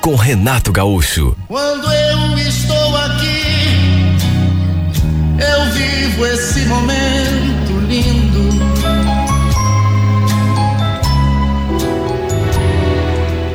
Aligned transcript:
com 0.00 0.14
Renato 0.14 0.72
Gaúcho. 0.72 1.36
Quando 1.46 1.92
eu 1.92 2.38
estou 2.38 2.96
aqui, 2.96 3.42
eu 5.38 5.72
vivo 5.72 6.26
esse 6.26 6.60
momento 6.60 7.80
lindo. 7.86 8.40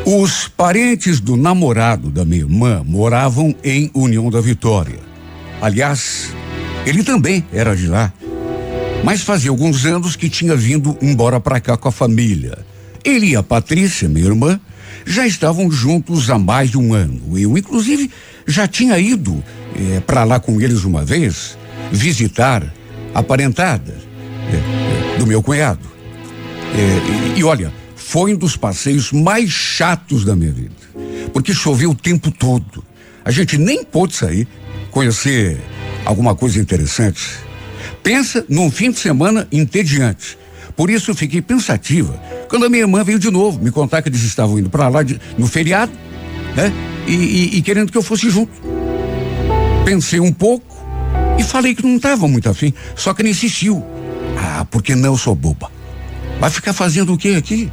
Os 0.05 0.47
parentes 0.47 1.19
do 1.19 1.35
namorado 1.35 2.11
da 2.11 2.23
minha 2.23 2.41
irmã 2.41 2.83
moravam 2.85 3.55
em 3.63 3.89
União 3.93 4.29
da 4.29 4.39
Vitória. 4.39 4.99
Aliás, 5.59 6.29
ele 6.85 7.03
também 7.03 7.43
era 7.51 7.75
de 7.75 7.87
lá. 7.87 8.13
Mas 9.03 9.21
fazia 9.21 9.49
alguns 9.49 9.83
anos 9.85 10.15
que 10.15 10.29
tinha 10.29 10.55
vindo 10.55 10.95
embora 11.01 11.39
para 11.39 11.59
cá 11.59 11.75
com 11.75 11.87
a 11.87 11.91
família. 11.91 12.59
Ele 13.03 13.31
e 13.31 13.35
a 13.35 13.41
Patrícia, 13.41 14.07
minha 14.07 14.25
irmã, 14.25 14.59
já 15.05 15.25
estavam 15.25 15.71
juntos 15.71 16.29
há 16.29 16.37
mais 16.37 16.69
de 16.69 16.77
um 16.77 16.93
ano. 16.93 17.37
Eu, 17.37 17.57
inclusive, 17.57 18.11
já 18.47 18.67
tinha 18.67 18.97
ido 18.99 19.43
eh, 19.75 19.99
para 20.01 20.23
lá 20.23 20.39
com 20.39 20.61
eles 20.61 20.83
uma 20.83 21.03
vez 21.03 21.57
visitar 21.91 22.63
a 23.13 23.23
parentada 23.23 23.93
eh, 23.93 25.17
do 25.17 25.25
meu 25.25 25.41
cunhado. 25.41 25.87
Eh, 26.73 27.35
e, 27.35 27.39
e 27.39 27.43
olha, 27.43 27.73
foi 27.95 28.33
um 28.33 28.37
dos 28.37 28.55
passeios 28.55 29.11
mais 29.11 29.49
chatos 29.49 30.23
da 30.23 30.35
minha 30.35 30.51
vida. 30.51 30.75
Porque 31.33 31.53
choveu 31.53 31.91
o 31.91 31.95
tempo 31.95 32.31
todo. 32.31 32.83
A 33.23 33.31
gente 33.31 33.57
nem 33.57 33.83
pôde 33.83 34.15
sair, 34.15 34.47
conhecer 34.91 35.57
alguma 36.05 36.35
coisa 36.35 36.59
interessante. 36.59 37.21
Pensa 38.03 38.45
num 38.47 38.69
fim 38.69 38.91
de 38.91 38.99
semana 38.99 39.47
entediante. 39.51 40.37
Por 40.75 40.89
isso 40.89 41.11
eu 41.11 41.15
fiquei 41.15 41.41
pensativa 41.41 42.19
quando 42.49 42.65
a 42.65 42.69
minha 42.69 42.83
irmã 42.83 43.03
veio 43.03 43.17
de 43.17 43.31
novo 43.31 43.61
me 43.61 43.71
contar 43.71 44.01
que 44.01 44.09
eles 44.09 44.23
estavam 44.23 44.59
indo 44.59 44.69
para 44.69 44.87
lá 44.89 45.03
de, 45.03 45.19
no 45.37 45.47
feriado, 45.47 45.91
né? 46.55 46.71
E, 47.07 47.13
e, 47.13 47.57
e, 47.57 47.61
querendo 47.61 47.91
que 47.91 47.97
eu 47.97 48.01
fosse 48.01 48.29
junto. 48.29 48.51
Pensei 49.85 50.19
um 50.19 50.33
pouco 50.33 50.75
e 51.37 51.43
falei 51.43 51.75
que 51.75 51.83
não 51.83 51.97
estava 51.97 52.27
muito 52.27 52.49
afim, 52.49 52.73
só 52.95 53.13
que 53.13 53.21
ele 53.21 53.29
insistiu. 53.29 53.83
Ah, 54.37 54.65
porque 54.69 54.95
não 54.95 55.15
sou 55.15 55.35
boba. 55.35 55.71
Vai 56.39 56.49
ficar 56.49 56.73
fazendo 56.73 57.13
o 57.13 57.17
que 57.17 57.35
aqui? 57.35 57.71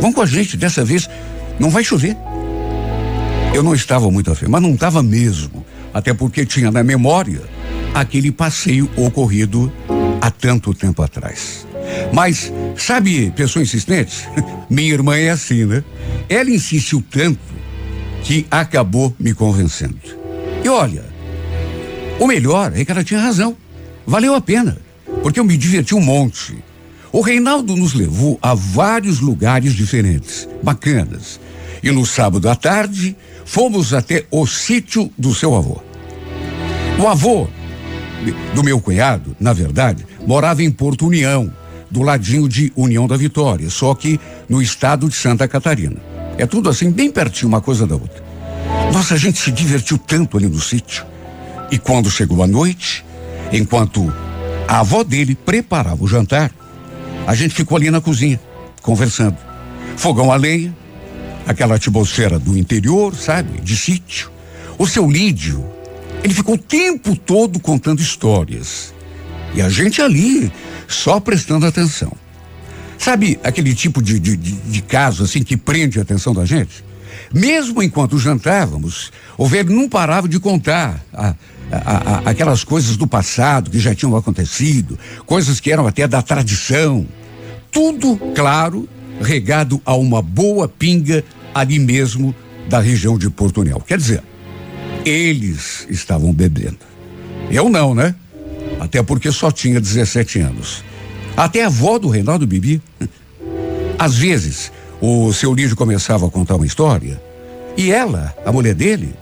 Vão 0.00 0.12
com 0.12 0.20
a 0.20 0.26
gente, 0.26 0.56
dessa 0.56 0.84
vez 0.84 1.08
não 1.58 1.70
vai 1.70 1.84
chover. 1.84 2.16
Eu 3.54 3.62
não 3.62 3.74
estava 3.74 4.10
muito 4.10 4.30
afim, 4.30 4.46
mas 4.48 4.60
não 4.60 4.74
estava 4.74 5.02
mesmo. 5.02 5.64
Até 5.92 6.12
porque 6.12 6.44
tinha 6.44 6.70
na 6.70 6.82
memória 6.84 7.42
aquele 7.94 8.30
passeio 8.30 8.88
ocorrido 8.96 9.72
há 10.20 10.30
tanto 10.30 10.74
tempo 10.74 11.02
atrás. 11.02 11.66
Mas, 12.12 12.52
sabe, 12.76 13.30
pessoa 13.32 13.62
insistente? 13.62 14.28
Minha 14.68 14.92
irmã 14.92 15.16
é 15.16 15.30
assim, 15.30 15.64
né? 15.64 15.82
Ela 16.28 16.50
insistiu 16.50 17.02
tanto 17.10 17.40
que 18.22 18.46
acabou 18.50 19.14
me 19.18 19.34
convencendo. 19.34 19.98
E 20.62 20.68
olha, 20.68 21.04
o 22.18 22.26
melhor 22.26 22.72
é 22.76 22.84
que 22.84 22.90
ela 22.90 23.02
tinha 23.02 23.20
razão. 23.20 23.56
Valeu 24.06 24.34
a 24.34 24.40
pena, 24.40 24.76
porque 25.22 25.40
eu 25.40 25.44
me 25.44 25.56
diverti 25.56 25.94
um 25.94 26.00
monte. 26.00 26.56
O 27.12 27.22
Reinaldo 27.22 27.74
nos 27.76 27.94
levou 27.94 28.38
a 28.40 28.54
vários 28.54 29.20
lugares 29.20 29.74
diferentes, 29.74 30.48
bacanas. 30.62 31.40
E 31.82 31.90
no 31.90 32.04
sábado 32.04 32.48
à 32.48 32.54
tarde, 32.54 33.16
fomos 33.44 33.94
até 33.94 34.26
o 34.30 34.46
sítio 34.46 35.10
do 35.18 35.34
seu 35.34 35.56
avô. 35.56 35.80
O 36.98 37.08
avô 37.08 37.48
do 38.54 38.62
meu 38.62 38.80
cunhado, 38.80 39.34
na 39.40 39.52
verdade, 39.52 40.04
morava 40.30 40.62
em 40.62 40.70
Porto 40.70 41.08
União, 41.08 41.52
do 41.90 42.02
ladinho 42.02 42.48
de 42.48 42.72
União 42.76 43.08
da 43.08 43.16
Vitória, 43.16 43.68
só 43.68 43.96
que 43.96 44.20
no 44.48 44.62
estado 44.62 45.08
de 45.08 45.16
Santa 45.16 45.48
Catarina. 45.48 45.96
É 46.38 46.46
tudo 46.46 46.70
assim, 46.70 46.88
bem 46.88 47.10
pertinho 47.10 47.48
uma 47.48 47.60
coisa 47.60 47.84
da 47.84 47.96
outra. 47.96 48.22
Nossa, 48.92 49.14
a 49.14 49.16
gente 49.16 49.40
se 49.40 49.50
divertiu 49.50 49.98
tanto 49.98 50.36
ali 50.36 50.46
no 50.46 50.60
sítio. 50.60 51.04
E 51.68 51.76
quando 51.78 52.08
chegou 52.08 52.44
a 52.44 52.46
noite, 52.46 53.04
enquanto 53.52 54.14
a 54.68 54.78
avó 54.78 55.02
dele 55.02 55.34
preparava 55.34 56.04
o 56.04 56.06
jantar, 56.06 56.52
a 57.26 57.34
gente 57.34 57.52
ficou 57.52 57.76
ali 57.76 57.90
na 57.90 58.00
cozinha, 58.00 58.38
conversando. 58.82 59.36
Fogão 59.96 60.30
a 60.30 60.36
lenha, 60.36 60.72
aquela 61.44 61.74
atmosfera 61.74 62.38
do 62.38 62.56
interior, 62.56 63.16
sabe? 63.16 63.60
De 63.62 63.76
sítio. 63.76 64.30
O 64.78 64.86
seu 64.86 65.10
Lídio, 65.10 65.64
ele 66.22 66.32
ficou 66.32 66.54
o 66.54 66.58
tempo 66.58 67.16
todo 67.16 67.58
contando 67.58 68.00
histórias. 68.00 68.94
E 69.54 69.62
a 69.62 69.68
gente 69.68 70.00
ali, 70.00 70.52
só 70.86 71.18
prestando 71.20 71.66
atenção. 71.66 72.12
Sabe 72.98 73.40
aquele 73.42 73.74
tipo 73.74 74.02
de, 74.02 74.18
de, 74.18 74.36
de, 74.36 74.52
de 74.52 74.82
caso 74.82 75.24
assim 75.24 75.42
que 75.42 75.56
prende 75.56 75.98
a 75.98 76.02
atenção 76.02 76.34
da 76.34 76.44
gente? 76.44 76.84
Mesmo 77.32 77.82
enquanto 77.82 78.18
jantávamos, 78.18 79.10
o 79.38 79.46
velho 79.46 79.74
não 79.74 79.88
parava 79.88 80.28
de 80.28 80.38
contar 80.38 81.02
a, 81.12 81.34
a, 81.70 81.78
a, 82.26 82.30
aquelas 82.30 82.64
coisas 82.64 82.96
do 82.96 83.06
passado 83.06 83.70
que 83.70 83.78
já 83.78 83.94
tinham 83.94 84.16
acontecido, 84.16 84.98
coisas 85.24 85.60
que 85.60 85.72
eram 85.72 85.86
até 85.86 86.06
da 86.06 86.20
tradição. 86.20 87.06
Tudo, 87.70 88.16
claro, 88.34 88.88
regado 89.20 89.80
a 89.84 89.94
uma 89.94 90.20
boa 90.20 90.68
pinga 90.68 91.24
ali 91.54 91.78
mesmo 91.78 92.34
da 92.68 92.80
região 92.80 93.16
de 93.16 93.30
Porto 93.30 93.60
União. 93.60 93.80
Quer 93.80 93.98
dizer, 93.98 94.22
eles 95.04 95.86
estavam 95.88 96.32
bebendo. 96.32 96.78
Eu 97.50 97.68
não, 97.68 97.94
né? 97.94 98.14
Até 98.80 99.02
porque 99.02 99.30
só 99.30 99.50
tinha 99.50 99.78
17 99.78 100.40
anos. 100.40 100.82
Até 101.36 101.62
a 101.62 101.66
avó 101.66 101.98
do 101.98 102.08
Reinaldo 102.08 102.46
bebia. 102.46 102.80
Às 103.98 104.16
vezes, 104.16 104.72
o 105.00 105.30
seu 105.34 105.52
Lídio 105.52 105.76
começava 105.76 106.26
a 106.26 106.30
contar 106.30 106.56
uma 106.56 106.66
história 106.66 107.20
e 107.76 107.92
ela, 107.92 108.34
a 108.44 108.50
mulher 108.50 108.74
dele, 108.74 109.14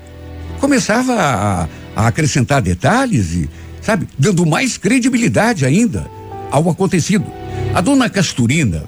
começava 0.61 1.13
a, 1.15 1.69
a 1.97 2.07
acrescentar 2.07 2.63
detalhes 2.63 3.33
e, 3.33 3.51
sabe, 3.83 4.09
dando 4.17 4.47
mais 4.47 4.79
credibilidade 4.79 5.67
ainda 5.67 6.09
ao 6.51 6.71
acontecido. 6.71 7.27
A 7.75 7.81
dona 7.81 8.09
Casturina, 8.09 8.85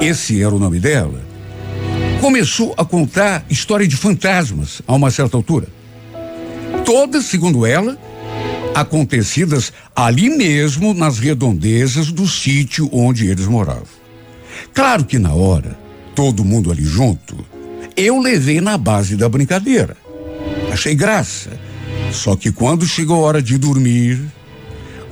esse 0.00 0.42
era 0.42 0.54
o 0.54 0.58
nome 0.58 0.78
dela, 0.78 1.20
começou 2.20 2.74
a 2.76 2.84
contar 2.84 3.44
história 3.50 3.88
de 3.88 3.96
fantasmas 3.96 4.82
a 4.86 4.94
uma 4.94 5.10
certa 5.10 5.36
altura. 5.36 5.66
Todas, 6.84 7.24
segundo 7.24 7.66
ela, 7.66 7.98
acontecidas 8.74 9.72
ali 9.94 10.30
mesmo 10.30 10.94
nas 10.94 11.18
redondezas 11.18 12.10
do 12.10 12.26
sítio 12.26 12.88
onde 12.92 13.28
eles 13.28 13.46
moravam. 13.46 14.02
Claro 14.72 15.04
que 15.04 15.18
na 15.18 15.32
hora, 15.32 15.78
todo 16.14 16.44
mundo 16.44 16.70
ali 16.70 16.84
junto, 16.84 17.36
eu 17.96 18.18
levei 18.18 18.60
na 18.60 18.78
base 18.78 19.16
da 19.16 19.28
brincadeira. 19.28 19.96
Achei 20.72 20.94
graça. 20.94 21.50
Só 22.10 22.36
que 22.36 22.52
quando 22.52 22.86
chegou 22.86 23.16
a 23.16 23.26
hora 23.26 23.42
de 23.42 23.56
dormir, 23.58 24.20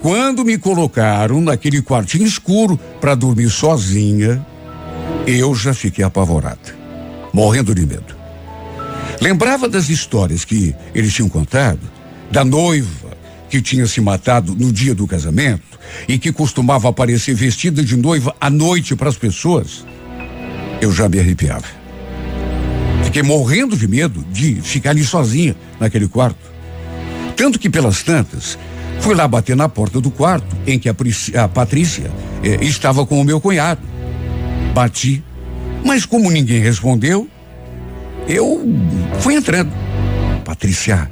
quando 0.03 0.45
me 0.45 0.57
colocaram 0.57 1.41
naquele 1.41 1.83
quartinho 1.83 2.27
escuro 2.27 2.79
para 3.01 3.15
dormir 3.15 3.51
sozinha, 3.51 4.45
eu 5.27 5.55
já 5.55 5.75
fiquei 5.75 6.05
apavorada, 6.05 6.75
morrendo 7.33 7.75
de 7.75 7.87
medo. 7.87 8.17
Lembrava 9.21 9.69
das 9.69 9.91
histórias 9.91 10.45
que 10.45 10.75
eles 10.95 11.13
tinham 11.13 11.29
contado, 11.29 11.81
da 12.31 12.45
noiva 12.45 13.20
que 13.51 13.61
tinha 13.61 13.87
se 13.87 14.01
matado 14.01 14.55
no 14.55 14.73
dia 14.73 14.95
do 14.95 15.07
casamento 15.07 15.79
e 16.09 16.19
que 16.19 16.33
costumava 16.33 16.89
aparecer 16.89 17.35
vestida 17.35 17.83
de 17.83 17.97
noiva 17.97 18.35
à 18.41 18.49
noite 18.49 18.95
para 18.95 19.09
as 19.09 19.17
pessoas. 19.17 19.85
Eu 20.81 20.93
já 20.93 21.09
me 21.09 21.19
arrepiava. 21.19 21.67
Fiquei 23.05 23.23
morrendo 23.25 23.77
de 23.77 23.89
medo 23.89 24.25
de 24.31 24.63
ficar 24.63 24.91
ali 24.91 25.05
sozinha 25.05 25.57
naquele 25.81 26.07
quarto. 26.07 26.39
Tanto 27.37 27.59
que 27.59 27.69
pelas 27.69 28.05
tantas, 28.05 28.57
fui 29.01 29.15
lá 29.15 29.27
bater 29.27 29.57
na 29.57 29.69
porta 29.69 30.01
do 30.01 30.11
quarto 30.11 30.57
em 30.65 30.79
que 30.79 30.89
a, 30.89 30.95
a 31.43 31.49
Patrícia 31.49 32.11
eh, 32.45 32.65
estava 32.65 33.05
com 33.05 33.21
o 33.21 33.25
meu 33.25 33.41
cunhado. 33.41 33.81
Bati, 34.73 35.25
mas 35.85 36.07
como 36.07 36.31
ninguém 36.31 36.61
respondeu, 36.61 37.29
eu 38.29 38.63
fui 39.19 39.35
entrando. 39.35 39.73
Patrícia, 40.45 41.11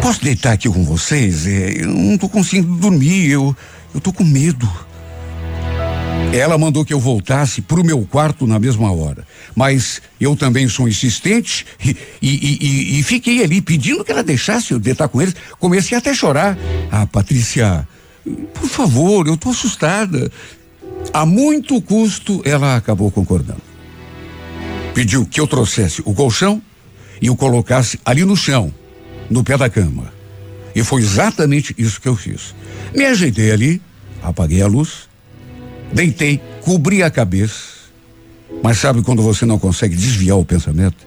posso 0.00 0.22
deitar 0.22 0.52
aqui 0.52 0.68
com 0.68 0.84
vocês? 0.84 1.46
É, 1.46 1.82
eu 1.82 1.88
não 1.88 2.16
tô 2.16 2.28
conseguindo 2.28 2.74
dormir, 2.76 3.30
eu, 3.30 3.56
eu 3.94 4.00
tô 4.00 4.12
com 4.12 4.24
medo. 4.24 4.68
Ela 6.32 6.58
mandou 6.58 6.84
que 6.84 6.92
eu 6.92 7.00
voltasse 7.00 7.62
para 7.62 7.80
o 7.80 7.84
meu 7.84 8.06
quarto 8.06 8.46
na 8.46 8.58
mesma 8.58 8.92
hora. 8.92 9.26
Mas 9.54 10.02
eu 10.20 10.36
também 10.36 10.68
sou 10.68 10.86
insistente 10.86 11.64
e, 11.82 11.96
e, 12.20 12.28
e, 12.28 12.98
e, 12.98 13.02
fiquei 13.02 13.42
ali 13.42 13.62
pedindo 13.62 14.04
que 14.04 14.12
ela 14.12 14.22
deixasse 14.22 14.72
eu 14.72 14.78
deitar 14.78 15.08
com 15.08 15.22
eles. 15.22 15.34
Comecei 15.58 15.96
até 15.96 16.10
a 16.10 16.14
chorar. 16.14 16.58
Ah, 16.90 17.06
Patrícia, 17.06 17.88
por 18.54 18.68
favor, 18.68 19.26
eu 19.26 19.34
estou 19.34 19.52
assustada. 19.52 20.30
A 21.12 21.24
muito 21.24 21.80
custo, 21.80 22.42
ela 22.44 22.76
acabou 22.76 23.10
concordando. 23.10 23.62
Pediu 24.94 25.24
que 25.24 25.40
eu 25.40 25.46
trouxesse 25.46 26.02
o 26.04 26.12
colchão 26.12 26.60
e 27.22 27.30
o 27.30 27.36
colocasse 27.36 27.98
ali 28.04 28.24
no 28.24 28.36
chão, 28.36 28.72
no 29.30 29.44
pé 29.44 29.56
da 29.56 29.68
cama. 29.68 30.12
E 30.74 30.82
foi 30.82 31.02
exatamente 31.02 31.74
isso 31.76 32.00
que 32.00 32.08
eu 32.08 32.16
fiz. 32.16 32.54
Me 32.94 33.04
ajeitei 33.04 33.50
ali, 33.50 33.82
apaguei 34.22 34.62
a 34.62 34.66
luz, 34.66 35.08
deitei, 35.92 36.40
cobri 36.62 37.02
a 37.02 37.10
cabeça. 37.10 37.78
Mas 38.62 38.78
sabe 38.78 39.02
quando 39.02 39.22
você 39.22 39.44
não 39.44 39.58
consegue 39.58 39.94
desviar 39.94 40.38
o 40.38 40.44
pensamento? 40.44 41.06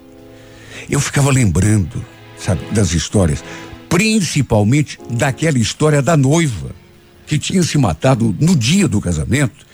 Eu 0.89 0.99
ficava 0.99 1.31
lembrando, 1.31 2.03
sabe, 2.37 2.61
das 2.71 2.93
histórias, 2.93 3.43
principalmente 3.89 4.99
daquela 5.09 5.57
história 5.57 6.01
da 6.01 6.15
noiva 6.15 6.71
que 7.25 7.37
tinha 7.39 7.63
se 7.63 7.77
matado 7.77 8.35
no 8.39 8.55
dia 8.55 8.87
do 8.87 8.99
casamento 8.99 9.65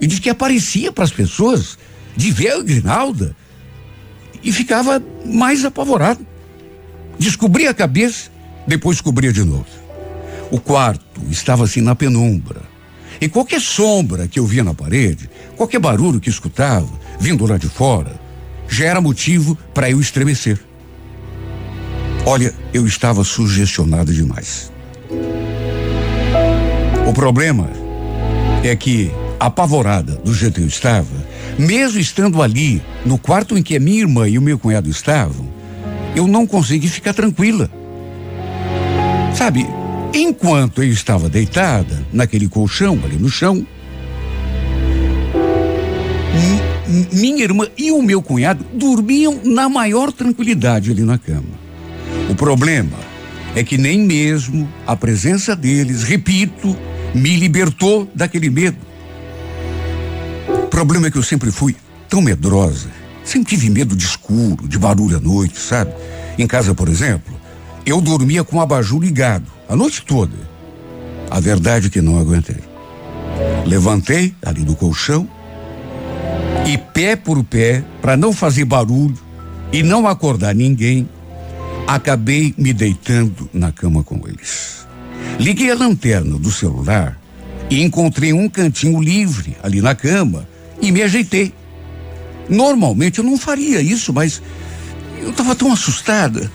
e 0.00 0.06
diz 0.06 0.18
que 0.18 0.30
aparecia 0.30 0.92
para 0.92 1.04
as 1.04 1.10
pessoas 1.10 1.76
de 2.16 2.30
ver 2.30 2.52
a 2.52 2.62
grinalda 2.62 3.36
e 4.42 4.52
ficava 4.52 5.02
mais 5.26 5.64
apavorado. 5.64 6.26
Descobria 7.20 7.68
a 7.68 7.74
cabeça, 7.74 8.30
depois 8.66 8.98
cobria 9.02 9.30
de 9.30 9.44
novo. 9.44 9.66
O 10.50 10.58
quarto 10.58 11.20
estava 11.28 11.64
assim 11.64 11.82
na 11.82 11.94
penumbra. 11.94 12.62
E 13.20 13.28
qualquer 13.28 13.60
sombra 13.60 14.26
que 14.26 14.40
eu 14.40 14.46
via 14.46 14.64
na 14.64 14.72
parede, 14.72 15.28
qualquer 15.54 15.78
barulho 15.78 16.18
que 16.18 16.30
escutava, 16.30 16.88
vindo 17.20 17.44
lá 17.44 17.58
de 17.58 17.68
fora, 17.68 18.18
já 18.66 18.86
era 18.86 19.02
motivo 19.02 19.54
para 19.74 19.90
eu 19.90 20.00
estremecer. 20.00 20.58
Olha, 22.24 22.54
eu 22.72 22.86
estava 22.86 23.22
sugestionado 23.22 24.14
demais. 24.14 24.72
O 27.06 27.12
problema 27.12 27.68
é 28.64 28.74
que 28.74 29.10
apavorada 29.38 30.14
do 30.16 30.32
jeito 30.32 30.54
que 30.54 30.62
eu 30.62 30.66
estava, 30.66 31.26
mesmo 31.58 32.00
estando 32.00 32.40
ali, 32.40 32.82
no 33.04 33.18
quarto 33.18 33.58
em 33.58 33.62
que 33.62 33.76
a 33.76 33.80
minha 33.80 34.00
irmã 34.00 34.26
e 34.26 34.38
o 34.38 34.42
meu 34.42 34.58
cunhado 34.58 34.88
estavam, 34.88 35.49
eu 36.14 36.26
não 36.26 36.46
consegui 36.46 36.88
ficar 36.88 37.14
tranquila. 37.14 37.70
Sabe, 39.34 39.66
enquanto 40.12 40.82
eu 40.82 40.90
estava 40.90 41.28
deitada 41.28 42.04
naquele 42.12 42.48
colchão 42.48 42.98
ali 43.04 43.16
no 43.16 43.28
chão, 43.28 43.66
minha 47.12 47.44
irmã 47.44 47.66
e 47.78 47.92
o 47.92 48.02
meu 48.02 48.20
cunhado 48.20 48.64
dormiam 48.72 49.40
na 49.44 49.68
maior 49.68 50.12
tranquilidade 50.12 50.90
ali 50.90 51.02
na 51.02 51.18
cama. 51.18 51.60
O 52.28 52.34
problema 52.34 52.98
é 53.54 53.62
que 53.62 53.78
nem 53.78 54.00
mesmo 54.00 54.68
a 54.86 54.96
presença 54.96 55.54
deles, 55.54 56.02
repito, 56.02 56.76
me 57.14 57.36
libertou 57.36 58.08
daquele 58.14 58.50
medo 58.50 58.90
problema 60.80 61.08
é 61.08 61.10
que 61.10 61.18
eu 61.18 61.22
sempre 61.22 61.50
fui 61.50 61.76
tão 62.08 62.22
medrosa. 62.22 62.88
Sempre 63.24 63.50
tive 63.50 63.70
medo 63.70 63.94
de 63.94 64.04
escuro, 64.04 64.66
de 64.66 64.78
barulho 64.78 65.16
à 65.16 65.20
noite, 65.20 65.58
sabe? 65.58 65.92
Em 66.38 66.46
casa, 66.46 66.74
por 66.74 66.88
exemplo, 66.88 67.34
eu 67.84 68.00
dormia 68.00 68.44
com 68.44 68.56
o 68.56 68.60
abajur 68.60 69.00
ligado 69.00 69.46
a 69.68 69.76
noite 69.76 70.02
toda. 70.02 70.36
A 71.30 71.38
verdade 71.38 71.86
é 71.86 71.90
que 71.90 72.00
não 72.00 72.18
aguentei. 72.18 72.58
Levantei 73.64 74.34
ali 74.44 74.62
do 74.62 74.74
colchão 74.74 75.28
e 76.66 76.76
pé 76.76 77.16
por 77.16 77.42
pé, 77.44 77.84
para 78.02 78.16
não 78.16 78.32
fazer 78.32 78.64
barulho 78.64 79.18
e 79.72 79.82
não 79.82 80.08
acordar 80.08 80.54
ninguém, 80.54 81.08
acabei 81.86 82.54
me 82.58 82.72
deitando 82.72 83.48
na 83.52 83.72
cama 83.72 84.02
com 84.02 84.20
eles. 84.26 84.86
Liguei 85.38 85.70
a 85.70 85.74
lanterna 85.74 86.38
do 86.38 86.50
celular 86.50 87.18
e 87.68 87.82
encontrei 87.82 88.32
um 88.32 88.48
cantinho 88.48 89.00
livre 89.00 89.56
ali 89.62 89.80
na 89.80 89.94
cama 89.94 90.46
e 90.80 90.90
me 90.90 91.02
ajeitei. 91.02 91.54
Normalmente 92.50 93.18
eu 93.20 93.24
não 93.24 93.38
faria 93.38 93.80
isso, 93.80 94.12
mas 94.12 94.42
eu 95.22 95.30
estava 95.30 95.54
tão 95.54 95.72
assustada. 95.72 96.50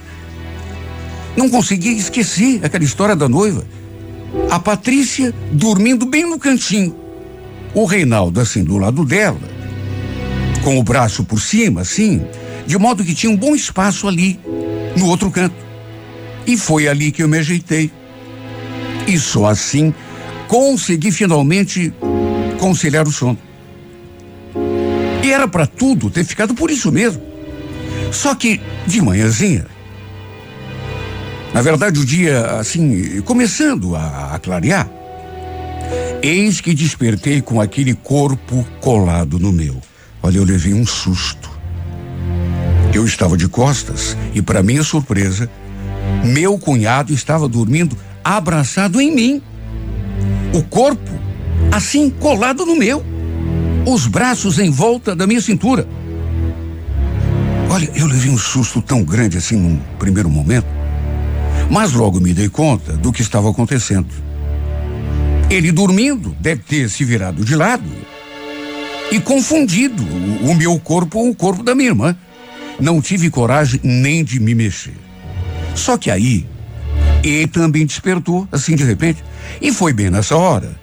Não 1.38 1.50
conseguia 1.50 1.94
esquecer 1.94 2.60
aquela 2.64 2.84
história 2.84 3.16
da 3.16 3.30
noiva. 3.30 3.66
A 4.52 4.60
Patrícia 4.60 5.34
dormindo 5.52 6.06
bem 6.06 6.30
no 6.30 6.38
cantinho. 6.38 6.96
O 7.74 7.86
Reinaldo, 7.86 8.42
assim, 8.42 8.64
do 8.64 8.78
lado 8.78 9.06
dela, 9.06 9.40
com 10.64 10.78
o 10.78 10.84
braço 10.84 11.24
por 11.24 11.40
cima, 11.40 11.82
assim, 11.82 12.26
de 12.68 12.78
modo 12.78 13.04
que 13.04 13.14
tinha 13.14 13.32
um 13.32 13.38
bom 13.38 13.56
espaço 13.56 14.08
ali, 14.08 14.40
no 14.98 15.08
outro 15.08 15.32
canto. 15.32 15.56
E 16.46 16.58
foi 16.58 16.88
ali 16.88 17.12
que 17.12 17.24
eu 17.24 17.28
me 17.28 17.38
ajeitei. 17.38 17.92
E 19.08 19.18
só 19.18 19.46
assim 19.46 19.94
consegui 20.48 21.12
finalmente 21.12 21.94
conciliar 22.60 23.08
o 23.08 23.12
sono. 23.12 23.38
Era 25.36 25.50
para 25.50 25.68
tudo 25.68 26.10
ter 26.10 26.24
ficado 26.24 26.56
por 26.56 26.72
isso 26.72 26.90
mesmo. 26.94 27.22
Só 28.10 28.34
que 28.34 28.62
de 28.88 29.02
manhãzinha, 29.02 29.66
na 31.54 31.62
verdade 31.62 32.00
o 32.00 32.06
dia 32.06 32.52
assim, 32.58 33.20
começando 33.24 33.98
a, 33.98 34.34
a 34.34 34.40
clarear, 34.40 34.90
eis 36.24 36.62
que 36.62 36.74
despertei 36.74 37.42
com 37.42 37.60
aquele 37.60 37.94
corpo 37.94 38.66
colado 38.80 39.38
no 39.38 39.52
meu. 39.52 39.82
Olha, 40.24 40.38
eu 40.38 40.46
levei 40.46 40.74
um 40.74 40.86
susto. 40.86 41.52
Eu 42.94 43.06
estava 43.06 43.36
de 43.36 43.50
costas 43.50 44.16
e, 44.34 44.42
para 44.42 44.64
minha 44.64 44.84
surpresa, 44.84 45.50
meu 46.24 46.58
cunhado 46.58 47.14
estava 47.14 47.46
dormindo 47.46 47.98
abraçado 48.24 49.02
em 49.02 49.14
mim. 49.14 49.42
O 50.54 50.64
corpo 50.64 51.12
assim 51.74 52.10
colado 52.10 52.66
no 52.66 52.78
meu 52.78 53.15
os 53.86 54.08
braços 54.08 54.58
em 54.58 54.72
volta 54.72 55.16
da 55.16 55.28
minha 55.28 55.42
cintura. 55.42 55.88
Olha, 57.70 57.90
eu 57.96 58.08
levei 58.08 58.32
um 58.32 58.38
susto 58.38 58.82
tão 58.82 59.04
grande 59.04 59.38
assim 59.38 59.56
num 59.56 59.78
primeiro 60.00 60.30
momento, 60.30 60.68
mas 61.70 61.94
logo 61.94 62.20
me 62.20 62.34
dei 62.34 62.50
conta 62.50 62.94
do 62.94 63.12
que 63.12 63.22
estava 63.22 63.50
acontecendo. 63.50 64.08
Ele 65.50 65.72
dormindo 65.72 66.36
deve 66.40 66.64
ter 66.64 66.90
se 66.90 67.04
virado 67.04 67.46
de 67.46 67.56
lado 67.56 67.90
e 69.12 69.20
confundido 69.20 70.04
o, 70.04 70.52
o 70.52 70.56
meu 70.56 70.80
corpo 70.80 71.20
com 71.20 71.30
o 71.30 71.36
corpo 71.36 71.62
da 71.62 71.76
minha 71.76 71.90
irmã. 71.90 72.16
Não 72.80 73.00
tive 73.00 73.30
coragem 73.30 73.80
nem 73.84 74.24
de 74.24 74.40
me 74.40 74.56
mexer. 74.56 74.96
Só 75.76 75.98
que 75.98 76.10
aí, 76.10 76.46
ele 77.24 77.48
também 77.48 77.86
despertou, 77.86 78.48
assim 78.52 78.76
de 78.76 78.84
repente, 78.84 79.24
e 79.62 79.72
foi 79.72 79.94
bem 79.94 80.10
nessa 80.10 80.36
hora 80.36 80.76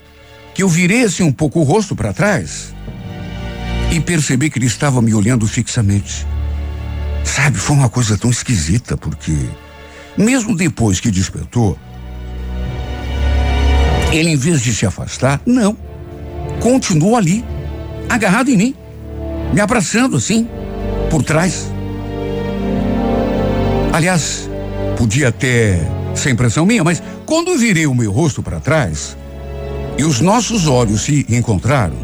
que 0.55 0.62
eu 0.62 0.69
virei 0.69 1.05
assim 1.05 1.23
um 1.23 1.33
pouco 1.33 1.61
o 1.61 1.62
rosto 1.62 1.97
para 1.97 2.12
trás 2.12 2.75
e 3.93 4.01
percebi 4.01 4.49
que 4.49 4.59
ele 4.59 4.67
estava 4.67 5.03
me 5.03 5.13
olhando 5.13 5.47
fixamente. 5.47 6.27
Sabe, 7.23 7.59
foi 7.59 7.77
uma 7.77 7.91
coisa 7.91 8.17
tão 8.17 8.31
esquisita, 8.31 8.97
porque, 8.97 9.37
mesmo 10.17 10.57
depois 10.57 10.99
que 10.99 11.11
despertou, 11.11 11.79
ele, 14.11 14.31
em 14.31 14.37
vez 14.37 14.63
de 14.63 14.75
se 14.75 14.87
afastar, 14.87 15.43
não, 15.45 15.77
continuou 16.59 17.17
ali, 17.17 17.45
agarrado 18.09 18.49
em 18.49 18.57
mim, 18.57 18.75
me 19.53 19.61
abraçando 19.61 20.17
assim, 20.17 20.49
por 21.11 21.23
trás. 21.23 21.71
Aliás, 23.93 24.49
podia 24.97 25.29
até 25.29 25.79
ser 26.15 26.31
impressão 26.31 26.65
minha, 26.65 26.83
mas 26.83 27.03
quando 27.27 27.59
virei 27.59 27.87
o 27.87 27.95
meu 27.95 28.11
rosto 28.11 28.43
para 28.43 28.59
trás 28.59 29.19
e 29.99 30.05
os 30.05 30.21
nossos 30.21 30.67
olhos 30.67 31.03
se 31.03 31.27
encontraram, 31.29 32.01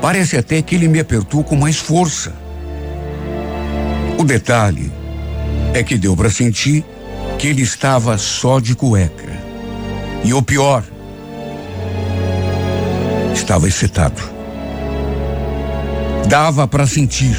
Parece 0.00 0.36
até 0.36 0.62
que 0.62 0.74
ele 0.74 0.88
me 0.88 0.98
apertou 0.98 1.44
com 1.44 1.56
mais 1.56 1.76
força. 1.76 2.32
O 4.18 4.24
detalhe 4.24 4.90
é 5.74 5.82
que 5.82 5.98
deu 5.98 6.16
para 6.16 6.30
sentir 6.30 6.84
que 7.38 7.46
ele 7.46 7.62
estava 7.62 8.16
só 8.18 8.60
de 8.60 8.74
cueca. 8.74 9.30
E 10.24 10.34
o 10.34 10.42
pior, 10.42 10.84
estava 13.34 13.66
excitado. 13.66 14.20
Dava 16.28 16.68
para 16.68 16.86
sentir. 16.86 17.36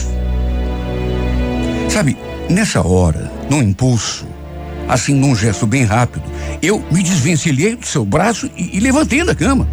Sabe, 1.89 2.17
nessa 2.49 2.85
hora, 2.85 3.31
num 3.49 3.61
impulso, 3.61 4.27
assim 4.87 5.13
num 5.13 5.35
gesto 5.35 5.65
bem 5.65 5.83
rápido, 5.83 6.23
eu 6.61 6.83
me 6.91 7.01
desvencilhei 7.01 7.75
do 7.75 7.85
seu 7.85 8.03
braço 8.03 8.49
e, 8.57 8.77
e 8.77 8.79
levantei 8.79 9.23
da 9.23 9.35
cama. 9.35 9.67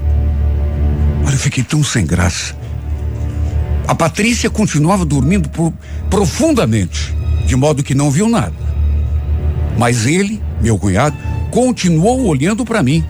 Olha, 1.24 1.34
eu 1.34 1.38
fiquei 1.38 1.64
tão 1.64 1.82
sem 1.82 2.06
graça. 2.06 2.54
A 3.88 3.94
Patrícia 3.94 4.50
continuava 4.50 5.04
dormindo 5.06 5.48
por, 5.48 5.72
profundamente, 6.10 7.16
de 7.46 7.56
modo 7.56 7.82
que 7.82 7.94
não 7.94 8.10
viu 8.10 8.28
nada. 8.28 8.52
Mas 9.78 10.04
ele, 10.04 10.42
meu 10.60 10.78
cunhado, 10.78 11.16
continuou 11.50 12.26
olhando 12.26 12.66
para 12.66 12.82
mim. 12.82 13.02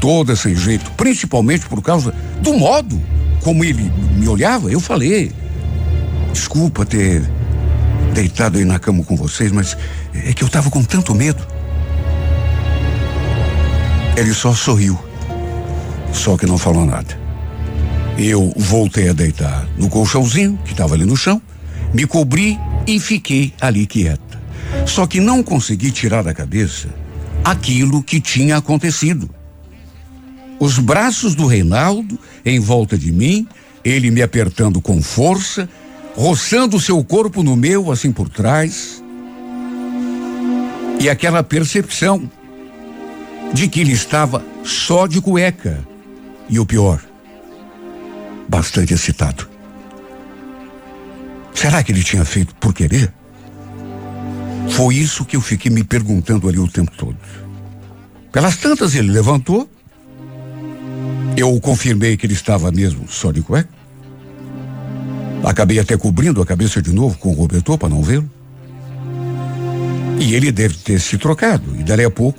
toda 0.00 0.34
sem 0.36 0.54
jeito, 0.54 0.90
principalmente 0.92 1.66
por 1.66 1.80
causa 1.80 2.12
do 2.42 2.52
modo 2.52 3.00
como 3.42 3.64
ele 3.64 3.90
me 4.16 4.28
olhava. 4.28 4.70
Eu 4.70 4.80
falei: 4.80 5.32
desculpa 6.32 6.84
ter 6.84 7.22
deitado 8.12 8.58
aí 8.58 8.64
na 8.64 8.78
cama 8.78 9.04
com 9.04 9.16
vocês, 9.16 9.52
mas 9.52 9.76
é 10.12 10.32
que 10.32 10.42
eu 10.42 10.46
estava 10.48 10.68
com 10.68 10.82
tanto 10.82 11.14
medo. 11.14 11.46
Ele 14.16 14.34
só 14.34 14.52
sorriu, 14.52 14.98
só 16.12 16.36
que 16.36 16.44
não 16.44 16.58
falou 16.58 16.84
nada. 16.84 17.23
Eu 18.16 18.52
voltei 18.56 19.08
a 19.08 19.12
deitar 19.12 19.66
no 19.76 19.88
colchãozinho 19.88 20.58
que 20.64 20.72
estava 20.72 20.94
ali 20.94 21.04
no 21.04 21.16
chão, 21.16 21.42
me 21.92 22.06
cobri 22.06 22.58
e 22.86 23.00
fiquei 23.00 23.52
ali 23.60 23.86
quieta. 23.86 24.40
Só 24.86 25.06
que 25.06 25.20
não 25.20 25.42
consegui 25.42 25.90
tirar 25.90 26.22
da 26.22 26.32
cabeça 26.32 26.88
aquilo 27.44 28.02
que 28.02 28.20
tinha 28.20 28.56
acontecido. 28.56 29.28
Os 30.60 30.78
braços 30.78 31.34
do 31.34 31.46
Reinaldo 31.46 32.18
em 32.44 32.60
volta 32.60 32.96
de 32.96 33.12
mim, 33.12 33.46
ele 33.84 34.10
me 34.10 34.22
apertando 34.22 34.80
com 34.80 35.02
força, 35.02 35.68
roçando 36.14 36.80
seu 36.80 37.02
corpo 37.02 37.42
no 37.42 37.56
meu, 37.56 37.90
assim 37.90 38.12
por 38.12 38.28
trás. 38.28 39.02
E 41.00 41.08
aquela 41.08 41.42
percepção 41.42 42.30
de 43.52 43.68
que 43.68 43.80
ele 43.80 43.92
estava 43.92 44.44
só 44.62 45.06
de 45.06 45.20
cueca. 45.20 45.86
E 46.48 46.58
o 46.58 46.64
pior, 46.64 47.00
bastante 48.48 48.94
excitado. 48.94 49.48
Será 51.54 51.82
que 51.82 51.92
ele 51.92 52.02
tinha 52.02 52.24
feito 52.24 52.54
por 52.56 52.74
querer? 52.74 53.12
Foi 54.70 54.96
isso 54.96 55.24
que 55.24 55.36
eu 55.36 55.40
fiquei 55.40 55.70
me 55.70 55.84
perguntando 55.84 56.48
ali 56.48 56.58
o 56.58 56.68
tempo 56.68 56.90
todo. 56.96 57.16
Pelas 58.32 58.56
tantas 58.56 58.94
ele 58.94 59.10
levantou. 59.10 59.70
Eu 61.36 61.58
confirmei 61.60 62.16
que 62.16 62.26
ele 62.26 62.34
estava 62.34 62.70
mesmo 62.70 63.08
só 63.08 63.30
de 63.30 63.42
cueca. 63.42 63.68
Acabei 65.44 65.78
até 65.78 65.96
cobrindo 65.96 66.40
a 66.40 66.46
cabeça 66.46 66.80
de 66.80 66.92
novo 66.92 67.18
com 67.18 67.32
o 67.32 67.36
cobertor 67.36 67.78
para 67.78 67.88
não 67.88 68.02
vê-lo. 68.02 68.28
E 70.18 70.34
ele 70.34 70.50
deve 70.50 70.76
ter 70.78 71.00
se 71.00 71.18
trocado. 71.18 71.76
E 71.78 71.82
dali 71.82 72.04
a 72.04 72.10
pouco, 72.10 72.38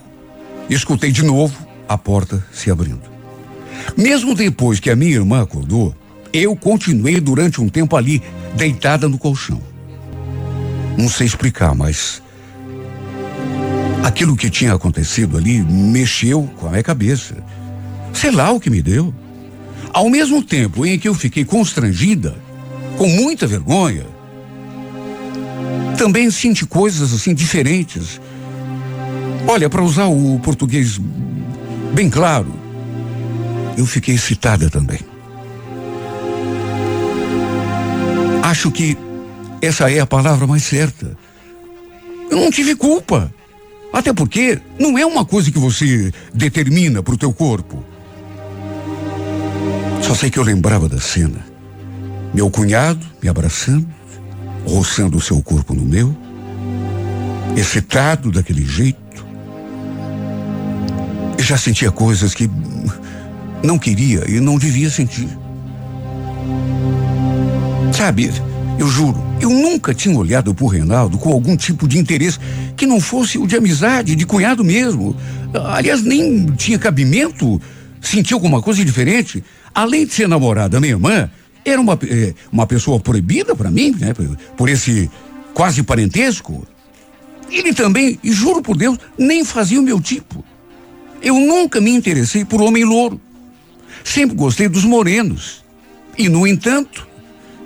escutei 0.70 1.12
de 1.12 1.24
novo 1.24 1.56
a 1.88 1.98
porta 1.98 2.44
se 2.52 2.72
abrindo. 2.72 3.15
Mesmo 3.98 4.34
depois 4.34 4.80
que 4.80 4.90
a 4.90 4.96
minha 4.96 5.16
irmã 5.16 5.42
acordou, 5.42 5.96
eu 6.34 6.56
continuei 6.56 7.20
durante 7.20 7.62
um 7.62 7.70
tempo 7.70 7.96
ali, 7.96 8.22
deitada 8.56 9.08
no 9.08 9.18
colchão. 9.18 9.62
Não 10.98 11.10
sei 11.10 11.28
explicar, 11.28 11.74
mas 11.74 12.22
aquilo 14.04 14.36
que 14.36 14.50
tinha 14.50 14.74
acontecido 14.74 15.38
ali 15.38 15.62
mexeu 15.62 16.50
com 16.58 16.68
a 16.68 16.72
minha 16.72 16.84
cabeça. 16.84 17.36
Sei 18.14 18.32
lá 18.32 18.52
o 18.52 18.60
que 18.60 18.70
me 18.70 18.82
deu. 18.82 19.14
Ao 19.94 20.10
mesmo 20.10 20.44
tempo 20.44 20.86
em 20.86 21.00
que 21.00 21.08
eu 21.08 21.14
fiquei 21.14 21.46
constrangida, 21.46 22.36
com 22.98 23.08
muita 23.08 23.48
vergonha, 23.48 24.06
também 25.98 26.30
senti 26.30 26.66
coisas 26.66 27.14
assim 27.14 27.34
diferentes. 27.34 28.20
Olha, 29.48 29.70
para 29.70 29.84
usar 29.84 30.08
o 30.08 30.40
português 30.40 31.00
bem 31.94 32.10
claro, 32.10 32.65
eu 33.78 33.86
fiquei 33.86 34.16
excitada 34.16 34.70
também. 34.70 35.00
Acho 38.44 38.72
que 38.72 38.98
essa 39.62 39.92
é 39.92 40.00
a 40.00 40.06
palavra 40.06 40.46
mais 40.46 40.64
certa. 40.64 41.18
Eu 42.30 42.38
não 42.38 42.52
tive 42.52 42.76
culpa. 42.76 43.34
Até 43.92 44.14
porque 44.14 44.60
não 44.80 44.98
é 44.98 45.06
uma 45.06 45.26
coisa 45.26 45.52
que 45.52 45.58
você 45.58 46.12
determina 46.34 47.02
para 47.02 47.14
o 47.14 47.18
teu 47.18 47.34
corpo. 47.34 47.84
Só 50.02 50.14
sei 50.14 50.30
que 50.30 50.38
eu 50.38 50.44
lembrava 50.44 50.88
da 50.88 51.00
cena. 51.00 51.46
Meu 52.34 52.50
cunhado 52.50 53.04
me 53.24 53.30
abraçando, 53.30 53.88
roçando 54.66 55.18
o 55.18 55.22
seu 55.22 55.42
corpo 55.42 55.74
no 55.74 55.86
meu, 55.86 56.16
excitado 57.56 58.32
daquele 58.32 58.66
jeito. 58.66 59.26
Eu 61.38 61.44
já 61.44 61.58
sentia 61.58 61.90
coisas 61.90 62.34
que 62.34 62.50
não 63.64 63.78
queria 63.78 64.24
e 64.30 64.40
não 64.40 64.58
devia 64.58 64.90
sentir. 64.90 65.28
Sabe, 67.94 68.32
eu 68.78 68.88
juro, 68.88 69.18
eu 69.40 69.50
nunca 69.50 69.94
tinha 69.94 70.18
olhado 70.18 70.54
por 70.54 70.68
Reinaldo 70.68 71.18
com 71.18 71.32
algum 71.32 71.56
tipo 71.56 71.88
de 71.88 71.98
interesse 71.98 72.40
que 72.76 72.86
não 72.86 73.00
fosse 73.00 73.38
o 73.38 73.48
de 73.48 73.56
amizade, 73.56 74.16
de 74.16 74.26
cunhado 74.26 74.64
mesmo. 74.64 75.16
Aliás, 75.54 76.04
nem 76.04 76.46
tinha 76.58 76.78
cabimento 76.78 77.62
sentir 78.02 78.34
alguma 78.34 78.62
coisa 78.62 78.84
diferente. 78.84 79.44
Além 79.74 80.06
de 80.06 80.14
ser 80.14 80.28
namorada 80.28 80.70
da 80.70 80.80
minha 80.80 80.94
irmã, 80.94 81.30
era 81.64 81.80
uma, 81.82 81.98
eh, 82.04 82.34
uma 82.52 82.68
pessoa 82.68 83.00
proibida 83.00 83.56
para 83.56 83.72
mim, 83.72 83.96
né? 83.98 84.14
Por 84.56 84.70
esse 84.70 85.10
quase 85.54 85.82
parentesco. 85.82 86.68
Ele 87.50 87.74
também, 87.74 88.20
e 88.24 88.32
juro 88.32 88.62
por 88.62 88.78
Deus, 88.78 88.98
nem 89.18 89.44
fazia 89.46 89.80
o 89.80 89.84
meu 89.84 90.00
tipo. 90.02 90.44
Eu 91.22 91.36
nunca 91.40 91.80
me 91.80 91.92
interessei 91.92 92.44
por 92.46 92.62
homem 92.62 92.84
louro. 92.84 93.20
Sempre 94.06 94.38
gostei 94.38 94.70
dos 94.70 94.86
morenos. 94.86 95.66
E, 96.16 96.30
no 96.30 96.46
entanto, 96.46 97.06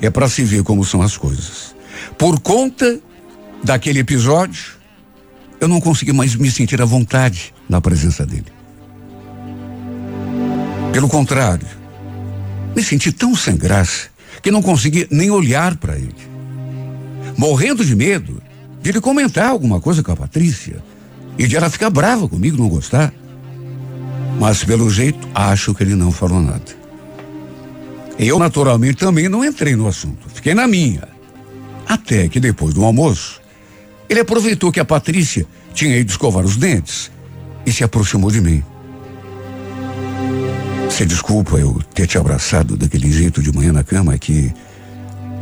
é 0.02 0.10
para 0.10 0.30
se 0.30 0.44
ver 0.44 0.64
como 0.64 0.86
são 0.86 1.02
as 1.02 1.18
coisas. 1.18 1.76
Por 2.18 2.40
conta 2.40 3.00
daquele 3.62 4.00
episódio, 4.00 4.78
eu 5.60 5.68
não 5.68 5.82
consegui 5.82 6.14
mais 6.14 6.34
me 6.36 6.50
sentir 6.50 6.82
à 6.82 6.86
vontade 6.86 7.54
na 7.68 7.82
presença 7.82 8.26
dele. 8.26 8.48
Pelo 10.94 11.10
contrário, 11.10 11.68
me 12.74 12.82
senti 12.82 13.12
tão 13.12 13.36
sem 13.36 13.58
graça 13.58 14.08
que 14.42 14.50
não 14.50 14.62
consegui 14.62 15.08
nem 15.12 15.30
olhar 15.30 15.76
para 15.76 15.98
ele. 15.98 16.16
Morrendo 17.38 17.84
de 17.84 17.96
medo 17.96 18.42
de 18.82 18.90
ele 18.90 19.02
comentar 19.02 19.50
alguma 19.50 19.82
coisa 19.82 20.02
com 20.02 20.14
a 20.14 20.16
Patrícia 20.16 20.82
e 21.38 21.46
de 21.46 21.58
ela 21.58 21.70
ficar 21.70 21.90
brava 21.90 22.30
comigo, 22.30 22.58
não 22.58 22.70
gostar. 22.70 23.14
Mas 24.40 24.64
pelo 24.64 24.90
jeito, 24.90 25.28
acho 25.36 25.76
que 25.76 25.84
ele 25.84 25.96
não 25.96 26.12
falou 26.12 26.42
nada. 26.42 26.80
Eu, 28.18 28.40
naturalmente, 28.40 28.98
também 28.98 29.28
não 29.28 29.44
entrei 29.44 29.76
no 29.76 29.88
assunto. 29.88 30.30
Fiquei 30.34 30.54
na 30.54 30.66
minha. 30.66 31.08
Até 31.86 32.30
que 32.30 32.40
depois 32.40 32.74
do 32.74 32.84
almoço, 32.84 33.42
ele 34.10 34.22
aproveitou 34.22 34.72
que 34.72 34.80
a 34.80 34.86
Patrícia 34.86 35.46
tinha 35.74 35.98
ido 35.98 36.10
escovar 36.10 36.46
os 36.46 36.56
dentes 36.56 37.12
e 37.66 37.72
se 37.72 37.84
aproximou 37.84 38.32
de 38.32 38.42
mim. 38.42 38.64
Você 40.90 41.06
desculpa 41.06 41.58
eu 41.58 41.82
ter 41.94 42.08
te 42.08 42.18
abraçado 42.18 42.76
daquele 42.76 43.12
jeito 43.12 43.42
de 43.42 43.52
manhã 43.52 43.74
na 43.74 43.84
cama, 43.84 44.18
que. 44.18 44.54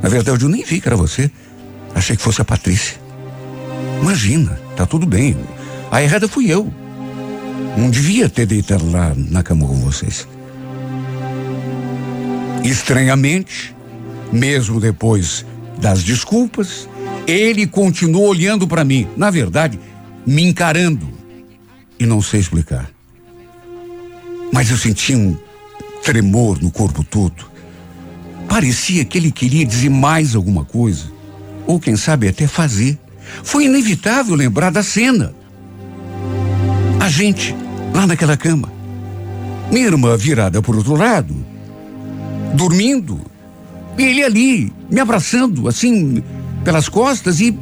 Na 0.01 0.09
verdade, 0.09 0.43
eu 0.43 0.49
nem 0.49 0.63
vi 0.63 0.79
que 0.81 0.87
era 0.87 0.95
você. 0.95 1.31
Achei 1.95 2.15
que 2.15 2.21
fosse 2.21 2.41
a 2.41 2.45
Patrícia. 2.45 2.97
Imagina, 4.01 4.59
tá 4.75 4.85
tudo 4.85 5.05
bem. 5.05 5.35
A 5.89 6.03
errada 6.03 6.27
fui 6.27 6.51
eu. 6.51 6.71
Não 7.77 7.89
devia 7.89 8.27
ter 8.29 8.45
deitado 8.45 8.89
lá 8.89 9.13
na 9.15 9.43
cama 9.43 9.67
com 9.67 9.75
vocês. 9.75 10.27
Estranhamente, 12.63 13.75
mesmo 14.31 14.79
depois 14.79 15.45
das 15.79 16.03
desculpas, 16.03 16.89
ele 17.27 17.67
continuou 17.67 18.27
olhando 18.27 18.67
para 18.67 18.83
mim, 18.83 19.07
na 19.15 19.29
verdade, 19.29 19.79
me 20.25 20.43
encarando. 20.43 21.07
E 21.99 22.05
não 22.05 22.21
sei 22.21 22.39
explicar. 22.39 22.89
Mas 24.51 24.69
eu 24.69 24.77
senti 24.77 25.15
um 25.15 25.37
tremor 26.03 26.61
no 26.61 26.71
corpo 26.71 27.03
todo. 27.03 27.45
Parecia 28.47 29.03
que 29.03 29.17
ele 29.17 29.31
queria 29.31 29.65
dizer 29.65 29.89
mais 29.89 30.35
alguma 30.35 30.63
coisa, 30.63 31.11
ou 31.65 31.79
quem 31.79 31.95
sabe 31.95 32.27
até 32.27 32.47
fazer. 32.47 32.97
Foi 33.43 33.65
inevitável 33.65 34.35
lembrar 34.35 34.71
da 34.71 34.81
cena. 34.81 35.35
A 36.99 37.09
gente 37.09 37.55
lá 37.93 38.07
naquela 38.07 38.35
cama. 38.35 38.71
Minha 39.71 39.87
irmã 39.87 40.15
virada 40.15 40.61
por 40.61 40.75
outro 40.75 40.95
lado, 40.95 41.35
dormindo. 42.53 43.19
E 43.97 44.03
ele 44.03 44.23
ali, 44.23 44.73
me 44.89 44.99
abraçando, 44.99 45.67
assim, 45.67 46.23
pelas 46.63 46.87
costas 46.87 47.39
e. 47.39 47.57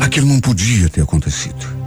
Aquilo 0.00 0.26
não 0.26 0.40
podia 0.40 0.88
ter 0.88 1.02
acontecido. 1.02 1.83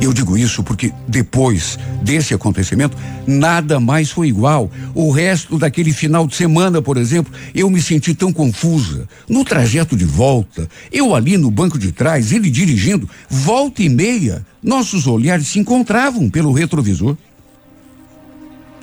Eu 0.00 0.12
digo 0.12 0.36
isso 0.36 0.62
porque 0.62 0.92
depois 1.08 1.78
desse 2.02 2.34
acontecimento, 2.34 2.96
nada 3.26 3.80
mais 3.80 4.10
foi 4.10 4.28
igual. 4.28 4.70
O 4.94 5.10
resto 5.10 5.58
daquele 5.58 5.92
final 5.92 6.26
de 6.26 6.36
semana, 6.36 6.82
por 6.82 6.98
exemplo, 6.98 7.32
eu 7.54 7.70
me 7.70 7.80
senti 7.80 8.14
tão 8.14 8.32
confusa. 8.32 9.08
No 9.28 9.44
trajeto 9.44 9.96
de 9.96 10.04
volta, 10.04 10.68
eu 10.92 11.14
ali 11.14 11.38
no 11.38 11.50
banco 11.50 11.78
de 11.78 11.90
trás, 11.90 12.32
ele 12.32 12.50
dirigindo, 12.50 13.08
volta 13.30 13.82
e 13.82 13.88
meia, 13.88 14.44
nossos 14.62 15.06
olhares 15.06 15.48
se 15.48 15.58
encontravam 15.58 16.28
pelo 16.28 16.52
retrovisor. 16.52 17.16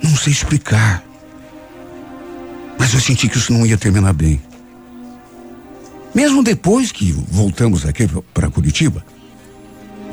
Não 0.02 0.16
sei 0.16 0.32
explicar. 0.32 1.04
Mas 2.76 2.92
eu 2.92 3.00
senti 3.00 3.28
que 3.28 3.38
isso 3.38 3.52
não 3.52 3.64
ia 3.64 3.78
terminar 3.78 4.12
bem. 4.12 4.40
Mesmo 6.12 6.42
depois 6.42 6.90
que 6.90 7.12
voltamos 7.12 7.86
aqui 7.86 8.08
para 8.34 8.50
Curitiba, 8.50 9.04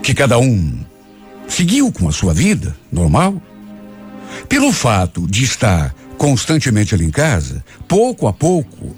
que 0.02 0.14
cada 0.14 0.38
um 0.40 0.80
seguiu 1.48 1.92
com 1.92 2.08
a 2.08 2.12
sua 2.12 2.34
vida 2.34 2.76
normal. 2.92 3.42
Pelo 4.48 4.72
fato 4.72 5.28
de 5.28 5.44
estar 5.44 5.94
constantemente 6.18 6.94
ali 6.94 7.06
em 7.06 7.12
casa, 7.12 7.64
pouco 7.88 8.28
a 8.28 8.34
pouco, 8.34 8.96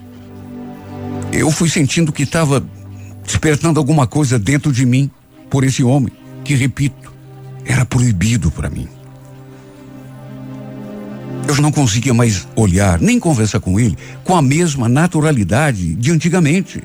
eu 1.31 1.49
fui 1.51 1.69
sentindo 1.69 2.11
que 2.11 2.23
estava 2.23 2.63
despertando 3.23 3.79
alguma 3.79 4.05
coisa 4.05 4.37
dentro 4.37 4.71
de 4.71 4.85
mim 4.85 5.09
por 5.49 5.63
esse 5.63 5.83
homem, 5.83 6.11
que, 6.43 6.55
repito, 6.55 7.13
era 7.65 7.85
proibido 7.85 8.51
para 8.51 8.69
mim. 8.69 8.87
Eu 11.47 11.55
não 11.57 11.71
conseguia 11.71 12.13
mais 12.13 12.47
olhar, 12.55 12.99
nem 12.99 13.19
conversar 13.19 13.59
com 13.59 13.79
ele 13.79 13.97
com 14.23 14.35
a 14.35 14.41
mesma 14.41 14.87
naturalidade 14.87 15.95
de 15.95 16.11
antigamente. 16.11 16.83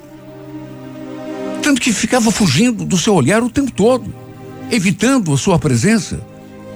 Tanto 1.66 1.80
que 1.80 1.92
ficava 1.92 2.30
fugindo 2.30 2.84
do 2.84 2.96
seu 2.96 3.12
olhar 3.12 3.42
o 3.42 3.50
tempo 3.50 3.72
todo, 3.72 4.14
evitando 4.70 5.34
a 5.34 5.36
sua 5.36 5.58
presença, 5.58 6.24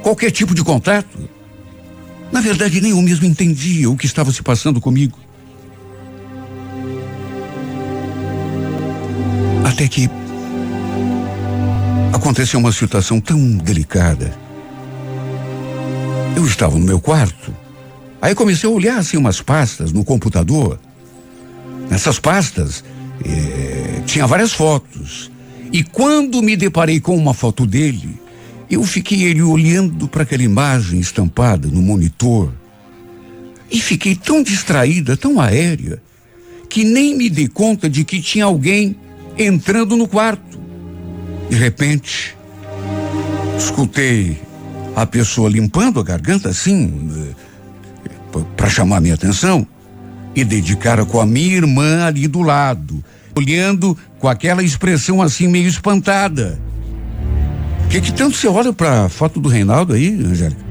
qualquer 0.02 0.32
tipo 0.32 0.52
de 0.52 0.64
contato. 0.64 1.30
Na 2.32 2.40
verdade, 2.40 2.80
nem 2.80 2.90
eu 2.90 3.00
mesmo 3.00 3.25
entendia 3.25 3.88
o 3.88 3.97
que 3.97 4.04
estava 4.04 4.32
se 4.32 4.42
passando 4.42 4.80
comigo. 4.80 5.16
Até 9.64 9.87
que 9.87 10.11
aconteceu 12.12 12.59
uma 12.59 12.73
situação 12.73 13.20
tão 13.20 13.38
delicada. 13.59 14.37
Eu 16.35 16.44
estava 16.44 16.76
no 16.76 16.85
meu 16.85 17.00
quarto, 17.00 17.54
aí 18.20 18.35
comecei 18.35 18.68
a 18.68 18.73
olhar 18.73 18.99
assim 18.99 19.16
umas 19.16 19.40
pastas 19.40 19.92
no 19.92 20.04
computador. 20.04 20.80
Nessas 21.88 22.18
pastas 22.18 22.82
eh, 23.24 24.02
tinha 24.06 24.26
várias 24.26 24.52
fotos. 24.52 25.30
E 25.72 25.84
quando 25.84 26.42
me 26.42 26.56
deparei 26.56 27.00
com 27.00 27.16
uma 27.16 27.32
foto 27.32 27.64
dele, 27.66 28.20
eu 28.70 28.82
fiquei 28.84 29.24
ele 29.24 29.42
olhando 29.42 30.08
para 30.08 30.22
aquela 30.22 30.42
imagem 30.42 31.00
estampada 31.00 31.68
no 31.68 31.80
monitor 31.80 32.52
e 33.70 33.80
fiquei 33.80 34.14
tão 34.14 34.42
distraída, 34.42 35.16
tão 35.16 35.40
aérea, 35.40 36.02
que 36.68 36.84
nem 36.84 37.16
me 37.16 37.30
dei 37.30 37.48
conta 37.48 37.88
de 37.88 38.04
que 38.04 38.20
tinha 38.20 38.44
alguém 38.44 38.96
entrando 39.38 39.96
no 39.96 40.08
quarto. 40.08 40.58
De 41.48 41.56
repente, 41.56 42.36
escutei 43.58 44.40
a 44.94 45.06
pessoa 45.06 45.48
limpando 45.48 46.00
a 46.00 46.02
garganta 46.02 46.48
assim, 46.48 47.34
eh, 48.36 48.40
para 48.56 48.68
chamar 48.68 49.00
minha 49.00 49.14
atenção, 49.14 49.66
e 50.34 50.44
dedicara 50.44 51.04
com 51.04 51.20
a 51.20 51.26
minha 51.26 51.56
irmã 51.56 52.04
ali 52.04 52.26
do 52.26 52.42
lado, 52.42 53.02
olhando 53.37 53.96
com 54.18 54.28
aquela 54.28 54.62
expressão 54.62 55.20
assim 55.20 55.49
meio 55.49 55.68
espantada 55.68 56.58
que 57.90 58.00
que 58.00 58.12
tanto 58.12 58.37
você 58.37 58.46
olha 58.46 58.72
pra 58.72 59.08
foto 59.08 59.40
do 59.40 59.49
Reinaldo 59.49 59.94
aí, 59.94 60.14
Angélica? 60.25 60.64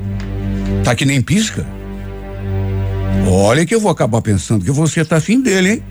Tá 0.85 0.95
que 0.95 1.03
nem 1.03 1.21
pisca. 1.21 1.65
Olha 3.27 3.65
que 3.65 3.75
eu 3.75 3.81
vou 3.81 3.91
acabar 3.91 4.21
pensando 4.21 4.63
que 4.63 4.71
você 4.71 5.03
tá 5.03 5.17
afim 5.17 5.41
dele, 5.41 5.69
hein? 5.69 5.83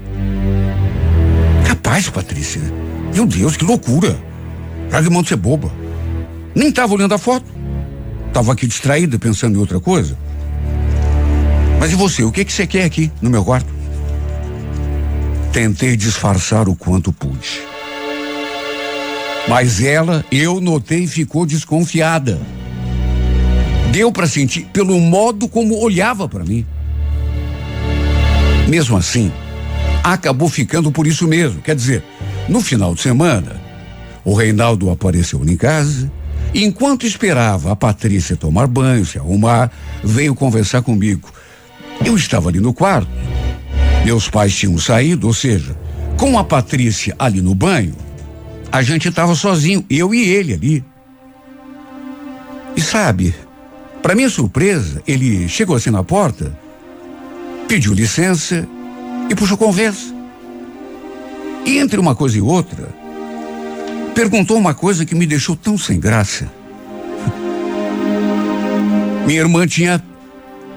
Capaz, 1.67 2.09
Patrícia. 2.09 2.63
Meu 3.15 3.27
Deus, 3.27 3.59
que 3.59 3.65
loucura. 3.67 4.19
Larga 4.91 5.11
mão 5.11 5.21
de 5.21 5.29
ser 5.29 5.37
boba. 5.37 5.71
Nem 6.55 6.73
tava 6.73 6.95
olhando 6.95 7.13
a 7.13 7.19
foto. 7.19 7.45
Tava 8.33 8.55
aqui 8.55 8.67
distraída, 8.67 9.19
pensando 9.19 9.57
em 9.57 9.61
outra 9.61 9.79
coisa. 9.79 10.17
Mas 11.79 11.93
e 11.93 11.95
você, 11.95 12.25
o 12.25 12.33
que 12.33 12.45
que 12.45 12.53
você 12.53 12.67
quer 12.67 12.85
aqui 12.85 13.11
no 13.23 13.31
meu 13.31 13.45
quarto? 13.45 13.73
Tentei 15.53 15.97
disfarçar 15.97 16.69
o 16.69 16.75
quanto 16.75 17.13
pude. 17.13 17.61
Mas 19.49 19.83
ela, 19.83 20.25
eu 20.31 20.61
notei, 20.61 21.07
ficou 21.07 21.47
desconfiada. 21.47 22.39
Deu 23.91 24.13
para 24.13 24.27
sentir 24.27 24.67
pelo 24.73 25.01
modo 25.01 25.49
como 25.49 25.81
olhava 25.81 26.29
para 26.29 26.45
mim. 26.45 26.67
Mesmo 28.69 28.97
assim, 28.97 29.33
acabou 30.05 30.49
ficando 30.49 30.93
por 30.93 31.07
isso 31.07 31.27
mesmo. 31.27 31.63
Quer 31.63 31.75
dizer, 31.75 32.05
no 32.49 32.61
final 32.61 32.95
de 32.95 33.01
semana, 33.01 33.59
o 34.25 34.35
Reinaldo 34.35 34.91
apareceu 34.91 35.43
em 35.45 35.57
casa. 35.57 36.13
Enquanto 36.55 37.07
esperava 37.07 37.73
a 37.73 37.77
Patrícia 37.77 38.37
tomar 38.37 38.67
banho, 38.67 39.07
se 39.07 39.19
arrumar, 39.19 39.71
veio 40.05 40.35
conversar 40.35 40.83
comigo. 40.83 41.31
Eu 42.09 42.17
estava 42.17 42.49
ali 42.49 42.59
no 42.59 42.73
quarto. 42.73 43.11
Meus 44.03 44.31
pais 44.31 44.57
tinham 44.57 44.79
saído, 44.79 45.27
ou 45.27 45.35
seja, 45.35 45.77
com 46.17 46.39
a 46.39 46.43
Patrícia 46.43 47.15
ali 47.19 47.43
no 47.43 47.55
banho, 47.55 47.95
a 48.73 48.81
gente 48.81 49.11
estava 49.11 49.35
sozinho, 49.35 49.85
eu 49.91 50.15
e 50.15 50.23
ele 50.23 50.55
ali. 50.55 50.85
E 52.75 52.81
sabe, 52.81 53.35
para 54.01 54.15
minha 54.15 54.31
surpresa, 54.31 55.03
ele 55.07 55.47
chegou 55.51 55.77
assim 55.77 55.91
na 55.91 56.03
porta, 56.03 56.59
pediu 57.69 57.93
licença 57.93 58.67
e 59.29 59.35
puxou 59.35 59.59
conversa. 59.59 60.15
E 61.67 61.77
entre 61.77 62.01
uma 62.01 62.15
coisa 62.15 62.39
e 62.39 62.41
outra, 62.41 62.89
perguntou 64.15 64.57
uma 64.57 64.73
coisa 64.73 65.05
que 65.05 65.15
me 65.15 65.27
deixou 65.27 65.55
tão 65.55 65.77
sem 65.77 66.01
graça. 66.01 66.51
Minha 69.27 69.41
irmã 69.41 69.67
tinha 69.67 70.03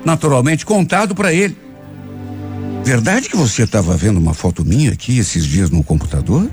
naturalmente 0.05 0.65
contado 0.65 1.13
para 1.15 1.33
ele. 1.33 1.55
Verdade 2.83 3.29
que 3.29 3.35
você 3.35 3.63
estava 3.63 3.95
vendo 3.95 4.17
uma 4.17 4.33
foto 4.33 4.65
minha 4.65 4.91
aqui 4.91 5.19
esses 5.19 5.45
dias 5.45 5.69
no 5.69 5.83
computador? 5.83 6.49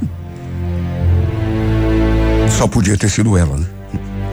Só 2.50 2.66
podia 2.66 2.96
ter 2.96 3.08
sido 3.08 3.36
ela, 3.36 3.56
né? 3.56 3.66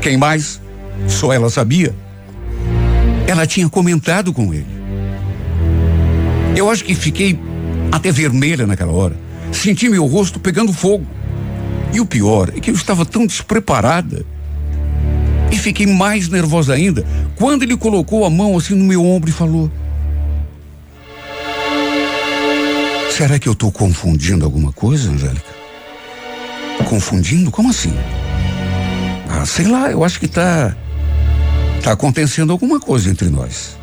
Quem 0.02 0.18
mais? 0.18 0.62
Só 1.08 1.32
ela 1.32 1.50
sabia. 1.50 1.96
Ela 3.28 3.48
tinha 3.48 3.68
comentado 3.70 4.34
com 4.34 4.54
ele. 4.54 4.68
Eu 6.56 6.70
acho 6.70 6.84
que 6.84 6.94
fiquei 6.94 7.40
até 7.92 8.12
vermelha 8.12 8.68
naquela 8.68 8.92
hora. 8.92 9.16
Senti 9.52 9.90
meu 9.90 10.06
rosto 10.06 10.40
pegando 10.40 10.74
fogo. 10.74 11.06
E 11.94 12.00
o 12.00 12.06
pior 12.06 12.52
é 12.56 12.60
que 12.60 12.70
eu 12.70 12.76
estava 12.76 13.06
tão 13.06 13.26
despreparada. 13.26 14.26
E 15.52 15.58
fiquei 15.58 15.86
mais 15.88 16.28
nervosa 16.28 16.74
ainda 16.74 17.06
quando 17.36 17.64
ele 17.64 17.76
colocou 17.78 18.26
a 18.26 18.30
mão 18.30 18.58
assim 18.58 18.76
no 18.76 18.86
meu 18.86 19.06
ombro 19.06 19.30
e 19.30 19.34
falou: 19.34 19.72
Será 23.16 23.40
que 23.40 23.48
eu 23.48 23.54
estou 23.54 23.72
confundindo 23.72 24.44
alguma 24.44 24.74
coisa, 24.74 25.10
Angélica? 25.10 25.56
Confundindo? 26.90 27.50
Como 27.50 27.70
assim? 27.70 27.94
Ah, 29.30 29.46
sei 29.46 29.68
lá, 29.68 29.90
eu 29.90 30.04
acho 30.04 30.20
que 30.20 30.28
tá. 30.28 30.76
Tá 31.82 31.92
acontecendo 31.92 32.52
alguma 32.52 32.80
coisa 32.80 33.10
entre 33.10 33.30
nós. 33.30 33.78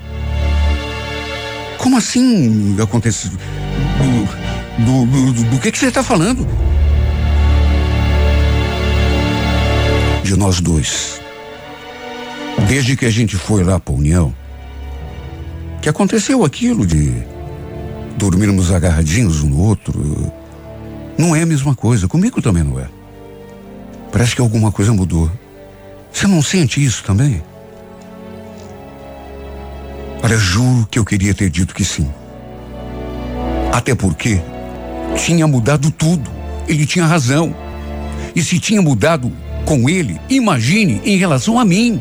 Como 1.79 1.97
assim 1.97 2.77
acontece? 2.81 3.29
Do, 3.29 4.85
do, 4.85 5.07
do, 5.07 5.33
do, 5.33 5.45
do 5.51 5.59
que 5.61 5.73
que 5.73 5.79
você 5.79 5.87
está 5.87 6.03
falando? 6.03 6.47
De 10.23 10.37
nós 10.37 10.61
dois. 10.61 11.22
Desde 12.73 12.97
que 12.97 13.05
a 13.05 13.11
gente 13.11 13.37
foi 13.37 13.63
lá 13.63 13.79
para 13.79 13.93
União, 13.93 14.35
que 15.83 15.91
aconteceu 15.91 16.43
aquilo 16.43 16.87
de 16.87 17.13
dormirmos 18.17 18.73
agarradinhos 18.73 19.43
um 19.43 19.51
no 19.51 19.61
outro. 19.61 20.33
Não 21.19 21.37
é 21.37 21.43
a 21.43 21.47
mesma 21.47 21.75
coisa. 21.75 22.09
Comigo 22.09 22.41
também 22.41 22.63
não 22.63 22.81
é. 22.81 22.89
Parece 24.11 24.35
que 24.35 24.41
alguma 24.41 24.73
coisa 24.73 24.91
mudou. 24.91 25.31
Você 26.11 26.27
não 26.27 26.41
sente 26.41 26.83
isso 26.83 27.05
também? 27.05 27.43
Olha, 30.23 30.39
juro 30.39 30.89
que 30.91 30.99
eu 30.99 31.05
queria 31.05 31.35
ter 31.35 31.51
dito 31.51 31.75
que 31.75 31.85
sim. 31.85 32.11
Até 33.71 33.95
porque 33.95 34.41
tinha 35.23 35.47
mudado 35.47 35.91
tudo. 35.91 36.31
Ele 36.67 36.87
tinha 36.87 37.05
razão. 37.05 37.55
E 38.35 38.43
se 38.43 38.59
tinha 38.59 38.81
mudado 38.81 39.31
com 39.67 39.91
ele, 39.91 40.19
imagine 40.31 41.03
em 41.05 41.19
relação 41.19 41.61
a 41.61 41.67
mim. 41.67 42.01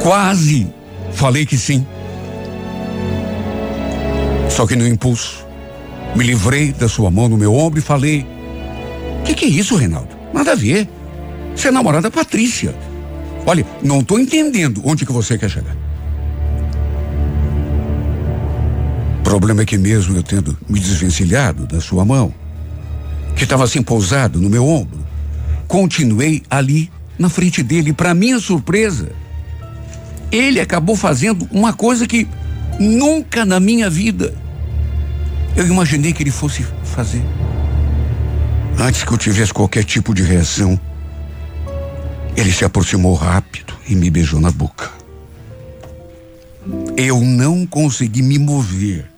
Quase 0.00 0.66
falei 1.12 1.44
que 1.44 1.58
sim. 1.58 1.86
Só 4.48 4.66
que 4.66 4.74
no 4.74 4.86
impulso, 4.86 5.46
me 6.16 6.24
livrei 6.24 6.72
da 6.72 6.88
sua 6.88 7.10
mão 7.10 7.28
no 7.28 7.36
meu 7.36 7.54
ombro 7.54 7.78
e 7.78 7.82
falei: 7.82 8.26
Que 9.24 9.34
que 9.34 9.44
é 9.44 9.48
isso, 9.48 9.76
Reinaldo? 9.76 10.16
Nada 10.32 10.52
a 10.52 10.54
ver. 10.54 10.88
Você 11.54 11.68
é 11.68 11.70
namorada 11.70 12.08
da 12.08 12.10
Patrícia. 12.10 12.74
Olha, 13.46 13.66
não 13.82 14.00
estou 14.00 14.18
entendendo 14.18 14.82
onde 14.84 15.04
que 15.04 15.12
você 15.12 15.36
quer 15.38 15.50
chegar. 15.50 15.76
O 19.20 19.22
problema 19.22 19.62
é 19.62 19.64
que 19.64 19.78
mesmo 19.78 20.16
eu 20.16 20.22
tendo 20.22 20.56
me 20.68 20.80
desvencilhado 20.80 21.66
da 21.66 21.80
sua 21.80 22.04
mão, 22.04 22.34
que 23.36 23.44
estava 23.44 23.64
assim 23.64 23.82
pousado 23.82 24.40
no 24.40 24.50
meu 24.50 24.66
ombro, 24.66 24.98
continuei 25.68 26.42
ali 26.50 26.90
na 27.18 27.28
frente 27.28 27.62
dele. 27.62 27.92
Para 27.92 28.14
minha 28.14 28.40
surpresa, 28.40 29.12
ele 30.30 30.60
acabou 30.60 30.96
fazendo 30.96 31.48
uma 31.50 31.72
coisa 31.72 32.06
que 32.06 32.28
nunca 32.78 33.44
na 33.44 33.58
minha 33.60 33.90
vida 33.90 34.34
eu 35.56 35.66
imaginei 35.66 36.12
que 36.12 36.22
ele 36.22 36.30
fosse 36.30 36.64
fazer. 36.84 37.22
Antes 38.78 39.04
que 39.04 39.12
eu 39.12 39.18
tivesse 39.18 39.52
qualquer 39.52 39.84
tipo 39.84 40.14
de 40.14 40.22
reação, 40.22 40.80
Ele 42.36 42.50
se 42.50 42.64
aproximou 42.64 43.14
rápido 43.14 43.74
e 43.86 43.94
me 43.94 44.08
beijou 44.08 44.40
na 44.40 44.50
boca. 44.50 44.90
Eu 46.96 47.20
não 47.20 47.66
consegui 47.66 48.22
me 48.22 48.38
mover. 48.38 49.10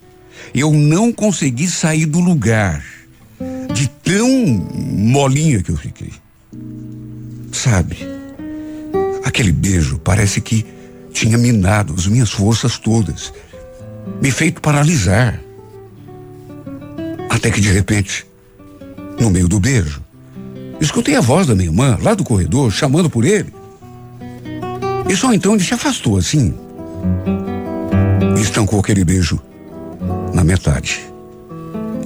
Eu 0.55 0.73
não 0.73 1.13
consegui 1.13 1.69
sair 1.69 2.07
do 2.07 2.19
lugar. 2.19 2.83
De 3.73 3.87
tão 3.89 4.29
molinha 4.29 5.63
que 5.63 5.71
eu 5.71 5.77
fiquei. 5.77 6.13
Sabe? 7.53 7.99
Aquele 9.25 9.53
beijo 9.53 9.99
parece 9.99 10.41
que 10.41 10.67
tinha 11.13 11.39
minado 11.39 11.95
as 11.97 12.07
minhas 12.07 12.31
forças 12.31 12.79
todas. 12.79 13.33
Me 14.21 14.31
feito 14.31 14.61
paralisar. 14.61 15.41
Até 17.29 17.51
que 17.51 17.61
de 17.61 17.71
repente, 17.71 18.27
no 19.21 19.31
meio 19.31 19.49
do 19.49 19.61
beijo, 19.61 20.03
escutei 20.81 21.17
a 21.17 21.21
voz 21.21 21.47
da 21.47 21.55
minha 21.55 21.69
irmã 21.69 21.99
lá 22.03 22.15
do 22.15 22.25
corredor 22.25 22.71
chamando 22.71 23.09
por 23.09 23.25
ele. 23.25 23.53
E 25.09 25.17
só 25.17 25.33
então 25.33 25.55
ele 25.55 25.65
se 25.65 25.75
afastou 25.75 26.17
assim. 26.17 26.55
E 28.37 28.41
estancou 28.41 28.81
aquele 28.81 29.05
beijo 29.05 29.41
na 30.33 30.43
metade. 30.43 31.01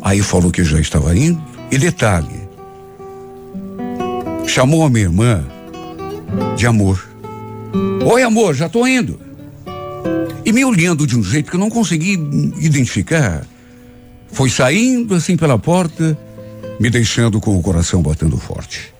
Aí 0.03 0.23
falou 0.23 0.51
que 0.51 0.65
já 0.65 0.81
estava 0.81 1.17
indo. 1.17 1.43
E 1.71 1.79
detalhe: 1.79 2.49
chamou 4.47 4.85
a 4.85 4.91
minha 4.91 5.05
irmã 5.05 5.45
de 6.57 6.67
amor. 6.67 7.16
Oi, 8.05 8.23
amor, 8.23 8.55
já 8.55 8.69
tô 8.69 8.87
indo. 8.87 9.19
E 10.45 10.53
me 10.53 10.65
olhando 10.65 11.07
de 11.07 11.19
um 11.19 11.23
jeito 11.23 11.51
que 11.51 11.57
eu 11.57 11.61
não 11.61 11.69
consegui 11.69 12.13
identificar, 12.59 13.45
foi 14.29 14.49
saindo 14.49 15.15
assim 15.15 15.37
pela 15.37 15.59
porta, 15.59 16.17
me 16.79 16.89
deixando 16.89 17.41
com 17.41 17.59
o 17.59 17.63
coração 17.63 18.01
batendo 18.01 18.37
forte. 18.37 18.95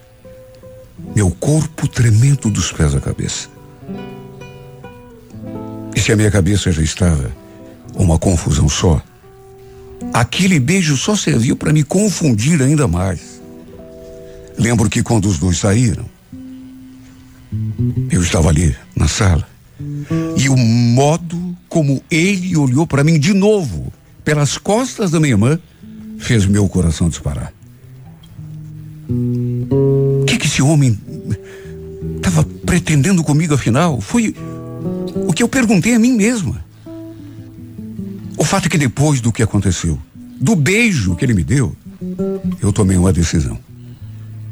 Meu 1.15 1.31
corpo 1.31 1.87
tremendo 1.87 2.49
dos 2.49 2.71
pés 2.71 2.93
à 2.93 2.99
cabeça. 2.99 3.47
E 5.95 5.99
se 5.99 6.11
a 6.11 6.15
minha 6.15 6.29
cabeça 6.29 6.71
já 6.71 6.81
estava 6.81 7.31
uma 7.95 8.19
confusão 8.19 8.67
só, 8.67 9.01
aquele 10.13 10.59
beijo 10.59 10.97
só 10.97 11.15
serviu 11.15 11.55
para 11.55 11.71
me 11.71 11.83
confundir 11.83 12.61
ainda 12.61 12.87
mais. 12.87 13.41
Lembro 14.57 14.89
que 14.89 15.01
quando 15.01 15.27
os 15.27 15.39
dois 15.39 15.57
saíram, 15.57 16.05
eu 18.11 18.21
estava 18.21 18.49
ali 18.49 18.75
na 18.95 19.07
sala 19.07 19.47
e 20.37 20.49
o 20.49 20.57
modo 20.57 21.55
como 21.69 22.01
ele 22.09 22.55
olhou 22.57 22.87
para 22.87 23.03
mim 23.03 23.19
de 23.19 23.33
novo 23.33 23.91
pelas 24.23 24.57
costas 24.57 25.11
da 25.11 25.19
minha 25.19 25.33
irmã 25.33 25.59
fez 26.17 26.45
meu 26.45 26.67
coração 26.67 27.09
disparar. 27.09 27.53
O 29.09 30.25
que, 30.25 30.37
que 30.37 30.47
esse 30.47 30.61
homem 30.61 30.99
estava 32.17 32.43
pretendendo 32.43 33.23
comigo 33.23 33.53
afinal? 33.53 34.01
Foi 34.01 34.35
o 35.27 35.31
que 35.31 35.41
eu 35.41 35.47
perguntei 35.47 35.93
a 35.93 35.99
mim 35.99 36.13
mesma. 36.13 36.65
O 38.37 38.43
fato 38.43 38.65
é 38.65 38.69
que 38.69 38.77
depois 38.77 39.21
do 39.21 39.31
que 39.31 39.41
aconteceu, 39.41 39.97
do 40.39 40.55
beijo 40.55 41.15
que 41.15 41.23
ele 41.23 41.33
me 41.33 41.43
deu, 41.43 41.75
eu 42.61 42.73
tomei 42.73 42.97
uma 42.97 43.13
decisão. 43.13 43.57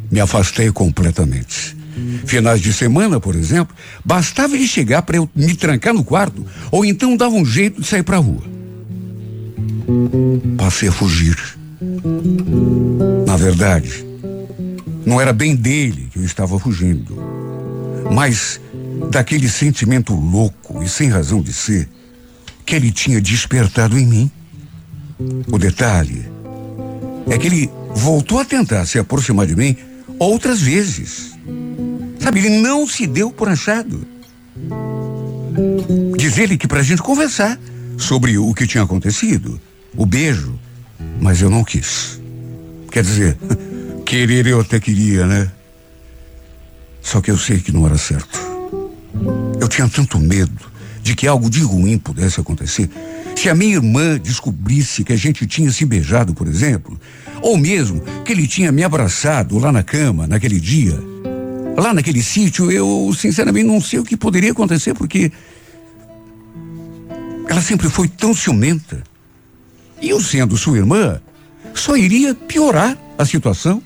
Me 0.09 0.19
afastei 0.19 0.71
completamente. 0.71 1.75
Finais 2.25 2.61
de 2.61 2.73
semana, 2.73 3.19
por 3.19 3.35
exemplo, 3.35 3.75
bastava 4.03 4.55
ele 4.55 4.67
chegar 4.67 5.01
para 5.01 5.17
eu 5.17 5.29
me 5.35 5.55
trancar 5.55 5.93
no 5.93 6.03
quarto, 6.03 6.45
ou 6.71 6.83
então 6.83 7.15
dava 7.15 7.35
um 7.35 7.45
jeito 7.45 7.81
de 7.81 7.87
sair 7.87 8.03
para 8.03 8.17
a 8.17 8.19
rua. 8.19 8.43
Passei 10.57 10.89
a 10.89 10.91
fugir. 10.91 11.37
Na 13.25 13.37
verdade, 13.37 14.05
não 15.05 15.21
era 15.21 15.31
bem 15.31 15.55
dele 15.55 16.09
que 16.11 16.19
eu 16.19 16.23
estava 16.23 16.59
fugindo, 16.59 17.15
mas 18.11 18.59
daquele 19.11 19.47
sentimento 19.47 20.13
louco 20.13 20.83
e 20.83 20.89
sem 20.89 21.09
razão 21.09 21.41
de 21.41 21.53
ser 21.53 21.87
que 22.65 22.75
ele 22.75 22.91
tinha 22.91 23.21
despertado 23.21 23.97
em 23.97 24.05
mim. 24.05 24.31
O 25.51 25.57
detalhe 25.57 26.25
é 27.29 27.37
que 27.37 27.47
ele 27.47 27.69
voltou 27.93 28.39
a 28.39 28.45
tentar 28.45 28.85
se 28.85 28.99
aproximar 28.99 29.45
de 29.45 29.55
mim 29.55 29.77
outras 30.19 30.61
vezes. 30.61 31.37
Sabe, 32.25 32.39
ele 32.39 32.59
não 32.59 32.87
se 32.87 33.05
deu 33.05 33.29
por 33.29 33.47
achado. 33.47 34.03
Diz 36.17 36.39
ele 36.39 36.57
que 36.57 36.67
para 36.67 36.79
a 36.79 36.83
gente 36.83 37.03
conversar 37.03 37.59
sobre 37.99 38.35
o 38.35 38.51
que 38.51 38.65
tinha 38.65 38.83
acontecido, 38.83 39.61
o 39.95 40.07
beijo, 40.07 40.59
mas 41.21 41.39
eu 41.39 41.51
não 41.51 41.63
quis. 41.63 42.19
Quer 42.91 43.03
dizer, 43.03 43.37
querer 44.03 44.47
eu 44.47 44.59
até 44.59 44.79
queria, 44.79 45.27
né? 45.27 45.51
Só 46.99 47.21
que 47.21 47.29
eu 47.29 47.37
sei 47.37 47.59
que 47.59 47.71
não 47.71 47.85
era 47.85 47.95
certo. 47.95 48.39
Eu 49.61 49.67
tinha 49.67 49.87
tanto 49.87 50.17
medo 50.17 50.65
de 51.03 51.15
que 51.15 51.27
algo 51.27 51.47
de 51.47 51.61
ruim 51.61 51.99
pudesse 51.99 52.39
acontecer. 52.39 52.89
Se 53.35 53.49
a 53.49 53.53
minha 53.53 53.75
irmã 53.75 54.17
descobrisse 54.17 55.03
que 55.03 55.13
a 55.13 55.17
gente 55.17 55.45
tinha 55.45 55.71
se 55.71 55.85
beijado, 55.85 56.33
por 56.33 56.47
exemplo, 56.47 56.99
ou 57.39 57.55
mesmo 57.55 58.01
que 58.25 58.31
ele 58.31 58.47
tinha 58.47 58.71
me 58.71 58.83
abraçado 58.83 59.59
lá 59.59 59.71
na 59.71 59.83
cama 59.83 60.25
naquele 60.25 60.59
dia, 60.59 60.99
lá 61.75 61.93
naquele 61.93 62.23
sítio, 62.23 62.71
eu 62.71 63.13
sinceramente 63.17 63.67
não 63.67 63.81
sei 63.81 63.99
o 63.99 64.03
que 64.03 64.15
poderia 64.15 64.51
acontecer, 64.51 64.93
porque 64.93 65.31
ela 67.47 67.61
sempre 67.61 67.89
foi 67.89 68.07
tão 68.07 68.33
ciumenta. 68.33 69.03
E 70.01 70.09
eu 70.09 70.21
sendo 70.21 70.57
sua 70.57 70.77
irmã, 70.77 71.21
só 71.73 71.95
iria 71.95 72.33
piorar 72.33 72.97
a 73.17 73.25
situação. 73.25 73.81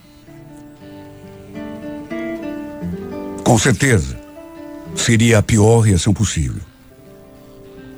Com 3.44 3.58
certeza, 3.58 4.20
seria 4.96 5.40
a 5.40 5.44
pior 5.44 5.80
reação 5.80 6.14
possível. 6.14 6.62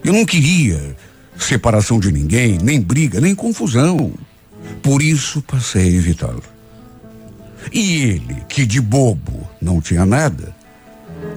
Eu 0.03 0.13
não 0.13 0.25
queria 0.25 0.95
separação 1.37 1.99
de 1.99 2.11
ninguém, 2.11 2.57
nem 2.61 2.79
briga, 2.79 3.19
nem 3.19 3.35
confusão. 3.35 4.13
Por 4.81 5.01
isso 5.01 5.41
passei 5.41 5.83
a 5.83 5.97
evitá-lo. 5.97 6.43
E 7.71 8.03
ele, 8.03 8.37
que 8.47 8.65
de 8.65 8.79
bobo 8.79 9.47
não 9.61 9.81
tinha 9.81 10.05
nada, 10.05 10.55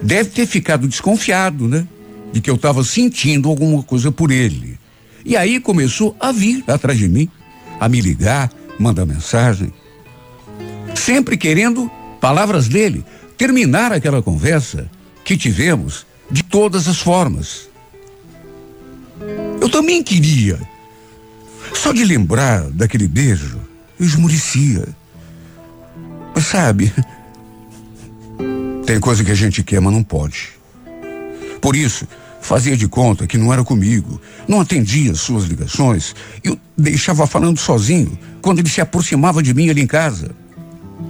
deve 0.01 0.29
ter 0.29 0.45
ficado 0.45 0.87
desconfiado, 0.87 1.67
né? 1.67 1.87
De 2.31 2.41
que 2.41 2.49
eu 2.49 2.55
estava 2.55 2.83
sentindo 2.83 3.49
alguma 3.49 3.83
coisa 3.83 4.11
por 4.11 4.31
ele. 4.31 4.77
E 5.23 5.35
aí 5.35 5.59
começou 5.59 6.15
a 6.19 6.31
vir 6.31 6.63
atrás 6.67 6.97
de 6.97 7.07
mim, 7.07 7.29
a 7.79 7.89
me 7.89 8.01
ligar, 8.01 8.51
mandar 8.79 9.05
mensagem. 9.05 9.73
Sempre 10.93 11.37
querendo, 11.37 11.89
palavras 12.21 12.67
dele, 12.67 13.03
terminar 13.37 13.91
aquela 13.91 14.21
conversa 14.21 14.89
que 15.23 15.37
tivemos 15.37 16.05
de 16.29 16.43
todas 16.43 16.87
as 16.87 16.99
formas. 16.99 17.69
Eu 19.61 19.69
também 19.69 20.03
queria. 20.03 20.59
Só 21.73 21.91
de 21.91 22.03
lembrar 22.03 22.69
daquele 22.69 23.07
beijo, 23.07 23.59
eu 23.99 24.05
esmurecia. 24.05 24.87
Sabe, 26.41 26.93
tem 28.85 28.99
coisa 28.99 29.23
que 29.23 29.31
a 29.31 29.35
gente 29.35 29.63
quer, 29.63 29.79
mas 29.81 29.93
não 29.93 30.03
pode. 30.03 30.49
Por 31.61 31.75
isso, 31.75 32.07
fazia 32.41 32.77
de 32.77 32.87
conta 32.87 33.25
que 33.25 33.37
não 33.37 33.51
era 33.51 33.63
comigo, 33.63 34.21
não 34.47 34.61
atendia 34.61 35.15
suas 35.15 35.45
ligações, 35.45 36.13
eu 36.43 36.59
deixava 36.77 37.25
falando 37.25 37.59
sozinho 37.59 38.17
quando 38.41 38.59
ele 38.59 38.69
se 38.69 38.79
aproximava 38.79 39.41
de 39.41 39.53
mim 39.53 39.69
ali 39.69 39.81
em 39.81 39.87
casa. 39.87 40.35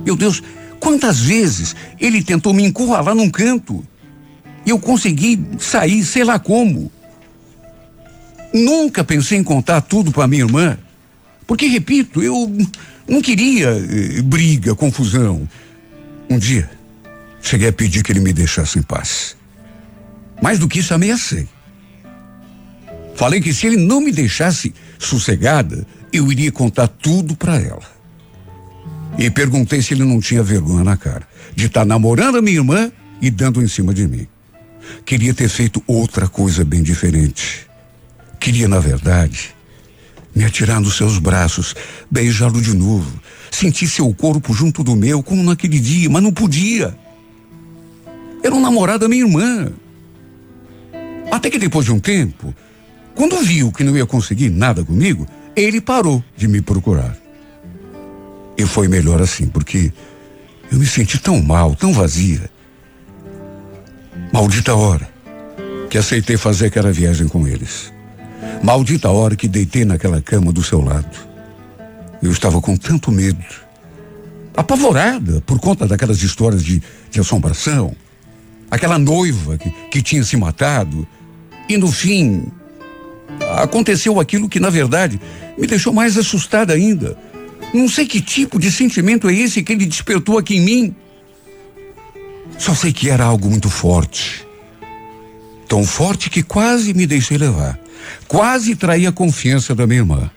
Meu 0.06 0.16
Deus, 0.16 0.42
quantas 0.80 1.20
vezes 1.20 1.76
ele 2.00 2.24
tentou 2.24 2.54
me 2.54 2.64
encurralar 2.64 3.14
num 3.14 3.30
canto 3.30 3.86
e 4.66 4.70
eu 4.70 4.80
consegui 4.80 5.44
sair, 5.60 6.04
sei 6.04 6.24
lá 6.24 6.40
como. 6.40 6.92
Nunca 8.54 9.04
pensei 9.04 9.38
em 9.38 9.44
contar 9.44 9.82
tudo 9.82 10.12
para 10.12 10.28
minha 10.28 10.44
irmã, 10.44 10.78
porque, 11.46 11.68
repito, 11.68 12.24
eu 12.24 12.52
não 13.08 13.22
queria 13.22 13.70
eh, 13.70 14.22
briga, 14.22 14.76
confusão. 14.76 15.48
Um 16.30 16.38
dia, 16.38 16.70
cheguei 17.42 17.68
a 17.68 17.74
pedir 17.74 18.04
que 18.04 18.12
ele 18.12 18.20
me 18.20 18.34
deixasse 18.34 18.80
em 18.80 18.82
paz. 18.82 19.36
Mais 20.42 20.60
do 20.60 20.68
que 20.68 20.80
isso, 20.80 20.94
ameacei. 20.94 21.48
Falei 23.16 23.40
que 23.40 23.54
se 23.54 23.68
ele 23.68 23.78
não 23.78 24.02
me 24.02 24.12
deixasse 24.12 24.74
sossegada, 25.00 25.86
eu 26.12 26.32
iria 26.32 26.52
contar 26.52 26.88
tudo 26.88 27.36
para 27.36 27.58
ela. 27.60 27.96
E 29.18 29.30
perguntei 29.30 29.82
se 29.82 29.94
ele 29.94 30.04
não 30.04 30.20
tinha 30.20 30.44
vergonha 30.44 30.84
na 30.84 30.98
cara 30.98 31.26
de 31.56 31.68
estar 31.68 31.82
tá 31.82 31.86
namorando 31.86 32.38
a 32.38 32.42
minha 32.42 32.58
irmã 32.58 32.92
e 33.22 33.30
dando 33.30 33.62
em 33.62 33.68
cima 33.68 33.94
de 33.94 34.08
mim. 34.08 34.28
Queria 35.06 35.34
ter 35.34 35.48
feito 35.48 35.82
outra 35.88 36.28
coisa 36.28 36.66
bem 36.66 36.84
diferente. 36.84 37.66
Queria, 38.40 38.68
na 38.68 38.80
verdade, 38.80 39.56
me 40.36 40.44
atirar 40.44 40.82
nos 40.82 40.98
seus 40.98 41.18
braços, 41.18 41.74
beijá-lo 42.12 42.62
de 42.62 42.76
novo, 42.76 43.20
sentir 43.50 43.88
seu 43.88 44.14
corpo 44.14 44.54
junto 44.54 44.84
do 44.84 44.96
meu, 44.96 45.24
como 45.24 45.42
naquele 45.44 45.80
dia, 45.80 46.10
mas 46.10 46.22
não 46.22 46.34
podia. 46.34 46.96
Era 48.44 48.54
um 48.54 48.62
namorado 48.62 49.00
da 49.00 49.08
minha 49.08 49.24
irmã. 49.24 49.72
Até 51.32 51.50
que 51.50 51.58
depois 51.58 51.86
de 51.86 51.92
um 51.92 52.00
tempo, 52.00 52.54
quando 53.16 53.38
viu 53.38 53.72
que 53.72 53.84
não 53.84 53.96
ia 53.98 54.06
conseguir 54.06 54.50
nada 54.50 54.84
comigo, 54.84 55.26
ele 55.56 55.80
parou 55.80 56.24
de 56.36 56.48
me 56.48 56.62
procurar. 56.62 57.18
E 58.58 58.66
foi 58.66 58.88
melhor 58.88 59.22
assim, 59.22 59.48
porque 59.48 59.92
eu 60.72 60.78
me 60.78 60.86
senti 60.86 61.18
tão 61.18 61.42
mal, 61.42 61.76
tão 61.76 61.94
vazia, 61.94 62.50
Maldita 64.36 64.76
hora 64.76 65.08
que 65.90 65.98
aceitei 65.98 66.36
fazer 66.36 66.66
aquela 66.66 66.92
viagem 66.92 67.26
com 67.26 67.48
eles. 67.48 67.94
Maldita 68.64 69.10
hora 69.10 69.36
que 69.36 69.48
deitei 69.48 69.86
naquela 69.86 70.22
cama 70.22 70.52
do 70.52 70.64
seu 70.64 70.82
lado. 70.82 71.18
Eu 72.22 72.32
estava 72.32 72.60
com 72.60 72.76
tanto 72.76 73.12
medo, 73.12 73.44
apavorada 74.56 75.42
por 75.42 75.60
conta 75.60 75.86
daquelas 75.86 76.22
histórias 76.22 76.64
de, 76.64 76.82
de 77.12 77.20
assombração, 77.20 77.96
aquela 78.72 78.98
noiva 78.98 79.58
que, 79.58 79.70
que 79.92 80.02
tinha 80.02 80.24
se 80.24 80.36
matado, 80.36 81.08
e 81.70 81.78
no 81.78 81.92
fim 81.92 82.46
aconteceu 83.58 84.20
aquilo 84.20 84.50
que, 84.50 84.60
na 84.60 84.70
verdade, 84.70 85.20
me 85.58 85.68
deixou 85.68 85.94
mais 85.94 86.18
assustada 86.18 86.74
ainda. 86.74 87.18
Não 87.74 87.90
sei 87.90 88.06
que 88.06 88.22
tipo 88.22 88.60
de 88.60 88.72
sentimento 88.72 89.28
é 89.28 89.34
esse 89.34 89.62
que 89.62 89.74
ele 89.74 89.86
despertou 89.86 90.38
aqui 90.38 90.56
em 90.56 90.62
mim. 90.62 90.96
Só 92.58 92.74
sei 92.74 92.94
que 92.94 93.10
era 93.10 93.26
algo 93.26 93.50
muito 93.50 93.70
forte. 93.70 94.46
Tão 95.68 95.84
forte 95.84 96.30
que 96.30 96.44
quase 96.44 96.94
me 96.94 97.06
deixei 97.06 97.38
levar. 97.38 97.78
Quase 98.28 98.76
traí 98.76 99.06
a 99.06 99.12
confiança 99.12 99.74
da 99.76 99.86
minha 99.86 100.00
irmã. 100.00 100.30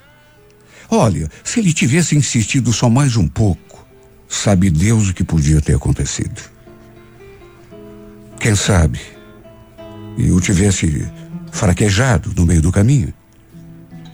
Olha, 0.91 1.29
se 1.45 1.61
ele 1.61 1.73
tivesse 1.73 2.17
insistido 2.17 2.73
só 2.73 2.89
mais 2.89 3.17
um 3.17 3.29
pouco, 3.29 3.87
sabe 4.29 4.71
Deus 4.71 5.09
o 5.09 5.15
que 5.15 5.25
podia 5.25 5.61
ter 5.61 5.77
acontecido. 5.77 6.41
Quem 8.41 8.55
sabe 8.55 9.01
eu 10.17 10.41
tivesse 10.41 11.07
fraquejado 11.53 12.33
no 12.37 12.47
meio 12.47 12.61
do 12.61 12.73
caminho, 12.73 13.13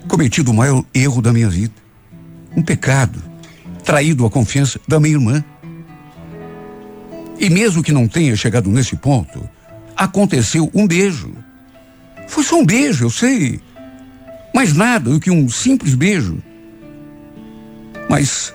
cometido 0.09 0.51
o 0.51 0.55
maior 0.55 0.85
erro 0.95 1.23
da 1.23 1.33
minha 1.33 1.49
vida, 1.49 1.75
um 2.57 2.62
pecado, 2.62 3.23
traído 3.85 4.27
a 4.27 4.31
confiança 4.31 4.81
da 4.87 4.99
minha 5.01 5.14
irmã. 5.14 5.45
E 7.38 7.51
mesmo 7.51 7.83
que 7.83 7.93
não 7.93 8.07
tenha 8.07 8.37
chegado 8.37 8.71
nesse 8.71 8.97
ponto, 8.97 9.49
aconteceu 9.97 10.71
um 10.75 10.87
beijo. 10.87 11.33
Foi 12.27 12.43
só 12.43 12.59
um 12.59 12.67
beijo, 12.67 13.05
eu 13.05 13.11
sei. 13.11 13.61
Mais 14.55 14.73
nada 14.73 15.11
do 15.11 15.21
que 15.21 15.31
um 15.31 15.49
simples 15.49 15.95
beijo. 15.95 16.43
Mas, 18.09 18.55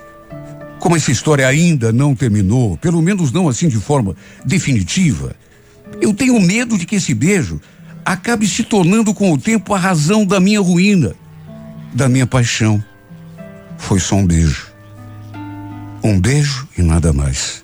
como 0.80 0.96
essa 0.96 1.12
história 1.12 1.48
ainda 1.48 1.92
não 1.92 2.16
terminou, 2.16 2.78
pelo 2.78 3.02
menos 3.02 3.32
não 3.32 3.48
assim 3.48 3.68
de 3.68 3.78
forma 3.78 4.16
definitiva, 4.46 5.36
eu 6.02 6.14
tenho 6.14 6.40
medo 6.40 6.78
de 6.78 6.86
que 6.86 6.96
esse 6.96 7.14
beijo 7.14 7.60
acabe 8.06 8.48
se 8.48 8.64
tornando 8.64 9.14
com 9.14 9.32
o 9.34 9.38
tempo 9.38 9.74
a 9.74 9.78
razão 9.78 10.26
da 10.26 10.40
minha 10.40 10.62
ruína, 10.62 11.14
da 11.94 12.08
minha 12.08 12.26
paixão. 12.26 12.84
Foi 13.78 14.00
só 14.00 14.16
um 14.16 14.26
beijo. 14.26 14.68
Um 16.04 16.20
beijo 16.20 16.68
e 16.78 16.82
nada 16.82 17.12
mais. 17.12 17.64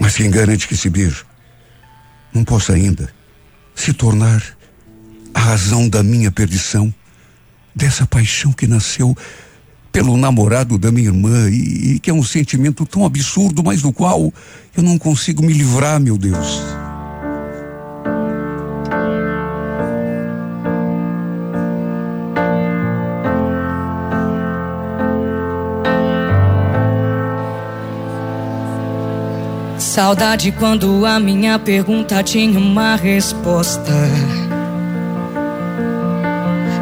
Mas 0.00 0.16
quem 0.16 0.30
garante 0.30 0.66
que 0.66 0.74
esse 0.74 0.90
beijo 0.90 1.24
não 2.32 2.44
possa 2.44 2.72
ainda 2.72 3.12
se 3.74 3.92
tornar 3.92 4.42
a 5.32 5.40
razão 5.40 5.88
da 5.88 6.02
minha 6.02 6.30
perdição, 6.30 6.92
dessa 7.74 8.06
paixão 8.06 8.52
que 8.52 8.66
nasceu 8.66 9.16
pelo 9.90 10.16
namorado 10.16 10.76
da 10.76 10.90
minha 10.90 11.08
irmã 11.08 11.48
e, 11.50 11.94
e 11.94 11.98
que 12.00 12.10
é 12.10 12.14
um 12.14 12.22
sentimento 12.22 12.84
tão 12.84 13.04
absurdo, 13.04 13.62
mas 13.62 13.82
do 13.82 13.92
qual 13.92 14.32
eu 14.76 14.82
não 14.82 14.98
consigo 14.98 15.42
me 15.44 15.52
livrar, 15.52 16.00
meu 16.00 16.18
Deus. 16.18 16.83
Saudade 29.94 30.50
quando 30.50 31.06
a 31.06 31.20
minha 31.20 31.56
pergunta 31.56 32.20
tinha 32.20 32.58
uma 32.58 32.96
resposta. 32.96 33.92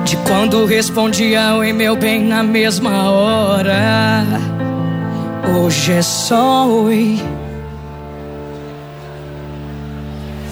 De 0.03 0.16
quando 0.27 0.64
respondia 0.64 1.57
oi 1.57 1.75
meu 1.75 1.94
bem 1.94 2.25
na 2.25 2.42
mesma 2.42 3.11
hora. 3.11 4.25
Hoje 5.55 5.92
é 5.92 6.01
só 6.01 6.66
oi. 6.66 7.20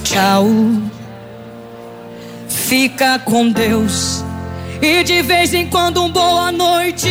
Tchau. 0.04 0.46
Fica 2.46 3.18
com 3.20 3.50
Deus. 3.50 4.22
E 4.82 5.02
de 5.02 5.22
vez 5.22 5.54
em 5.54 5.66
quando 5.66 6.04
um 6.04 6.12
boa 6.12 6.52
noite. 6.52 7.08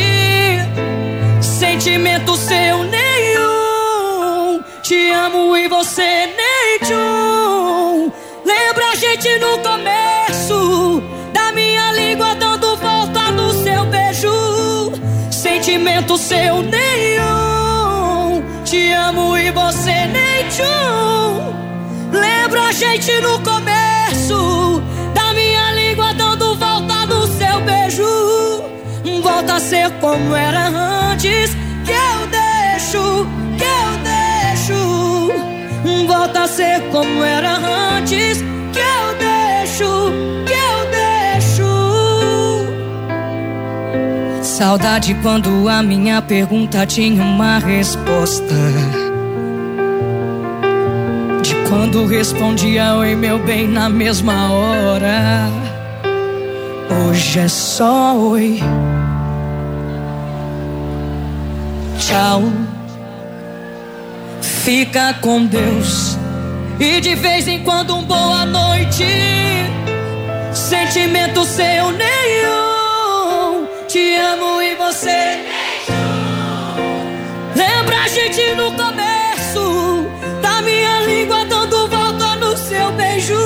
Sentimento 1.42 2.38
seu 2.38 2.84
nenhum. 2.84 3.39
Te 4.90 5.12
amo 5.12 5.56
e 5.56 5.68
você 5.68 6.02
nem 6.02 6.80
tchum. 6.82 8.12
Lembra 8.44 8.90
a 8.92 8.96
gente 8.96 9.30
no 9.38 9.60
começo 9.60 11.04
da 11.32 11.52
minha 11.52 11.92
língua 11.92 12.34
dando 12.34 12.76
volta 12.76 13.30
no 13.30 13.54
seu 13.54 13.86
beijo. 13.86 14.92
Sentimento 15.30 16.18
seu 16.18 16.64
nenhum. 16.64 18.44
Te 18.66 18.92
amo 18.94 19.38
e 19.38 19.52
você 19.52 20.08
nem 20.08 20.50
tchum. 20.50 21.54
Lembra 22.12 22.64
a 22.64 22.72
gente 22.72 23.12
no 23.22 23.40
começo 23.44 24.82
da 25.14 25.36
minha 25.36 25.72
língua 25.74 26.16
dando 26.16 26.56
volta 26.56 27.06
no 27.06 27.28
seu 27.38 27.62
beijo. 27.62 28.64
Volta 29.22 29.54
a 29.54 29.60
ser 29.60 29.92
como 30.00 30.36
era 30.36 30.66
antes 31.12 31.52
que 31.86 31.92
eu 31.92 32.28
deixo, 32.32 33.28
volta 36.20 36.42
a 36.42 36.48
ser 36.48 36.82
como 36.92 37.24
era 37.24 37.56
antes. 37.96 38.44
Que 38.74 38.80
eu 38.80 39.16
deixo, 39.18 40.12
que 40.46 40.54
eu 40.54 40.80
deixo. 40.92 41.70
Saudade 44.44 45.16
quando 45.22 45.70
a 45.70 45.82
minha 45.82 46.22
pergunta 46.22 46.86
tinha 46.86 47.24
uma 47.24 47.60
resposta. 47.60 48.54
De 51.42 51.56
quando 51.70 52.06
respondia 52.06 52.96
oi, 52.96 53.16
meu 53.16 53.40
bem, 53.40 53.66
na 53.68 53.88
mesma 53.88 54.52
hora. 54.52 55.50
Hoje 57.08 57.40
é 57.40 57.48
só 57.48 58.18
oi. 58.18 58.60
Tchau 61.98 62.69
fica 64.70 65.16
com 65.16 65.48
Deus. 65.48 66.16
E 66.80 67.02
de 67.02 67.16
vez 67.16 67.48
em 67.48 67.64
quando 67.64 67.96
um 67.96 68.04
boa 68.04 68.46
noite. 68.46 69.04
Sentimento 70.54 71.44
seu 71.44 71.92
nenhum. 71.92 73.68
Te 73.88 74.16
amo 74.16 74.62
e 74.62 74.76
você. 74.76 75.40
Lembra 77.56 77.98
a 78.04 78.08
gente 78.08 78.54
no 78.54 78.72
começo. 78.74 80.06
Da 80.40 80.62
minha 80.62 81.02
língua 81.02 81.46
dando 81.46 81.88
volta 81.88 82.36
no 82.36 82.56
seu 82.56 82.92
beijo. 82.92 83.42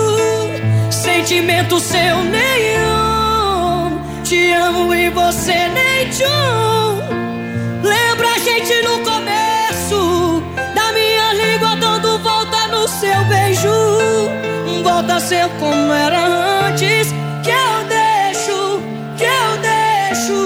Sentimento 0.91 1.79
seu 1.79 2.17
nenhum. 2.37 4.01
Te 4.25 4.51
amo 4.51 4.93
e 4.93 5.09
você 5.09 5.69
nem 5.69 6.09
tchum. 6.09 6.83
Lembra 7.81 8.27
a 8.27 8.39
gente 8.39 8.81
no 8.81 9.02
ser 15.23 15.49
como 15.59 15.93
era 15.93 16.25
antes. 16.67 17.07
Que 17.43 17.49
eu 17.49 17.83
deixo, 17.87 18.81
que 19.17 19.23
eu 19.23 19.57
deixo. 19.69 20.39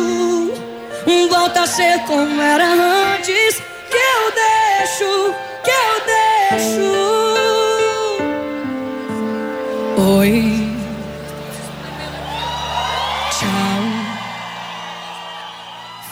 Volta 1.30 1.62
a 1.64 1.68
ser 1.68 2.00
como 2.06 2.42
era 2.42 2.66
antes. 2.66 3.62
Que 3.92 3.98
eu 3.98 4.32
deixo, 4.44 5.34
que 5.64 5.72
eu 5.72 5.94
deixo. 6.14 6.90
Oi. 10.20 10.34
Tchau. 13.32 13.82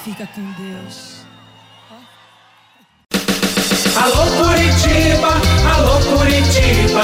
Fica 0.03 0.25
com 0.33 0.45
Deus. 0.53 1.15
Alô 3.95 4.25
Curitiba, 4.37 5.31
alô 5.73 5.95
Curitiba, 6.01 7.03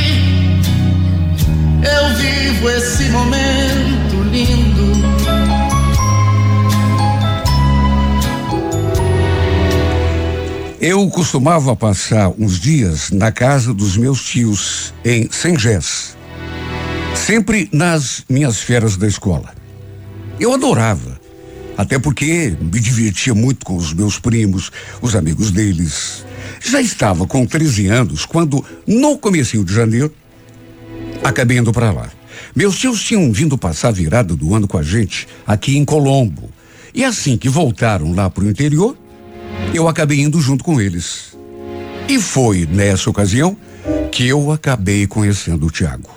eu 1.83 2.15
vivo 2.15 2.69
esse 2.69 3.09
momento 3.09 4.23
lindo. 4.31 4.91
Eu 10.79 11.07
costumava 11.09 11.75
passar 11.75 12.29
uns 12.39 12.59
dias 12.59 13.11
na 13.11 13.31
casa 13.31 13.71
dos 13.71 13.95
meus 13.95 14.23
tios, 14.23 14.93
em 15.05 15.29
Sengés. 15.31 16.17
Sempre 17.15 17.69
nas 17.71 18.23
minhas 18.27 18.61
férias 18.61 18.97
da 18.97 19.07
escola. 19.07 19.53
Eu 20.39 20.53
adorava, 20.53 21.19
até 21.77 21.99
porque 21.99 22.55
me 22.59 22.79
divertia 22.79 23.35
muito 23.35 23.63
com 23.63 23.75
os 23.75 23.93
meus 23.93 24.17
primos, 24.17 24.71
os 25.01 25.15
amigos 25.15 25.51
deles. 25.51 26.25
Já 26.59 26.81
estava 26.81 27.27
com 27.27 27.45
13 27.45 27.87
anos 27.87 28.25
quando, 28.25 28.65
no 28.87 29.19
comecinho 29.19 29.63
de 29.63 29.73
janeiro, 29.73 30.11
acabei 31.23 31.57
indo 31.57 31.71
para 31.71 31.91
lá. 31.91 32.09
Meus 32.55 32.77
tios 32.77 33.03
tinham 33.03 33.31
vindo 33.31 33.57
passar 33.57 33.91
virada 33.91 34.35
do 34.35 34.53
ano 34.53 34.67
com 34.67 34.77
a 34.77 34.83
gente 34.83 35.27
aqui 35.45 35.77
em 35.77 35.85
Colombo. 35.85 36.49
E 36.93 37.03
assim 37.03 37.37
que 37.37 37.47
voltaram 37.47 38.13
lá 38.13 38.29
para 38.29 38.43
o 38.43 38.49
interior, 38.49 38.97
eu 39.73 39.87
acabei 39.87 40.19
indo 40.19 40.39
junto 40.41 40.63
com 40.63 40.81
eles. 40.81 41.37
E 42.09 42.19
foi 42.19 42.65
nessa 42.65 43.09
ocasião 43.09 43.55
que 44.11 44.27
eu 44.27 44.51
acabei 44.51 45.07
conhecendo 45.07 45.67
o 45.67 45.71
Tiago. 45.71 46.09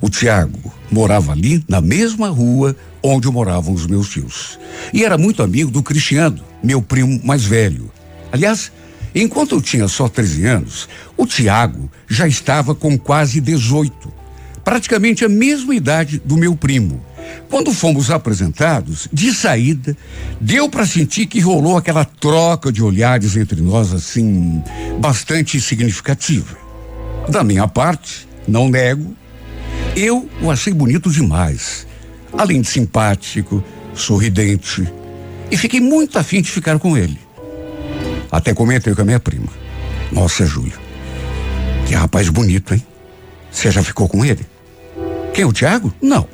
O 0.00 0.08
Tiago 0.08 0.72
morava 0.90 1.32
ali 1.32 1.64
na 1.68 1.80
mesma 1.80 2.28
rua 2.28 2.76
onde 3.02 3.28
moravam 3.28 3.72
os 3.72 3.86
meus 3.86 4.08
tios. 4.08 4.58
E 4.92 5.04
era 5.04 5.18
muito 5.18 5.42
amigo 5.42 5.70
do 5.70 5.82
Cristiano, 5.82 6.42
meu 6.62 6.82
primo 6.82 7.20
mais 7.24 7.44
velho. 7.44 7.90
Aliás, 8.30 8.72
enquanto 9.14 9.54
eu 9.54 9.60
tinha 9.60 9.88
só 9.88 10.08
13 10.08 10.46
anos, 10.46 10.88
o 11.16 11.26
Tiago 11.26 11.90
já 12.08 12.26
estava 12.26 12.74
com 12.74 12.98
quase 12.98 13.40
18, 13.40 14.12
praticamente 14.64 15.24
a 15.24 15.28
mesma 15.28 15.74
idade 15.74 16.20
do 16.24 16.36
meu 16.36 16.56
primo. 16.56 17.04
Quando 17.48 17.72
fomos 17.72 18.10
apresentados, 18.10 19.08
de 19.12 19.32
saída, 19.32 19.96
deu 20.40 20.68
para 20.68 20.86
sentir 20.86 21.26
que 21.26 21.40
rolou 21.40 21.76
aquela 21.76 22.04
troca 22.04 22.72
de 22.72 22.82
olhares 22.82 23.36
entre 23.36 23.60
nós, 23.60 23.92
assim, 23.92 24.62
bastante 25.00 25.60
significativa. 25.60 26.56
Da 27.28 27.44
minha 27.44 27.68
parte, 27.68 28.26
não 28.46 28.68
nego, 28.68 29.14
eu 29.94 30.28
o 30.40 30.50
achei 30.50 30.72
bonito 30.72 31.10
demais. 31.10 31.86
Além 32.32 32.62
de 32.62 32.68
simpático, 32.68 33.62
sorridente. 33.94 34.90
E 35.50 35.56
fiquei 35.56 35.80
muito 35.80 36.18
afim 36.18 36.40
de 36.40 36.50
ficar 36.50 36.78
com 36.78 36.96
ele. 36.96 37.18
Até 38.30 38.54
comentei 38.54 38.94
com 38.94 39.02
a 39.02 39.04
minha 39.04 39.20
prima. 39.20 39.48
Nossa, 40.10 40.46
Júlio. 40.46 40.78
Que 41.86 41.94
rapaz 41.94 42.30
bonito, 42.30 42.72
hein? 42.74 42.82
Você 43.50 43.70
já 43.70 43.82
ficou 43.82 44.08
com 44.08 44.24
ele? 44.24 44.46
Quem, 45.32 45.44
o 45.44 45.52
Tiago? 45.52 45.92
Não. 46.00 46.28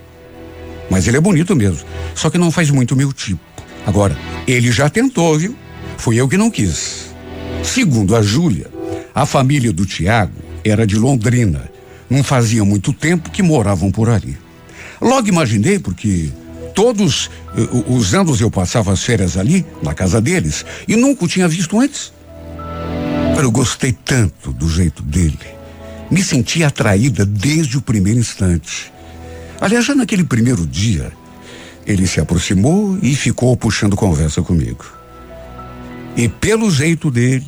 Mas 0.90 1.06
ele 1.06 1.16
é 1.16 1.20
bonito 1.20 1.54
mesmo. 1.54 1.86
Só 2.14 2.30
que 2.30 2.38
não 2.38 2.50
faz 2.50 2.70
muito 2.70 2.96
meu 2.96 3.12
tipo. 3.12 3.40
Agora, 3.86 4.16
ele 4.46 4.72
já 4.72 4.90
tentou, 4.90 5.38
viu? 5.38 5.56
Fui 5.96 6.16
eu 6.16 6.28
que 6.28 6.36
não 6.36 6.50
quis. 6.50 7.06
Segundo 7.62 8.16
a 8.16 8.22
Júlia, 8.22 8.66
a 9.14 9.24
família 9.24 9.72
do 9.72 9.86
Tiago 9.86 10.32
era 10.64 10.86
de 10.86 10.96
Londrina. 10.96 11.70
Não 12.10 12.24
fazia 12.24 12.64
muito 12.64 12.92
tempo 12.92 13.30
que 13.30 13.42
moravam 13.42 13.90
por 13.90 14.08
ali. 14.08 14.36
Logo 15.00 15.28
imaginei, 15.28 15.78
porque 15.78 16.30
todos 16.74 17.26
uh, 17.56 17.92
os 17.94 18.14
anos 18.14 18.40
eu 18.40 18.50
passava 18.50 18.92
as 18.92 19.02
férias 19.02 19.36
ali, 19.36 19.64
na 19.82 19.94
casa 19.94 20.20
deles, 20.20 20.64
e 20.86 20.96
nunca 20.96 21.24
o 21.24 21.28
tinha 21.28 21.46
visto 21.46 21.78
antes. 21.78 22.12
Eu 23.40 23.50
gostei 23.50 23.92
tanto 23.92 24.52
do 24.52 24.68
jeito 24.68 25.02
dele. 25.02 25.57
Me 26.10 26.22
senti 26.22 26.64
atraída 26.64 27.24
desde 27.26 27.76
o 27.76 27.82
primeiro 27.82 28.18
instante. 28.18 28.92
Aliás, 29.60 29.84
já 29.84 29.94
naquele 29.94 30.24
primeiro 30.24 30.66
dia, 30.66 31.12
ele 31.86 32.06
se 32.06 32.20
aproximou 32.20 32.98
e 33.02 33.14
ficou 33.14 33.56
puxando 33.56 33.96
conversa 33.96 34.42
comigo. 34.42 34.84
E 36.16 36.28
pelo 36.28 36.70
jeito 36.70 37.10
dele, 37.10 37.46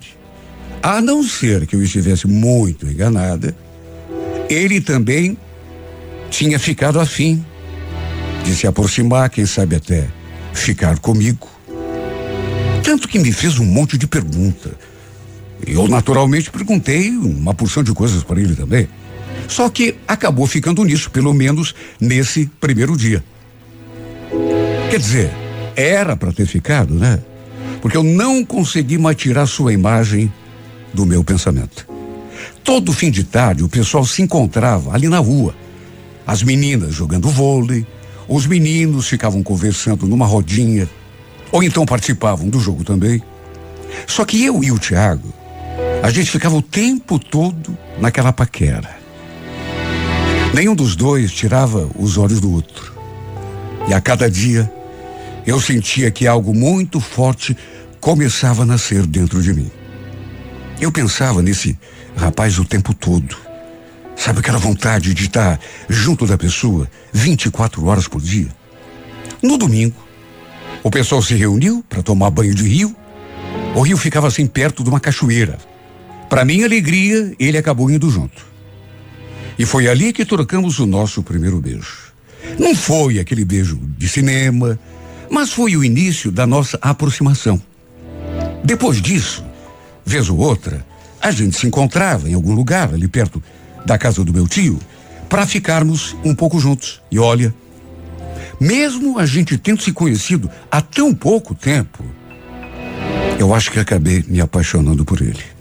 a 0.83 1.01
não 1.01 1.23
ser 1.23 1.67
que 1.67 1.77
eu 1.77 1.83
estivesse 1.83 2.27
muito 2.27 2.87
enganada, 2.87 3.55
ele 4.49 4.81
também 4.81 5.37
tinha 6.31 6.59
ficado 6.59 7.01
afim 7.01 7.45
de 8.45 8.55
se 8.55 8.67
aproximar, 8.67 9.31
quem 9.31 9.47
sabe 9.47 9.77
até 9.77 10.09
ficar 10.53 10.99
comigo. 10.99 11.49
Tanto 12.83 13.09
que 13.09 13.19
me 13.19 13.33
fez 13.33 13.59
um 13.59 13.65
monte 13.65 13.97
de 13.99 14.07
pergunta. 14.07 14.71
Eu 15.67 15.89
naturalmente 15.89 16.51
perguntei 16.51 17.11
uma 17.11 17.55
porção 17.55 17.83
de 17.83 17.93
coisas 17.93 18.23
para 18.23 18.41
ele 18.41 18.55
também. 18.55 18.89
Só 19.49 19.69
que 19.69 19.97
acabou 20.07 20.47
ficando 20.47 20.85
nisso, 20.85 21.11
pelo 21.11 21.35
menos 21.35 21.75
nesse 22.01 22.47
primeiro 22.61 22.97
dia. 22.97 23.23
Quer 24.91 24.99
dizer, 24.99 25.31
era 25.77 26.17
para 26.17 26.33
ter 26.33 26.47
ficado, 26.47 26.95
né? 26.95 27.21
Porque 27.81 27.97
eu 27.97 28.03
não 28.03 28.45
consegui 28.45 28.99
mais 28.99 29.17
tirar 29.17 29.47
sua 29.47 29.73
imagem 29.73 30.33
do 30.93 31.07
meu 31.07 31.25
pensamento. 31.25 31.87
Todo 32.63 32.93
fim 32.93 33.11
de 33.11 33.25
tarde 33.25 33.65
o 33.65 33.69
pessoal 33.69 34.05
se 34.05 34.23
encontrava 34.23 34.95
ali 34.95 35.09
na 35.09 35.19
rua. 35.19 35.55
As 36.27 36.43
meninas 36.43 36.95
jogando 36.95 37.29
vôlei, 37.29 37.87
os 38.29 38.47
meninos 38.47 39.09
ficavam 39.09 39.43
conversando 39.43 40.07
numa 40.07 40.27
rodinha, 40.27 40.89
ou 41.51 41.63
então 41.63 41.85
participavam 41.85 42.49
do 42.49 42.61
jogo 42.61 42.85
também. 42.85 43.23
Só 44.07 44.25
que 44.25 44.45
eu 44.45 44.63
e 44.63 44.71
o 44.71 44.79
Tiago, 44.79 45.33
a 46.03 46.11
gente 46.11 46.31
ficava 46.31 46.57
o 46.57 46.63
tempo 46.63 47.19
todo 47.19 47.77
naquela 47.99 48.33
paquera. 48.33 48.99
Nenhum 50.53 50.75
dos 50.75 50.97
dois 50.97 51.31
tirava 51.31 51.89
os 51.97 52.19
olhos 52.19 52.41
do 52.41 52.53
outro. 52.53 52.93
E 53.87 53.95
a 53.95 54.01
cada 54.01 54.29
dia 54.29 54.71
eu 55.47 55.61
sentia 55.61 56.11
que 56.11 56.27
algo 56.27 56.55
muito 56.55 57.01
forte 57.01 57.57
começava 58.01 58.63
a 58.63 58.67
nascer 58.67 59.07
dentro 59.07 59.43
de 59.43 59.53
mim. 59.53 59.71
Eu 60.81 60.91
pensava 60.91 61.43
nesse 61.43 61.79
rapaz 62.17 62.59
o 62.59 62.65
tempo 62.65 62.93
todo. 62.93 63.37
Sabe 64.17 64.41
aquela 64.41 64.59
vontade 64.59 65.15
de 65.15 65.27
estar 65.27 65.61
junto 65.89 66.27
da 66.27 66.37
pessoa 66.37 66.91
24 67.13 67.85
horas 67.87 68.09
por 68.09 68.21
dia? 68.21 68.49
No 69.43 69.57
domingo, 69.57 69.97
o 70.83 70.91
pessoal 70.91 71.23
se 71.23 71.35
reuniu 71.35 71.85
para 71.89 72.03
tomar 72.03 72.31
banho 72.31 72.55
de 72.55 72.67
rio. 72.67 72.95
O 73.75 73.83
rio 73.83 73.97
ficava 73.97 74.27
assim 74.27 74.47
perto 74.47 74.83
de 74.83 74.91
uma 74.91 75.01
cachoeira. 75.01 75.70
Para 76.31 76.45
minha 76.45 76.65
alegria, 76.65 77.35
ele 77.41 77.59
acabou 77.59 77.91
indo 77.91 78.09
junto. 78.09 78.47
E 79.59 79.67
foi 79.67 79.89
ali 79.89 80.13
que 80.13 80.25
trocamos 80.25 80.79
o 80.79 80.87
nosso 80.87 81.25
primeiro 81.25 81.61
beijo. 81.61 82.13
Não 82.57 82.73
foi 82.73 83.19
aquele 83.19 83.45
beijo 83.45 83.77
de 83.99 84.09
cinema, 84.09 84.79
mas 85.29 85.53
foi 85.53 85.77
o 85.77 85.83
início 85.83 86.31
da 86.31 86.47
nossa 86.47 86.79
aproximação. 86.81 87.61
Depois 88.63 89.03
disso, 89.03 89.45
vez 90.07 90.31
ou 90.31 90.39
outra, 90.39 90.87
a 91.21 91.33
gente 91.33 91.59
se 91.59 91.67
encontrava 91.67 92.31
em 92.31 92.35
algum 92.35 92.55
lugar 92.55 92.95
ali 92.95 93.09
perto 93.09 93.43
da 93.85 93.99
casa 93.99 94.25
do 94.25 94.33
meu 94.33 94.47
tio 94.47 94.79
para 95.29 95.45
ficarmos 95.49 96.17
um 96.25 96.33
pouco 96.33 96.61
juntos. 96.61 97.03
E 97.11 97.19
olha, 97.19 97.53
mesmo 98.61 99.19
a 99.19 99.27
gente 99.27 99.59
tendo 99.59 99.83
se 99.83 99.93
conhecido 99.93 100.49
há 100.71 100.81
tão 100.81 101.13
pouco 101.13 101.57
tempo, 101.57 102.05
eu 103.37 103.53
acho 103.53 103.73
que 103.73 103.81
acabei 103.81 104.25
me 104.29 104.41
apaixonando 104.41 105.05
por 105.05 105.21
ele. 105.21 105.60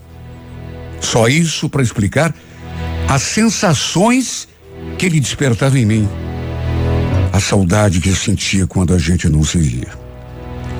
Só 0.99 1.27
isso 1.27 1.69
para 1.69 1.81
explicar 1.81 2.33
as 3.07 3.21
sensações 3.21 4.47
que 4.97 5.05
ele 5.05 5.19
despertava 5.19 5.79
em 5.79 5.85
mim, 5.85 6.07
a 7.33 7.39
saudade 7.39 7.99
que 7.99 8.09
eu 8.09 8.15
sentia 8.15 8.67
quando 8.67 8.93
a 8.93 8.97
gente 8.97 9.27
não 9.27 9.43
se 9.43 9.57
via. 9.57 9.89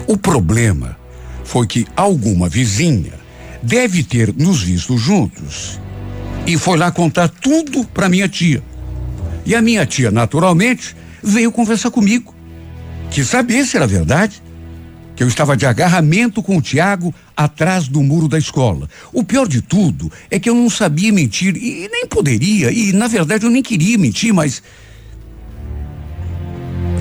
O 0.08 0.18
problema 0.18 0.98
foi 1.44 1.66
que 1.66 1.88
alguma 1.96 2.50
vizinha 2.50 3.14
deve 3.62 4.04
ter 4.04 4.34
nos 4.36 4.62
visto 4.62 4.98
juntos 4.98 5.80
e 6.46 6.58
foi 6.58 6.78
lá 6.78 6.92
contar 6.92 7.30
tudo 7.30 7.84
para 7.86 8.10
minha 8.10 8.28
tia. 8.28 8.64
E 9.46 9.56
a 9.56 9.62
minha 9.62 9.86
tia, 9.86 10.12
naturalmente, 10.12 10.96
veio 11.24 11.52
conversar 11.52 11.92
comigo. 11.92 12.34
Quis 13.10 13.28
saber 13.28 13.66
se 13.66 13.78
era 13.78 13.88
verdade 13.88 14.42
que 15.20 15.24
eu 15.24 15.28
estava 15.28 15.58
de 15.58 15.66
agarramento 15.66 16.42
com 16.42 16.56
o 16.56 16.62
Tiago 16.62 17.14
atrás 17.36 17.90
do 17.90 18.02
muro 18.02 18.30
da 18.30 18.38
escola. 18.38 18.88
O 19.12 19.22
pior 19.22 19.50
de 19.50 19.62
tudo 19.62 20.10
é 20.32 20.40
que 20.40 20.50
eu 20.50 20.56
não 20.56 20.70
sabia 20.70 21.12
mentir 21.12 21.58
e 21.58 21.90
nem 21.92 22.08
poderia, 22.08 22.72
e 22.72 22.94
na 22.94 23.06
verdade 23.06 23.46
eu 23.46 23.50
nem 23.50 23.62
queria 23.62 23.98
mentir, 23.98 24.34
mas. 24.34 24.64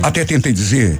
Até 0.03 0.25
tentei 0.25 0.51
dizer 0.51 0.99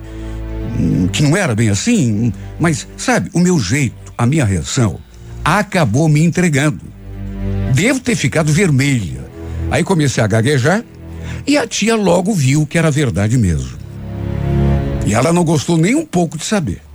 hum, 0.80 1.10
que 1.12 1.22
não 1.22 1.36
era 1.36 1.54
bem 1.54 1.68
assim, 1.68 2.32
mas, 2.58 2.88
sabe, 2.96 3.30
o 3.34 3.40
meu 3.40 3.60
jeito, 3.60 4.14
a 4.18 4.26
minha 4.26 4.46
reação, 4.46 4.98
acabou 5.44 6.08
me 6.08 6.24
entregando. 6.24 6.80
Devo 7.76 8.00
ter 8.00 8.16
ficado 8.16 8.50
vermelha. 8.54 9.30
Aí 9.70 9.84
comecei 9.84 10.24
a 10.24 10.28
gaguejar 10.28 10.86
e 11.46 11.58
a 11.58 11.68
tia 11.68 11.98
logo 11.98 12.34
viu 12.34 12.66
que 12.66 12.78
era 12.78 12.90
verdade 12.90 13.38
mesmo. 13.38 13.78
E 15.06 15.14
ela 15.14 15.34
não 15.34 15.44
gostou 15.44 15.78
nem 15.78 15.96
um 15.96 16.06
pouco 16.06 16.38
de 16.38 16.46
saber 16.46 16.88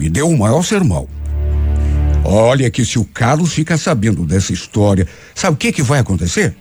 me 0.00 0.08
deu 0.08 0.30
o 0.30 0.38
maior 0.38 0.62
sermão. 0.62 1.06
Olha 2.24 2.70
que 2.70 2.86
se 2.86 2.98
o 2.98 3.04
Carlos 3.04 3.52
fica 3.52 3.76
sabendo 3.76 4.24
dessa 4.24 4.50
história, 4.50 5.06
sabe 5.34 5.54
o 5.54 5.56
que 5.58 5.70
que 5.72 5.82
vai 5.82 6.00
acontecer? 6.00 6.56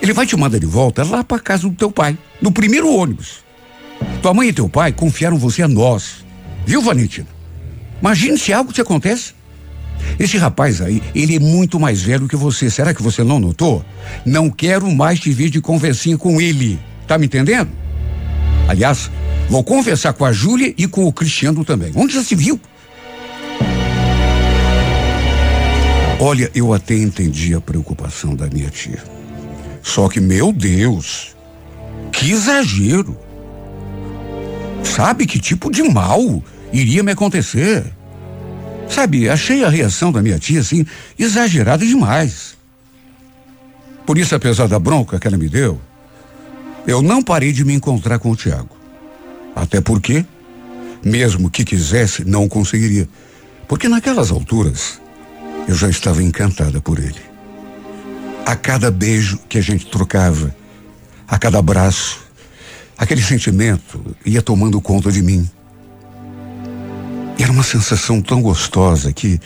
Ele 0.00 0.14
vai 0.14 0.26
te 0.26 0.34
mandar 0.36 0.58
de 0.58 0.64
volta 0.64 1.04
lá 1.04 1.22
para 1.22 1.38
casa 1.38 1.68
do 1.68 1.74
teu 1.74 1.90
pai, 1.90 2.16
no 2.40 2.50
primeiro 2.50 2.90
ônibus. 2.94 3.44
Tua 4.22 4.32
mãe 4.32 4.48
e 4.48 4.52
teu 4.54 4.70
pai 4.70 4.90
confiaram 4.90 5.36
você 5.36 5.62
a 5.62 5.68
nós. 5.68 6.24
Viu, 6.64 6.80
Valentina? 6.80 7.26
Imagine 8.00 8.38
se 8.38 8.54
algo 8.54 8.72
te 8.72 8.80
acontece. 8.80 9.34
Esse 10.18 10.38
rapaz 10.38 10.80
aí, 10.80 11.02
ele 11.14 11.36
é 11.36 11.38
muito 11.38 11.78
mais 11.78 12.02
velho 12.02 12.28
que 12.28 12.36
você. 12.36 12.70
Será 12.70 12.94
que 12.94 13.02
você 13.02 13.22
não 13.22 13.38
notou? 13.38 13.84
Não 14.24 14.48
quero 14.48 14.90
mais 14.90 15.20
te 15.20 15.30
ver 15.30 15.50
de 15.50 15.60
conversinha 15.60 16.16
com 16.16 16.40
ele. 16.40 16.78
Tá 17.06 17.18
me 17.18 17.26
entendendo? 17.26 17.70
Aliás, 18.68 19.10
vou 19.48 19.62
conversar 19.62 20.12
com 20.12 20.24
a 20.24 20.32
Júlia 20.32 20.74
e 20.76 20.86
com 20.88 21.04
o 21.06 21.12
Cristiano 21.12 21.64
também. 21.64 21.92
Onde 21.94 22.14
já 22.14 22.22
se 22.22 22.34
viu? 22.34 22.60
Olha, 26.18 26.50
eu 26.54 26.72
até 26.72 26.94
entendi 26.96 27.54
a 27.54 27.60
preocupação 27.60 28.34
da 28.34 28.46
minha 28.46 28.70
tia. 28.70 29.02
Só 29.82 30.08
que, 30.08 30.18
meu 30.18 30.52
Deus, 30.52 31.36
que 32.10 32.32
exagero. 32.32 33.16
Sabe 34.82 35.26
que 35.26 35.38
tipo 35.38 35.70
de 35.70 35.82
mal 35.82 36.42
iria 36.72 37.02
me 37.02 37.12
acontecer? 37.12 37.84
Sabe, 38.88 39.28
achei 39.28 39.62
a 39.62 39.68
reação 39.68 40.10
da 40.10 40.22
minha 40.22 40.38
tia 40.38 40.60
assim 40.60 40.86
exagerada 41.18 41.84
demais. 41.84 42.56
Por 44.06 44.16
isso, 44.16 44.34
apesar 44.34 44.68
da 44.68 44.78
bronca 44.78 45.18
que 45.18 45.26
ela 45.26 45.36
me 45.36 45.48
deu, 45.48 45.80
eu 46.86 47.02
não 47.02 47.22
parei 47.22 47.52
de 47.52 47.64
me 47.64 47.74
encontrar 47.74 48.18
com 48.18 48.30
o 48.30 48.36
Tiago. 48.36 48.76
Até 49.54 49.80
porque, 49.80 50.24
mesmo 51.04 51.50
que 51.50 51.64
quisesse, 51.64 52.24
não 52.24 52.48
conseguiria. 52.48 53.08
Porque 53.66 53.88
naquelas 53.88 54.30
alturas, 54.30 55.00
eu 55.66 55.74
já 55.74 55.88
estava 55.88 56.22
encantada 56.22 56.80
por 56.80 56.98
ele. 56.98 57.20
A 58.44 58.54
cada 58.54 58.90
beijo 58.90 59.38
que 59.48 59.58
a 59.58 59.60
gente 59.60 59.86
trocava, 59.86 60.54
a 61.26 61.38
cada 61.38 61.58
abraço, 61.58 62.20
aquele 62.96 63.22
sentimento 63.22 64.16
ia 64.24 64.40
tomando 64.40 64.80
conta 64.80 65.10
de 65.10 65.22
mim. 65.22 65.48
Era 67.38 67.50
uma 67.50 67.64
sensação 67.64 68.22
tão 68.22 68.40
gostosa 68.40 69.12
que 69.12 69.40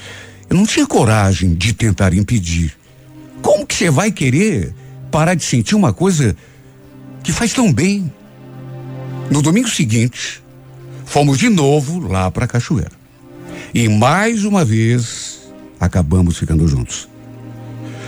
eu 0.49 0.57
não 0.57 0.67
tinha 0.67 0.87
coragem 0.87 1.55
de 1.55 1.73
tentar 1.73 2.13
impedir. 2.13 2.77
Como 3.41 3.67
que 3.67 3.75
você 3.75 3.91
vai 3.91 4.13
querer 4.13 4.75
parar 5.11 5.35
de 5.35 5.43
sentir 5.43 5.75
uma 5.75 5.93
coisa 5.93 6.37
que 7.23 7.33
faz 7.33 7.53
tão 7.53 7.73
bem? 7.73 8.13
No 9.31 9.43
domingo 9.43 9.69
seguinte, 9.69 10.43
fomos 11.05 11.39
de 11.39 11.49
novo 11.49 12.01
lá 12.01 12.31
para 12.31 12.45
a 12.45 12.49
cachoeira. 12.49 12.93
E 13.73 13.89
mais 13.89 14.45
uma 14.45 14.65
vez 14.65 15.53
acabamos 15.79 16.39
ficando 16.39 16.67
juntos. 16.67 17.09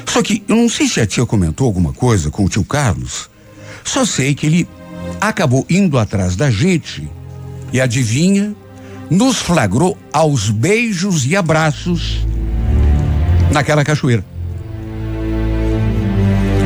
Só 0.06 0.22
que 0.22 0.42
eu 0.48 0.56
não 0.56 0.68
sei 0.68 0.88
se 0.88 1.00
a 1.00 1.06
tia 1.06 1.24
comentou 1.24 1.66
alguma 1.66 1.92
coisa 1.92 2.30
com 2.30 2.44
o 2.44 2.48
tio 2.48 2.64
Carlos. 2.64 3.30
Só 3.84 4.04
sei 4.04 4.34
que 4.34 4.46
ele 4.46 4.68
acabou 5.20 5.64
indo 5.70 5.98
atrás 5.98 6.36
da 6.36 6.50
gente 6.50 7.08
e 7.72 7.80
adivinha, 7.80 8.54
nos 9.08 9.38
flagrou 9.38 9.96
aos 10.12 10.50
beijos 10.50 11.24
e 11.24 11.36
abraços 11.36 12.26
naquela 13.52 13.84
cachoeira. 13.84 14.24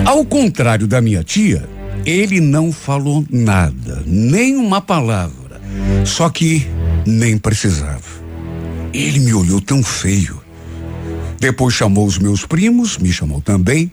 Ao 0.04 0.24
contrário 0.24 0.86
da 0.86 1.00
minha 1.00 1.22
tia, 1.22 1.68
ele 2.06 2.40
não 2.40 2.72
falou 2.72 3.24
nada, 3.30 4.02
nem 4.06 4.56
uma 4.56 4.80
palavra. 4.80 5.60
Só 6.06 6.30
que 6.30 6.66
nem 7.04 7.36
precisava. 7.36 8.24
Ele 8.94 9.18
me 9.18 9.34
olhou 9.34 9.60
tão 9.60 9.82
feio 9.82 10.46
depois 11.38 11.74
chamou 11.74 12.06
os 12.06 12.18
meus 12.18 12.46
primos, 12.46 12.98
me 12.98 13.12
chamou 13.12 13.40
também, 13.40 13.90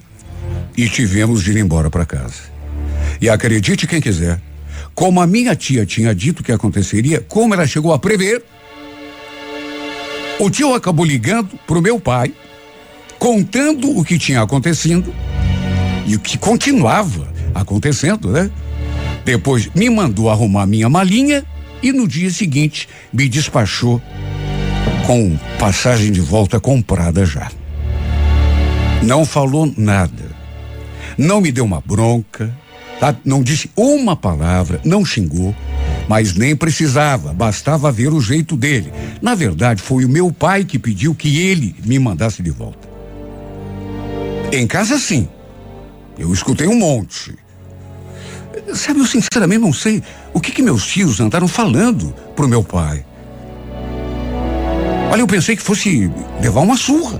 e 0.75 0.87
tivemos 0.89 1.43
de 1.43 1.51
ir 1.51 1.57
embora 1.57 1.89
para 1.89 2.05
casa. 2.05 2.51
E 3.21 3.29
acredite 3.29 3.85
quem 3.85 4.01
quiser, 4.01 4.41
como 4.95 5.21
a 5.21 5.27
minha 5.27 5.55
tia 5.55 5.85
tinha 5.85 6.15
dito 6.15 6.43
que 6.43 6.51
aconteceria, 6.51 7.21
como 7.21 7.53
ela 7.53 7.67
chegou 7.67 7.93
a 7.93 7.99
prever, 7.99 8.43
o 10.39 10.49
tio 10.49 10.73
acabou 10.73 11.05
ligando 11.05 11.59
pro 11.67 11.81
meu 11.81 11.99
pai, 11.99 12.33
contando 13.19 13.97
o 13.97 14.03
que 14.03 14.17
tinha 14.17 14.41
acontecido 14.41 15.13
e 16.05 16.15
o 16.15 16.19
que 16.19 16.37
continuava 16.37 17.32
acontecendo, 17.53 18.31
né? 18.31 18.49
Depois 19.25 19.69
me 19.73 19.89
mandou 19.89 20.29
arrumar 20.29 20.65
minha 20.65 20.89
malinha 20.89 21.43
e 21.81 21.91
no 21.91 22.07
dia 22.07 22.29
seguinte 22.29 22.87
me 23.11 23.27
despachou 23.27 24.01
com 25.05 25.37
passagem 25.59 26.11
de 26.11 26.21
volta 26.21 26.59
comprada 26.59 27.25
já. 27.25 27.51
Não 29.01 29.25
falou 29.25 29.71
nada. 29.77 30.31
Não 31.17 31.41
me 31.41 31.51
deu 31.51 31.65
uma 31.65 31.81
bronca, 31.81 32.55
tá? 32.99 33.15
não 33.23 33.43
disse 33.43 33.69
uma 33.75 34.15
palavra, 34.15 34.79
não 34.83 35.05
xingou, 35.05 35.53
mas 36.07 36.33
nem 36.33 36.55
precisava, 36.55 37.33
bastava 37.33 37.91
ver 37.91 38.13
o 38.13 38.21
jeito 38.21 38.55
dele. 38.55 38.91
Na 39.21 39.35
verdade, 39.35 39.81
foi 39.81 40.05
o 40.05 40.09
meu 40.09 40.31
pai 40.31 40.63
que 40.63 40.79
pediu 40.79 41.13
que 41.13 41.39
ele 41.39 41.75
me 41.85 41.99
mandasse 41.99 42.41
de 42.41 42.49
volta. 42.49 42.87
Em 44.51 44.65
casa, 44.65 44.97
sim. 44.97 45.27
Eu 46.17 46.31
escutei 46.31 46.67
um 46.67 46.77
monte. 46.77 47.35
Sabe, 48.73 48.99
eu 48.99 49.05
sinceramente 49.05 49.59
não 49.59 49.73
sei 49.73 50.01
o 50.33 50.39
que, 50.39 50.51
que 50.51 50.61
meus 50.61 50.85
tios 50.87 51.19
andaram 51.19 51.47
falando 51.47 52.13
pro 52.35 52.47
meu 52.47 52.63
pai. 52.63 53.05
Olha, 55.11 55.21
eu 55.21 55.27
pensei 55.27 55.55
que 55.55 55.61
fosse 55.61 56.09
levar 56.41 56.61
uma 56.61 56.77
surra. 56.77 57.19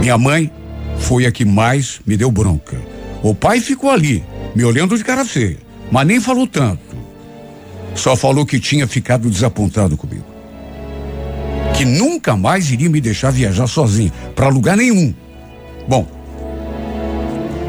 Minha 0.00 0.18
mãe 0.18 0.50
foi 0.98 1.24
a 1.24 1.32
que 1.32 1.44
mais 1.44 2.00
me 2.04 2.16
deu 2.16 2.30
bronca. 2.30 2.76
O 3.22 3.34
pai 3.34 3.60
ficou 3.60 3.90
ali, 3.90 4.22
me 4.54 4.64
olhando 4.64 4.98
de 4.98 5.04
cara 5.04 5.24
feia, 5.24 5.56
mas 5.90 6.06
nem 6.06 6.20
falou 6.20 6.46
tanto. 6.46 6.94
Só 7.94 8.14
falou 8.16 8.44
que 8.44 8.60
tinha 8.60 8.86
ficado 8.86 9.30
desapontado 9.30 9.96
comigo. 9.96 10.26
Que 11.74 11.84
nunca 11.84 12.36
mais 12.36 12.70
iria 12.70 12.90
me 12.90 13.00
deixar 13.00 13.30
viajar 13.30 13.66
sozinho, 13.66 14.12
para 14.34 14.48
lugar 14.48 14.76
nenhum. 14.76 15.14
Bom, 15.88 16.06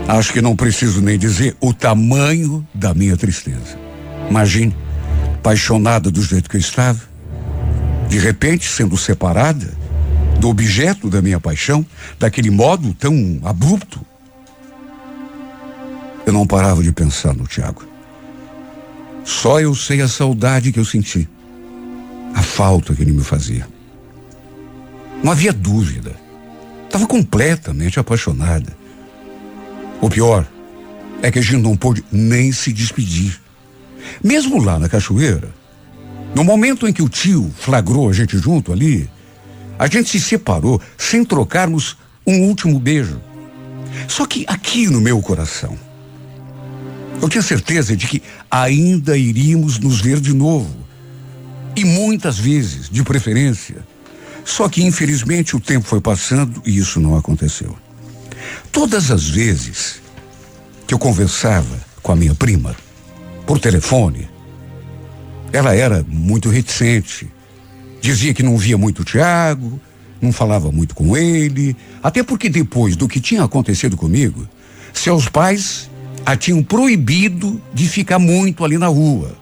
acho 0.08 0.34
que 0.34 0.41
não 0.41 0.56
preciso 0.56 1.01
nem 1.01 1.18
dizer 1.18 1.56
o 1.60 1.74
tamanho 1.74 2.66
da 2.74 2.93
minha 2.93 3.18
tristeza. 3.18 3.78
Imagine, 4.30 4.76
apaixonada 5.36 6.10
do 6.10 6.22
jeito 6.22 6.49
que 6.49 6.58
eu 6.58 6.62
estava, 6.62 7.01
de 8.08 8.20
repente 8.20 8.66
sendo 8.66 8.97
separada 8.97 9.74
do 10.39 10.49
objeto 10.49 11.10
da 11.10 11.22
minha 11.22 11.39
paixão, 11.39 11.86
daquele 12.20 12.49
modo 12.49 12.93
tão 12.93 13.39
abrupto. 13.43 14.06
Eu 16.26 16.34
não 16.34 16.45
parava 16.45 16.82
de 16.84 16.91
pensar 16.91 17.34
no 17.34 17.47
Tiago. 17.47 17.84
Só 19.24 19.60
eu 19.60 19.74
sei 19.74 20.01
a 20.01 20.08
saudade 20.08 20.72
que 20.72 20.80
eu 20.80 20.86
senti, 20.86 21.28
a 22.34 22.41
falta 22.41 22.93
que 22.93 23.01
ele 23.01 23.12
me 23.12 23.24
fazia. 23.24 23.68
Não 25.24 25.32
havia 25.32 25.53
dúvida. 25.53 26.16
Estava 26.86 27.08
completamente 27.08 27.99
apaixonada. 27.99 28.76
O 30.02 30.10
pior 30.10 30.48
é 31.22 31.32
que 31.32 31.39
a 31.39 31.41
gente 31.41 31.62
não 31.62 31.76
pôde 31.76 32.04
nem 32.12 32.52
se 32.52 32.72
despedir. 32.72 33.39
Mesmo 34.24 34.62
lá 34.62 34.78
na 34.78 34.89
cachoeira, 34.89 35.50
no 36.36 36.43
momento 36.43 36.88
em 36.88 36.93
que 36.93 37.02
o 37.02 37.10
tio 37.10 37.52
flagrou 37.58 38.10
a 38.10 38.14
gente 38.14 38.38
junto 38.38 38.72
ali, 38.72 39.10
a 39.80 39.88
gente 39.88 40.10
se 40.10 40.20
separou 40.20 40.82
sem 40.98 41.24
trocarmos 41.24 41.98
um 42.26 42.41
último 42.43 42.80
beijo. 42.80 43.20
Só 44.08 44.26
que 44.26 44.46
aqui 44.48 44.88
no 44.88 45.00
meu 45.00 45.22
coração, 45.22 45.78
eu 47.22 47.30
tinha 47.30 47.41
certeza 47.41 47.96
de 47.96 48.08
que 48.08 48.22
ainda 48.52 49.18
iríamos 49.18 49.80
nos 49.80 50.02
ver 50.02 50.20
de 50.20 50.34
novo. 50.34 50.86
E 51.76 51.84
muitas 51.84 52.38
vezes, 52.38 52.89
de 52.89 53.04
preferência. 53.04 53.78
Só 54.43 54.70
que 54.70 54.84
infelizmente 54.84 55.56
o 55.56 55.60
tempo 55.60 55.86
foi 55.86 56.00
passando 56.00 56.62
e 56.66 56.78
isso 56.78 57.00
não 57.00 57.18
aconteceu. 57.18 57.78
Todas 58.76 59.09
as 59.09 59.30
vezes 59.30 60.01
que 60.86 60.93
eu 60.93 60.99
conversava 60.99 61.80
com 62.03 62.11
a 62.11 62.15
minha 62.15 62.36
prima, 62.36 62.76
por 63.47 63.57
telefone, 63.57 64.28
ela 65.53 65.73
era 65.73 66.05
muito 66.05 66.49
reticente. 66.49 67.32
Dizia 68.01 68.34
que 68.34 68.43
não 68.43 68.57
via 68.57 68.78
muito 68.78 69.01
o 69.01 69.05
Tiago, 69.05 69.80
não 70.21 70.34
falava 70.34 70.73
muito 70.73 70.93
com 70.93 71.15
ele, 71.15 71.73
até 72.03 72.21
porque 72.21 72.49
depois 72.49 72.97
do 72.97 73.07
que 73.07 73.21
tinha 73.21 73.45
acontecido 73.45 73.95
comigo, 73.95 74.45
seus 74.93 75.30
pais 75.30 75.89
a 76.26 76.36
tinham 76.36 76.61
proibido 76.61 77.61
de 77.73 77.88
ficar 77.88 78.19
muito 78.19 78.65
ali 78.65 78.78
na 78.78 78.88
rua. 78.88 79.38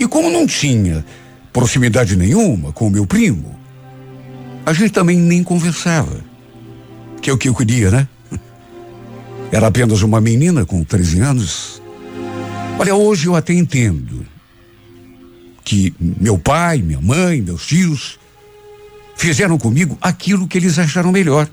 E 0.00 0.08
como 0.08 0.28
não 0.28 0.48
tinha 0.48 1.04
proximidade 1.52 2.16
nenhuma 2.16 2.72
com 2.72 2.88
o 2.88 2.90
meu 2.90 3.06
primo, 3.06 3.56
a 4.66 4.72
gente 4.72 4.90
também 4.90 5.16
nem 5.16 5.44
conversava. 5.44 6.24
Que 7.20 7.30
é 7.30 7.32
o 7.32 7.38
que 7.38 7.48
eu 7.48 7.54
queria, 7.54 7.88
né? 7.88 8.08
Era 9.52 9.66
apenas 9.66 10.00
uma 10.00 10.18
menina 10.18 10.64
com 10.64 10.82
13 10.82 11.20
anos. 11.20 11.82
Olha, 12.78 12.94
hoje 12.94 13.26
eu 13.26 13.36
até 13.36 13.52
entendo 13.52 14.26
que 15.62 15.94
meu 16.00 16.38
pai, 16.38 16.78
minha 16.78 17.02
mãe, 17.02 17.42
meus 17.42 17.66
tios 17.66 18.18
fizeram 19.14 19.58
comigo 19.58 19.98
aquilo 20.00 20.48
que 20.48 20.56
eles 20.56 20.78
acharam 20.78 21.12
melhor. 21.12 21.46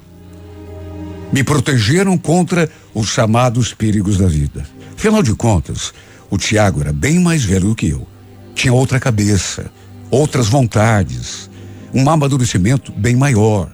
Me 1.34 1.44
protegeram 1.44 2.18
contra 2.18 2.72
os 2.94 3.10
chamados 3.10 3.74
perigos 3.74 4.18
da 4.18 4.28
vida. 4.28 4.66
Afinal 4.96 5.22
de 5.22 5.36
contas, 5.36 5.94
o 6.30 6.38
Tiago 6.38 6.80
era 6.80 6.94
bem 6.94 7.20
mais 7.20 7.44
velho 7.44 7.68
do 7.68 7.76
que 7.76 7.90
eu. 7.90 8.08
Tinha 8.56 8.74
outra 8.74 8.98
cabeça, 8.98 9.70
outras 10.10 10.48
vontades, 10.48 11.50
um 11.94 12.10
amadurecimento 12.10 12.94
bem 12.94 13.18
maior. 13.18 13.70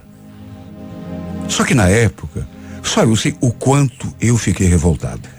Só 1.48 1.64
que 1.64 1.74
na 1.74 1.88
época, 1.88 2.55
só 2.88 3.02
eu 3.02 3.16
sei 3.16 3.34
o 3.40 3.50
quanto 3.50 4.12
eu 4.20 4.38
fiquei 4.38 4.68
revoltada. 4.68 5.36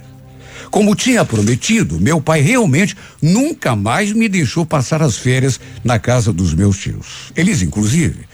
Como 0.70 0.96
tinha 0.96 1.24
prometido, 1.24 2.00
meu 2.00 2.20
pai 2.20 2.42
realmente 2.42 2.96
nunca 3.22 3.76
mais 3.76 4.12
me 4.12 4.28
deixou 4.28 4.66
passar 4.66 5.02
as 5.02 5.18
férias 5.18 5.60
na 5.84 5.98
casa 5.98 6.34
dos 6.34 6.54
meus 6.54 6.78
tios. 6.78 7.32
Eles, 7.36 7.62
inclusive, 7.62 8.26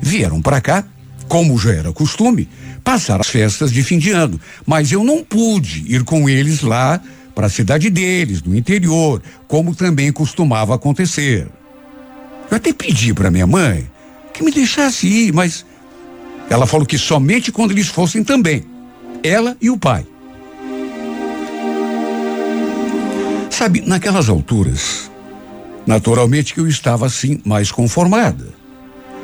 vieram 0.00 0.40
para 0.40 0.60
cá, 0.60 0.84
como 1.28 1.58
já 1.58 1.72
era 1.72 1.92
costume, 1.92 2.48
passar 2.82 3.20
as 3.20 3.28
festas 3.28 3.70
de 3.70 3.82
fim 3.82 3.98
de 3.98 4.10
ano. 4.10 4.40
Mas 4.66 4.90
eu 4.90 5.04
não 5.04 5.22
pude 5.22 5.84
ir 5.86 6.02
com 6.04 6.28
eles 6.28 6.62
lá 6.62 7.00
para 7.34 7.46
a 7.46 7.50
cidade 7.50 7.90
deles, 7.90 8.42
no 8.42 8.56
interior, 8.56 9.22
como 9.46 9.74
também 9.74 10.10
costumava 10.12 10.74
acontecer. 10.74 11.46
Eu 12.50 12.56
até 12.56 12.72
pedi 12.72 13.14
para 13.14 13.30
minha 13.30 13.46
mãe 13.46 13.90
que 14.32 14.42
me 14.42 14.50
deixasse 14.50 15.06
ir, 15.06 15.32
mas 15.32 15.64
ela 16.52 16.66
falou 16.66 16.84
que 16.84 16.98
somente 16.98 17.50
quando 17.50 17.70
eles 17.70 17.88
fossem 17.88 18.22
também. 18.22 18.62
Ela 19.22 19.56
e 19.58 19.70
o 19.70 19.78
pai. 19.78 20.06
Sabe, 23.50 23.80
naquelas 23.80 24.28
alturas, 24.28 25.10
naturalmente 25.86 26.52
que 26.52 26.60
eu 26.60 26.68
estava 26.68 27.06
assim 27.06 27.40
mais 27.42 27.72
conformada. 27.72 28.48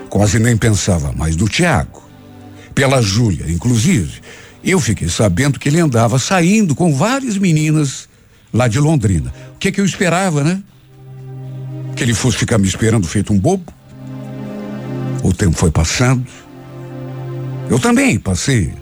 Quase 0.09 0.39
nem 0.39 0.57
pensava 0.57 1.13
mais 1.13 1.37
do 1.37 1.47
Tiago. 1.47 2.03
Pela 2.75 3.03
Júlia, 3.03 3.45
inclusive, 3.51 4.23
eu 4.65 4.81
fiquei 4.81 5.11
sabendo 5.11 5.59
que 5.59 5.69
ele 5.69 5.81
andava 5.81 6.19
saindo 6.19 6.75
com 6.75 6.95
várias 6.95 7.37
meninas 7.37 8.09
lá 8.51 8.69
de 8.69 8.81
Londrina. 8.81 9.35
O 9.55 9.59
que 9.59 9.71
que 9.71 9.83
eu 9.83 9.85
esperava, 9.85 10.43
né? 10.43 10.63
Que 11.95 12.05
ele 12.05 12.15
fosse 12.15 12.39
ficar 12.39 12.57
me 12.57 12.67
esperando 12.67 13.07
feito 13.07 13.35
um 13.35 13.39
bobo? 13.39 13.71
O 15.23 15.31
tempo 15.35 15.59
foi 15.59 15.71
passando. 15.71 16.48
Eu 17.71 17.79
também 17.79 18.19
passei 18.19 18.73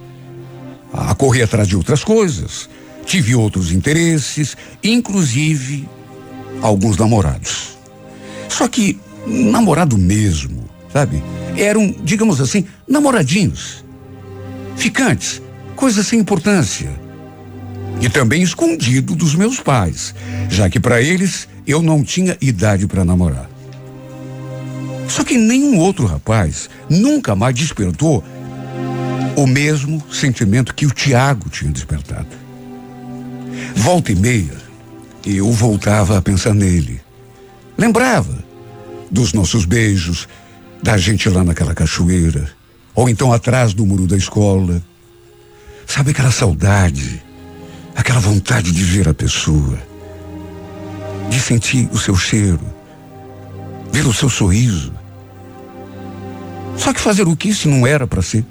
a 0.93 1.14
correr 1.14 1.43
atrás 1.43 1.66
de 1.66 1.76
outras 1.76 2.05
coisas. 2.05 2.68
Tive 3.05 3.34
outros 3.34 3.72
interesses, 3.72 4.57
inclusive 4.82 5.89
alguns 6.62 6.97
namorados. 6.97 7.76
Só 8.49 8.68
que 8.68 8.99
namorado 9.26 9.99
mesmo, 9.99 10.64
sabe? 10.93 11.22
Eram, 11.57 11.95
digamos 12.03 12.41
assim, 12.41 12.64
namoradinhos. 12.87 13.84
Ficantes, 14.76 15.43
coisa 15.74 16.03
sem 16.03 16.20
importância. 16.20 16.91
E 18.01 18.09
também 18.09 18.43
escondido 18.43 19.14
dos 19.14 19.34
meus 19.34 19.59
pais, 19.59 20.14
já 20.49 20.68
que 20.68 20.78
para 20.78 21.01
eles 21.01 21.49
eu 21.66 21.82
não 21.82 22.05
tinha 22.05 22.37
idade 22.41 22.87
para 22.87 23.05
namorar. 23.05 23.51
Só 25.09 25.24
que 25.24 25.39
nenhum 25.39 25.78
outro 25.78 26.07
rapaz 26.07 26.68
nunca 26.91 27.34
mais 27.34 27.55
despertou 27.55 28.22
o 29.37 29.47
mesmo 29.47 30.03
sentimento 30.11 30.74
que 30.74 30.87
o 30.87 30.91
Tiago 30.91 31.51
tinha 31.51 31.70
despertado. 31.70 32.26
Volta 33.74 34.11
e 34.11 34.16
meia, 34.16 34.57
eu 35.24 35.53
voltava 35.53 36.16
a 36.16 36.22
pensar 36.22 36.55
nele. 36.55 37.01
Lembrava 37.76 38.43
dos 39.11 39.34
nossos 39.34 39.66
beijos, 39.66 40.26
da 40.82 40.97
gente 40.97 41.28
lá 41.28 41.45
naquela 41.45 41.74
cachoeira, 41.74 42.51
ou 42.95 43.09
então 43.09 43.32
atrás 43.32 43.74
do 43.74 43.84
muro 43.84 44.07
da 44.07 44.16
escola. 44.16 44.82
Sabe 45.87 46.12
aquela 46.12 46.30
saudade, 46.30 47.22
aquela 47.95 48.20
vontade 48.20 48.72
de 48.72 48.82
ver 48.82 49.09
a 49.09 49.14
pessoa, 49.14 49.78
de 51.28 51.39
sentir 51.39 51.89
o 51.93 51.99
seu 51.99 52.16
cheiro, 52.16 52.61
ver 53.93 54.07
o 54.07 54.14
seu 54.14 54.30
sorriso. 54.30 54.93
Só 56.76 56.93
que 56.93 57.01
fazer 57.01 57.28
o 57.28 57.37
que 57.37 57.53
se 57.53 57.68
não 57.68 57.87
era 57.87 58.07
para 58.07 58.22
ser? 58.22 58.45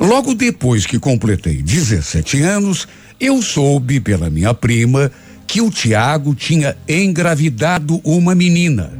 Logo 0.00 0.34
depois 0.34 0.84
que 0.84 0.98
completei 0.98 1.62
17 1.62 2.42
anos, 2.42 2.88
eu 3.20 3.40
soube 3.40 4.00
pela 4.00 4.28
minha 4.28 4.52
prima 4.52 5.10
que 5.46 5.60
o 5.60 5.70
Tiago 5.70 6.34
tinha 6.34 6.76
engravidado 6.88 8.00
uma 8.04 8.34
menina. 8.34 8.92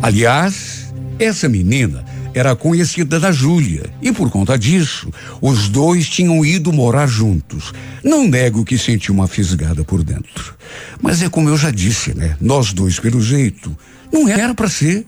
Aliás, 0.00 0.92
essa 1.18 1.48
menina 1.48 2.04
era 2.32 2.54
conhecida 2.54 3.18
da 3.18 3.32
Júlia 3.32 3.90
e 4.00 4.12
por 4.12 4.30
conta 4.30 4.56
disso, 4.56 5.12
os 5.40 5.68
dois 5.68 6.08
tinham 6.08 6.44
ido 6.44 6.72
morar 6.72 7.08
juntos. 7.08 7.72
Não 8.04 8.28
nego 8.28 8.64
que 8.64 8.78
senti 8.78 9.10
uma 9.10 9.26
fisgada 9.26 9.82
por 9.82 10.04
dentro. 10.04 10.54
Mas 11.02 11.20
é 11.20 11.28
como 11.28 11.48
eu 11.48 11.56
já 11.56 11.70
disse, 11.70 12.14
né? 12.14 12.36
Nós 12.40 12.72
dois, 12.72 13.00
pelo 13.00 13.20
jeito, 13.20 13.76
não 14.12 14.28
era 14.28 14.54
para 14.54 14.68
ser. 14.68 15.04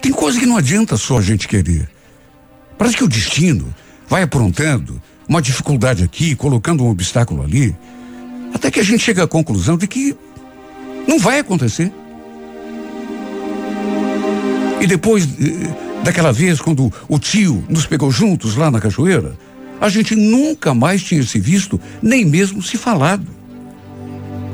Tem 0.00 0.12
coisa 0.12 0.38
que 0.38 0.46
não 0.46 0.56
adianta 0.56 0.96
só 0.96 1.18
a 1.18 1.22
gente 1.22 1.48
querer. 1.48 1.88
Parece 2.82 2.96
que 2.96 3.04
o 3.04 3.08
destino 3.08 3.72
vai 4.08 4.24
aprontando 4.24 5.00
uma 5.28 5.40
dificuldade 5.40 6.02
aqui, 6.02 6.34
colocando 6.34 6.82
um 6.82 6.90
obstáculo 6.90 7.40
ali, 7.40 7.76
até 8.52 8.72
que 8.72 8.80
a 8.80 8.82
gente 8.82 9.04
chega 9.04 9.22
à 9.22 9.28
conclusão 9.28 9.76
de 9.76 9.86
que 9.86 10.16
não 11.06 11.16
vai 11.16 11.38
acontecer. 11.38 11.92
E 14.80 14.86
depois 14.88 15.26
eh, 15.26 16.02
daquela 16.02 16.32
vez, 16.32 16.60
quando 16.60 16.92
o 17.08 17.20
tio 17.20 17.64
nos 17.68 17.86
pegou 17.86 18.10
juntos 18.10 18.56
lá 18.56 18.68
na 18.68 18.80
cachoeira, 18.80 19.38
a 19.80 19.88
gente 19.88 20.16
nunca 20.16 20.74
mais 20.74 21.04
tinha 21.04 21.22
se 21.22 21.38
visto, 21.38 21.80
nem 22.02 22.24
mesmo 22.24 22.60
se 22.60 22.76
falado. 22.76 23.28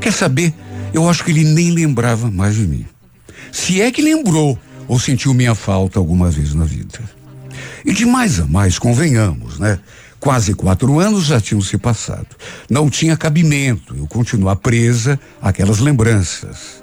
Quer 0.02 0.12
saber? 0.12 0.52
Eu 0.92 1.08
acho 1.08 1.24
que 1.24 1.30
ele 1.30 1.44
nem 1.44 1.70
lembrava 1.70 2.30
mais 2.30 2.56
de 2.56 2.66
mim. 2.66 2.84
Se 3.50 3.80
é 3.80 3.90
que 3.90 4.02
lembrou 4.02 4.58
ou 4.86 5.00
sentiu 5.00 5.32
minha 5.32 5.54
falta 5.54 5.98
alguma 5.98 6.30
vez 6.30 6.52
na 6.52 6.66
vida. 6.66 7.16
E 7.84 7.92
de 7.92 8.04
mais 8.04 8.40
a 8.40 8.46
mais, 8.46 8.78
convenhamos, 8.78 9.58
né? 9.58 9.78
Quase 10.20 10.54
quatro 10.54 10.98
anos 10.98 11.26
já 11.26 11.40
tinham 11.40 11.60
se 11.60 11.78
passado. 11.78 12.26
Não 12.68 12.90
tinha 12.90 13.16
cabimento 13.16 13.94
eu 13.96 14.06
continuar 14.06 14.56
presa 14.56 15.18
àquelas 15.40 15.78
lembranças. 15.78 16.82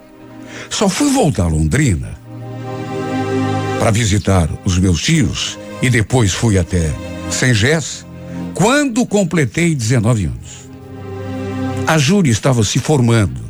Só 0.69 0.87
fui 0.87 1.11
voltar 1.11 1.43
a 1.43 1.47
Londrina 1.47 2.17
para 3.77 3.91
visitar 3.91 4.49
os 4.63 4.79
meus 4.79 5.01
tios 5.01 5.59
e 5.81 5.89
depois 5.89 6.33
fui 6.33 6.57
até 6.57 6.93
Sengés 7.29 8.05
quando 8.53 9.05
completei 9.05 9.75
19 9.75 10.25
anos. 10.25 10.69
A 11.85 11.97
Júlia 11.97 12.31
estava 12.31 12.63
se 12.63 12.79
formando 12.79 13.41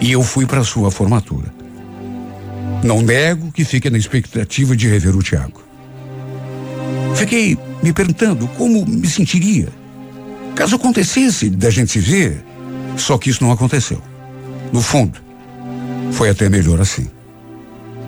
e 0.00 0.12
eu 0.12 0.22
fui 0.22 0.44
para 0.44 0.64
sua 0.64 0.90
formatura. 0.90 1.52
Não 2.82 3.00
nego 3.00 3.52
que 3.52 3.64
fique 3.64 3.88
na 3.88 3.96
expectativa 3.96 4.76
de 4.76 4.88
rever 4.88 5.16
o 5.16 5.22
Tiago. 5.22 5.61
Fiquei 7.14 7.58
me 7.82 7.92
perguntando 7.92 8.48
como 8.48 8.84
me 8.86 9.08
sentiria 9.08 9.68
caso 10.54 10.76
acontecesse 10.76 11.50
da 11.50 11.70
gente 11.70 11.92
se 11.92 11.98
ver, 11.98 12.44
só 12.96 13.18
que 13.18 13.30
isso 13.30 13.42
não 13.42 13.52
aconteceu. 13.52 14.00
No 14.72 14.80
fundo, 14.80 15.18
foi 16.12 16.30
até 16.30 16.48
melhor 16.48 16.80
assim. 16.80 17.08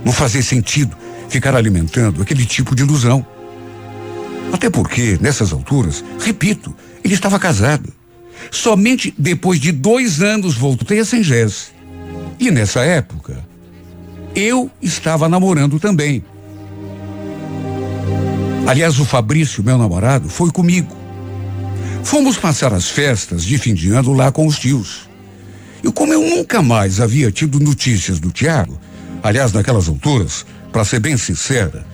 Não 0.04 0.12
fazia 0.12 0.42
sentido 0.42 0.96
ficar 1.28 1.54
alimentando 1.54 2.22
aquele 2.22 2.44
tipo 2.44 2.74
de 2.74 2.82
ilusão. 2.82 3.24
Até 4.52 4.70
porque, 4.70 5.18
nessas 5.20 5.52
alturas, 5.52 6.04
repito, 6.20 6.74
ele 7.02 7.14
estava 7.14 7.38
casado. 7.38 7.92
Somente 8.50 9.12
depois 9.18 9.58
de 9.58 9.72
dois 9.72 10.22
anos 10.22 10.54
voltei 10.54 11.00
a 11.00 11.04
Sengés. 11.04 11.72
E 12.38 12.50
nessa 12.50 12.84
época, 12.84 13.44
eu 14.34 14.70
estava 14.82 15.28
namorando 15.28 15.80
também. 15.80 16.22
Aliás, 18.66 18.98
o 18.98 19.04
Fabrício, 19.04 19.62
meu 19.62 19.76
namorado, 19.76 20.28
foi 20.28 20.50
comigo. 20.50 20.96
Fomos 22.02 22.38
passar 22.38 22.72
as 22.72 22.88
festas 22.88 23.44
de 23.44 23.58
fim 23.58 23.74
de 23.74 23.90
ano 23.90 24.14
lá 24.14 24.32
com 24.32 24.46
os 24.46 24.58
tios. 24.58 25.08
E 25.82 25.92
como 25.92 26.14
eu 26.14 26.22
nunca 26.22 26.62
mais 26.62 26.98
havia 26.98 27.30
tido 27.30 27.60
notícias 27.60 28.18
do 28.18 28.30
Tiago, 28.30 28.80
aliás, 29.22 29.52
naquelas 29.52 29.86
alturas, 29.86 30.46
para 30.72 30.82
ser 30.82 30.98
bem 30.98 31.14
sincera, 31.18 31.86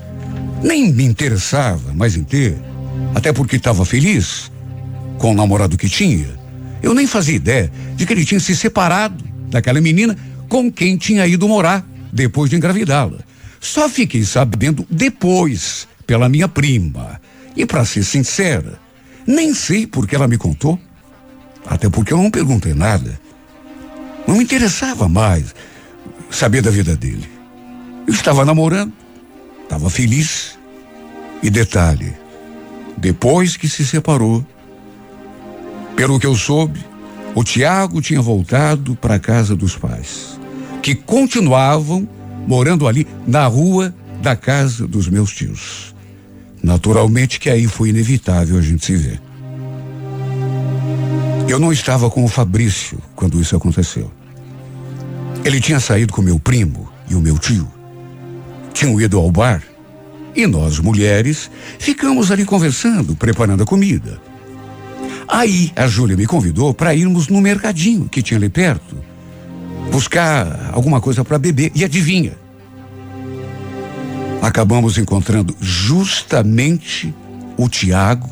nem 0.63 0.93
me 0.93 1.05
interessava 1.05 1.93
mais 1.93 2.15
em 2.17 2.23
ter, 2.23 2.57
até 3.17 3.33
porque 3.33 3.57
estava 3.57 3.85
feliz 3.85 4.51
com 5.19 5.33
o 5.33 5.35
namorado 5.35 5.77
que 5.77 5.89
tinha. 5.89 6.39
Eu 6.81 6.95
nem 6.95 7.07
fazia 7.07 7.35
ideia 7.35 7.73
de 7.97 8.07
que 8.07 8.13
ele 8.13 8.25
tinha 8.25 8.39
se 8.39 8.55
separado 8.55 9.25
daquela 9.51 9.81
menina 9.81 10.17
com 10.49 10.71
quem 10.71 10.97
tinha 10.97 11.27
ido 11.27 11.49
morar 11.49 11.85
depois 12.13 12.49
de 12.49 12.55
engravidá-la. 12.55 13.19
Só 13.61 13.89
fiquei 13.89 14.25
sabendo 14.25 14.87
depois 14.89 15.90
pela 16.11 16.29
minha 16.29 16.49
prima. 16.49 17.21
E 17.57 17.65
para 17.65 17.85
ser 17.85 18.03
sincera, 18.03 18.81
nem 19.25 19.55
sei 19.55 19.87
por 19.87 20.09
que 20.09 20.17
ela 20.17 20.27
me 20.27 20.37
contou. 20.37 20.77
Até 21.65 21.89
porque 21.89 22.13
eu 22.13 22.17
não 22.17 22.33
perguntei 22.33 22.75
nada. 22.75 23.21
Não 24.27 24.35
me 24.35 24.43
interessava 24.43 25.09
mais 25.09 25.55
saber 26.29 26.63
da 26.63 26.71
vida 26.73 26.97
dele. 26.97 27.31
Eu 28.09 28.13
estava 28.13 28.45
namorando, 28.45 28.93
estava 29.63 29.89
feliz. 29.89 30.59
E 31.45 31.49
detalhe, 31.49 32.13
depois 32.97 33.57
que 33.57 33.69
se 33.69 33.87
separou, 33.87 34.45
pelo 35.95 36.19
que 36.19 36.27
eu 36.27 36.35
soube, 36.35 36.85
o 37.37 37.45
Tiago 37.45 38.03
tinha 38.03 38.21
voltado 38.21 38.97
para 38.97 39.15
a 39.15 39.21
casa 39.21 39.55
dos 39.55 39.77
pais, 39.77 40.41
que 40.83 40.93
continuavam 40.93 42.09
morando 42.49 42.89
ali 42.89 43.07
na 43.29 43.47
rua 43.47 43.95
da 44.21 44.35
casa 44.35 44.89
dos 44.89 45.09
meus 45.09 45.31
tios. 45.31 45.95
Naturalmente 46.63 47.41
que 47.41 47.49
aí 47.49 47.67
foi 47.67 47.89
inevitável 47.89 48.59
a 48.59 48.63
gente 48.63 48.85
se 48.85 48.97
ver. 48.97 49.21
Eu 51.49 51.59
não 51.59 51.73
estava 51.73 52.11
com 52.11 52.25
o 52.25 52.29
Fabrício 52.29 52.99
quando 53.15 53.41
isso 53.41 53.57
aconteceu. 53.57 54.11
Ele 55.45 55.61
tinha 55.61 55.81
saído 55.81 56.13
com 56.13 56.23
meu 56.23 56.39
primo 56.39 56.89
e 57.09 57.15
o 57.15 57.21
meu 57.21 57.39
tio. 57.39 57.69
Tinham 58.73 59.01
ido 59.01 59.19
ao 59.19 59.31
bar 59.31 59.63
e 60.35 60.47
nós, 60.47 60.79
mulheres, 60.79 61.51
ficamos 61.79 62.31
ali 62.31 62.45
conversando, 62.45 63.17
preparando 63.17 63.63
a 63.63 63.67
comida. 63.67 64.21
Aí 65.27 65.73
a 65.75 65.87
Júlia 65.87 66.17
me 66.17 66.27
convidou 66.27 66.73
para 66.73 66.95
irmos 66.95 67.29
no 67.29 67.41
mercadinho 67.41 68.09
que 68.09 68.23
tinha 68.23 68.39
ali 68.39 68.49
perto, 68.49 68.97
buscar 69.91 70.71
alguma 70.73 71.01
coisa 71.01 71.25
para 71.25 71.39
beber. 71.39 71.73
E 71.75 71.85
adivinha? 71.85 72.33
Acabamos 74.43 74.97
encontrando 74.97 75.55
justamente 75.61 77.15
o 77.57 77.69
Tiago 77.69 78.31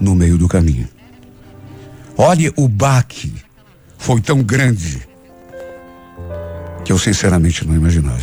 no 0.00 0.14
meio 0.14 0.38
do 0.38 0.48
caminho. 0.48 0.88
Olha, 2.16 2.52
o 2.56 2.66
baque 2.66 3.34
foi 3.98 4.20
tão 4.20 4.42
grande 4.42 5.06
que 6.84 6.92
eu 6.92 6.98
sinceramente 6.98 7.66
não 7.66 7.74
imaginava. 7.74 8.22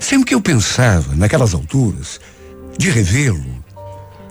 Sempre 0.00 0.26
que 0.26 0.34
eu 0.34 0.40
pensava, 0.40 1.14
naquelas 1.16 1.54
alturas, 1.54 2.20
de 2.76 2.90
revê-lo, 2.90 3.64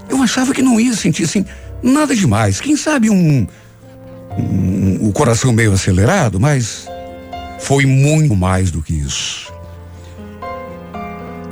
eu 0.09 0.21
achava 0.21 0.53
que 0.53 0.61
não 0.61 0.79
ia 0.79 0.95
sentir 0.95 1.23
assim 1.23 1.45
nada 1.81 2.15
demais. 2.15 2.61
Quem 2.61 2.77
sabe 2.77 3.09
um, 3.09 3.47
um 4.37 5.07
o 5.07 5.11
coração 5.11 5.51
meio 5.51 5.73
acelerado, 5.73 6.39
mas 6.39 6.87
foi 7.59 7.85
muito 7.85 8.35
mais 8.35 8.71
do 8.71 8.81
que 8.81 8.93
isso. 8.93 9.51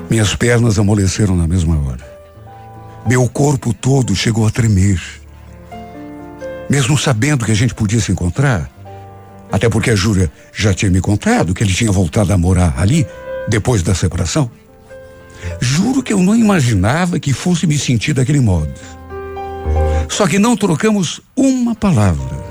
Minhas 0.10 0.36
pernas 0.36 0.78
amoleceram 0.78 1.36
na 1.36 1.48
mesma 1.48 1.76
hora. 1.78 2.16
Meu 3.08 3.28
corpo 3.28 3.74
todo 3.74 4.16
chegou 4.16 4.48
a 4.48 4.52
tremer. 4.52 5.02
Mesmo 6.70 6.98
sabendo 6.98 7.46
que 7.46 7.52
a 7.52 7.56
gente 7.56 7.74
podia 7.74 8.00
se 8.00 8.12
encontrar, 8.12 8.70
até 9.52 9.70
porque 9.70 9.92
a 9.92 9.96
Júlia 9.96 10.32
já 10.54 10.74
tinha 10.74 10.92
me 10.92 11.02
contado 11.02 11.54
que 11.54 11.64
ele 11.64 11.74
tinha 11.74 11.92
voltado 11.92 12.34
a 12.34 12.38
morar 12.38 12.74
ali 12.78 13.06
depois 13.48 13.84
da 13.84 13.94
separação. 13.94 14.50
Juro 15.60 16.02
que 16.02 16.14
eu 16.14 16.20
não 16.20 16.36
imaginava 16.36 17.20
que 17.20 17.34
fosse 17.34 17.68
me 17.68 17.78
sentir 17.78 18.14
daquele 18.14 18.40
modo. 18.40 18.74
Só 20.10 20.28
que 20.28 20.40
não 20.40 20.56
trocamos 20.56 21.22
uma 21.36 21.76
palavra. 21.76 22.46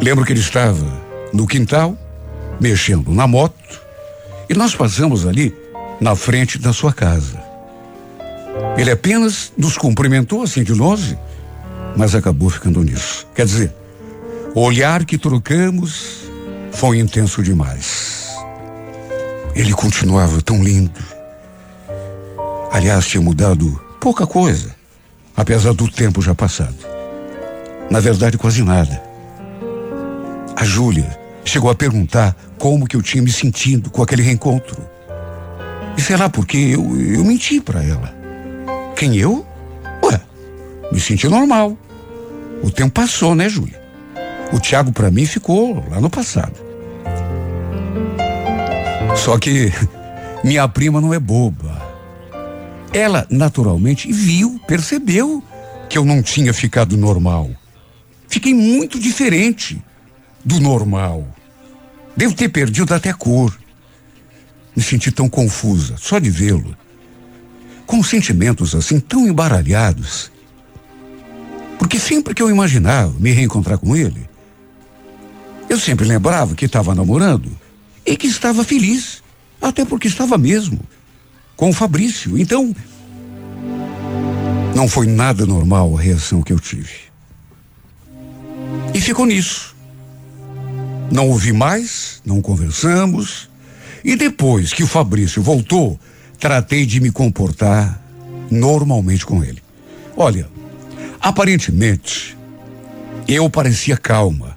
Lembro 0.00 0.24
que 0.24 0.32
ele 0.32 0.40
estava 0.40 1.00
no 1.32 1.46
quintal, 1.46 1.96
mexendo 2.60 3.12
na 3.12 3.26
moto, 3.26 3.80
e 4.48 4.54
nós 4.54 4.74
passamos 4.74 5.26
ali 5.26 5.54
na 6.00 6.14
frente 6.14 6.58
da 6.58 6.72
sua 6.72 6.92
casa. 6.92 7.42
Ele 8.76 8.90
apenas 8.90 9.52
nos 9.56 9.76
cumprimentou 9.76 10.42
assim 10.42 10.62
de 10.62 10.72
longe, 10.72 11.18
mas 11.96 12.14
acabou 12.14 12.50
ficando 12.50 12.82
nisso. 12.82 13.26
Quer 13.34 13.46
dizer, 13.46 13.72
o 14.54 14.60
olhar 14.60 15.04
que 15.04 15.16
trocamos 15.16 16.24
foi 16.72 16.98
intenso 16.98 17.42
demais. 17.42 18.28
Ele 19.54 19.72
continuava 19.72 20.40
tão 20.40 20.62
lindo. 20.62 21.00
Aliás, 22.70 23.06
tinha 23.06 23.22
mudado 23.22 23.80
pouca 24.00 24.26
coisa, 24.26 24.74
apesar 25.36 25.72
do 25.72 25.88
tempo 25.88 26.22
já 26.22 26.34
passado. 26.34 26.76
Na 27.90 28.00
verdade, 28.00 28.38
quase 28.38 28.62
nada. 28.62 29.02
A 30.56 30.64
Júlia 30.64 31.21
chegou 31.44 31.70
a 31.70 31.74
perguntar 31.74 32.36
como 32.58 32.86
que 32.86 32.96
eu 32.96 33.02
tinha 33.02 33.22
me 33.22 33.30
sentido 33.30 33.90
com 33.90 34.02
aquele 34.02 34.22
reencontro. 34.22 34.76
E 35.96 36.00
sei 36.00 36.16
lá 36.16 36.28
porque 36.28 36.56
eu, 36.56 36.82
eu 36.98 37.24
menti 37.24 37.60
para 37.60 37.82
ela. 37.82 38.14
Quem 38.96 39.16
eu? 39.16 39.46
Ué, 40.04 40.20
me 40.90 41.00
senti 41.00 41.28
normal. 41.28 41.76
O 42.62 42.70
tempo 42.70 42.92
passou, 42.92 43.34
né, 43.34 43.48
Júlia? 43.48 43.82
O 44.52 44.60
Tiago 44.60 44.92
para 44.92 45.10
mim 45.10 45.26
ficou 45.26 45.84
lá 45.90 46.00
no 46.00 46.08
passado. 46.08 46.54
Só 49.16 49.38
que 49.38 49.72
minha 50.44 50.66
prima 50.68 51.00
não 51.00 51.12
é 51.12 51.18
boba. 51.18 51.80
Ela 52.92 53.26
naturalmente 53.30 54.12
viu, 54.12 54.60
percebeu 54.66 55.42
que 55.88 55.98
eu 55.98 56.04
não 56.04 56.22
tinha 56.22 56.52
ficado 56.52 56.96
normal. 56.96 57.50
Fiquei 58.28 58.54
muito 58.54 58.98
diferente 58.98 59.82
do 60.44 60.60
normal. 60.60 61.26
Devo 62.16 62.34
ter 62.34 62.48
perdido 62.48 62.94
até 62.94 63.10
a 63.10 63.14
cor. 63.14 63.56
Me 64.74 64.82
senti 64.82 65.10
tão 65.10 65.28
confusa, 65.28 65.96
só 65.98 66.18
de 66.18 66.30
vê-lo. 66.30 66.76
Com 67.86 68.02
sentimentos 68.02 68.74
assim 68.74 68.98
tão 68.98 69.26
embaralhados. 69.26 70.30
Porque 71.78 71.98
sempre 71.98 72.34
que 72.34 72.42
eu 72.42 72.50
imaginava 72.50 73.12
me 73.18 73.32
reencontrar 73.32 73.78
com 73.78 73.96
ele, 73.96 74.28
eu 75.68 75.78
sempre 75.78 76.06
lembrava 76.06 76.54
que 76.54 76.64
estava 76.64 76.94
namorando 76.94 77.50
e 78.04 78.16
que 78.16 78.26
estava 78.26 78.62
feliz, 78.62 79.22
até 79.60 79.84
porque 79.84 80.06
estava 80.06 80.36
mesmo, 80.36 80.80
com 81.56 81.70
o 81.70 81.72
Fabrício. 81.72 82.38
Então, 82.38 82.74
não 84.74 84.88
foi 84.88 85.06
nada 85.06 85.46
normal 85.46 85.96
a 85.96 86.00
reação 86.00 86.42
que 86.42 86.52
eu 86.52 86.60
tive. 86.60 86.92
E 88.94 89.00
ficou 89.00 89.26
nisso. 89.26 89.71
Não 91.12 91.28
ouvi 91.28 91.52
mais, 91.52 92.22
não 92.24 92.40
conversamos. 92.40 93.50
E 94.02 94.16
depois 94.16 94.72
que 94.72 94.82
o 94.82 94.86
Fabrício 94.86 95.42
voltou, 95.42 96.00
tratei 96.40 96.86
de 96.86 97.00
me 97.00 97.12
comportar 97.12 98.02
normalmente 98.50 99.26
com 99.26 99.44
ele. 99.44 99.62
Olha, 100.16 100.48
aparentemente, 101.20 102.34
eu 103.28 103.50
parecia 103.50 103.94
calma, 103.94 104.56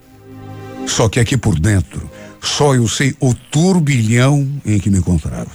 só 0.87 1.09
que 1.09 1.19
aqui 1.19 1.35
por 1.35 1.59
dentro, 1.59 2.09
só 2.41 2.73
eu 2.73 2.87
sei 2.87 3.13
o 3.19 3.33
turbilhão 3.33 4.49
em 4.65 4.79
que 4.79 4.89
me 4.89 4.99
encontrava. 4.99 5.51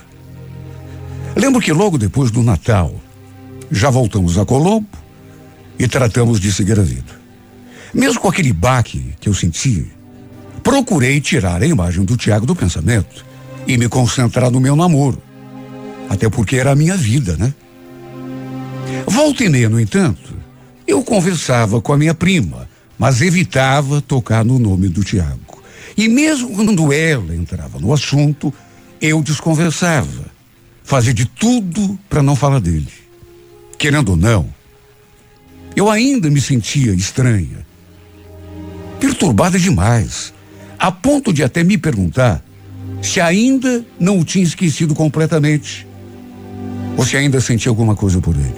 Lembro 1.35 1.63
que 1.63 1.73
logo 1.73 1.97
depois 1.97 2.31
do 2.31 2.43
Natal, 2.43 2.95
já 3.71 3.89
voltamos 3.89 4.37
a 4.37 4.45
Colombo 4.45 4.87
e 5.79 5.89
tratamos 5.89 6.39
de 6.39 6.53
seguir 6.53 6.79
a 6.79 6.83
vida. 6.83 7.19
Mesmo 7.95 8.21
com 8.21 8.29
aquele 8.29 8.53
baque 8.53 9.15
que 9.19 9.31
eu 9.31 9.35
senti, 9.35 9.91
procurei 10.71 11.21
tirar 11.21 11.61
a 11.61 11.67
imagem 11.67 12.05
do 12.05 12.17
Tiago 12.17 12.47
do 12.47 12.55
pensamento 12.55 13.27
e 13.67 13.77
me 13.77 13.89
concentrar 13.89 14.53
no 14.53 14.61
meu 14.61 14.77
namoro. 14.77 15.21
Até 16.09 16.29
porque 16.29 16.55
era 16.55 16.71
a 16.71 16.77
minha 16.77 16.97
vida, 16.97 17.37
né? 17.37 17.53
Volta 19.05 19.43
e 19.43 19.49
meia, 19.49 19.69
no 19.69 19.81
entanto, 19.81 20.33
eu 20.87 21.03
conversava 21.03 21.81
com 21.81 21.93
a 21.93 21.99
minha 21.99 22.15
prima, 22.15 22.69
mas 22.97 23.21
evitava 23.21 24.01
tocar 24.01 24.45
no 24.45 24.61
nome 24.61 24.89
do 24.89 25.03
Tiago. 25.03 25.61
E 25.97 26.07
mesmo 26.07 26.55
quando 26.55 26.93
ela 26.93 27.35
entrava 27.35 27.81
no 27.81 27.93
assunto, 27.93 28.55
eu 29.01 29.21
desconversava. 29.25 30.27
Fazia 30.85 31.13
de 31.13 31.25
tudo 31.25 31.99
para 32.09 32.23
não 32.23 32.37
falar 32.37 32.61
dele. 32.61 32.93
Querendo 33.77 34.11
ou 34.11 34.17
não, 34.17 34.49
eu 35.75 35.91
ainda 35.91 36.31
me 36.31 36.41
sentia 36.41 36.93
estranha, 36.93 37.67
perturbada 39.01 39.59
demais, 39.59 40.33
a 40.81 40.91
ponto 40.91 41.31
de 41.31 41.45
até 41.45 41.63
me 41.63 41.77
perguntar 41.77 42.43
se 43.03 43.21
ainda 43.21 43.85
não 43.99 44.19
o 44.19 44.25
tinha 44.25 44.43
esquecido 44.43 44.95
completamente, 44.95 45.87
ou 46.97 47.05
se 47.05 47.19
ainda 47.19 47.39
sentia 47.39 47.69
alguma 47.69 47.95
coisa 47.95 48.19
por 48.19 48.35
ele. 48.35 48.55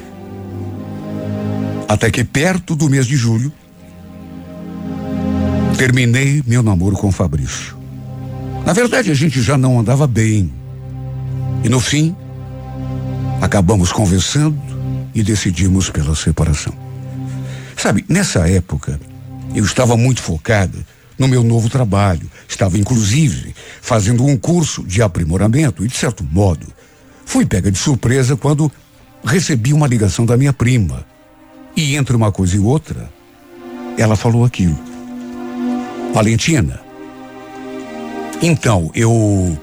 Até 1.88 2.10
que 2.12 2.22
perto 2.22 2.76
do 2.76 2.88
mês 2.88 3.06
de 3.06 3.16
julho, 3.16 3.52
terminei 5.76 6.42
meu 6.46 6.62
namoro 6.62 6.96
com 6.96 7.10
Fabrício. 7.10 7.76
Na 8.64 8.72
verdade, 8.72 9.10
a 9.10 9.14
gente 9.14 9.42
já 9.42 9.58
não 9.58 9.80
andava 9.80 10.06
bem. 10.06 10.52
E 11.64 11.68
no 11.68 11.80
fim, 11.80 12.14
acabamos 13.40 13.90
conversando 13.90 14.56
e 15.12 15.24
decidimos 15.24 15.90
pela 15.90 16.14
separação. 16.14 16.72
Sabe, 17.76 18.04
nessa 18.08 18.48
época, 18.48 19.00
eu 19.54 19.64
estava 19.64 19.96
muito 19.96 20.22
focada 20.22 20.78
no 21.22 21.28
meu 21.28 21.44
novo 21.44 21.70
trabalho. 21.70 22.28
Estava, 22.48 22.76
inclusive, 22.76 23.54
fazendo 23.80 24.26
um 24.26 24.36
curso 24.36 24.82
de 24.82 25.00
aprimoramento 25.00 25.84
e, 25.84 25.88
de 25.88 25.96
certo 25.96 26.24
modo, 26.24 26.66
fui 27.24 27.46
pega 27.46 27.70
de 27.70 27.78
surpresa 27.78 28.36
quando 28.36 28.70
recebi 29.24 29.72
uma 29.72 29.86
ligação 29.86 30.26
da 30.26 30.36
minha 30.36 30.52
prima. 30.52 31.06
E 31.76 31.94
entre 31.94 32.16
uma 32.16 32.32
coisa 32.32 32.56
e 32.56 32.58
outra, 32.58 33.08
ela 33.96 34.16
falou 34.16 34.44
aquilo. 34.44 34.76
Valentina, 36.12 36.80
então, 38.42 38.90
eu 38.92 39.56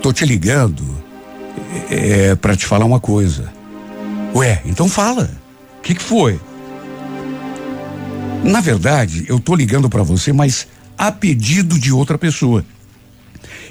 tô 0.00 0.12
te 0.12 0.24
ligando. 0.24 0.84
é 1.90 2.36
para 2.36 2.54
te 2.54 2.66
falar 2.66 2.84
uma 2.84 3.00
coisa. 3.00 3.52
Ué, 4.32 4.62
então 4.64 4.88
fala. 4.88 5.28
O 5.78 5.82
que, 5.82 5.96
que 5.96 6.02
foi? 6.02 6.40
Na 8.44 8.60
verdade, 8.60 9.24
eu 9.28 9.40
tô 9.40 9.56
ligando 9.56 9.90
para 9.90 10.04
você, 10.04 10.32
mas 10.32 10.68
a 10.96 11.12
pedido 11.12 11.78
de 11.78 11.92
outra 11.92 12.18
pessoa. 12.18 12.64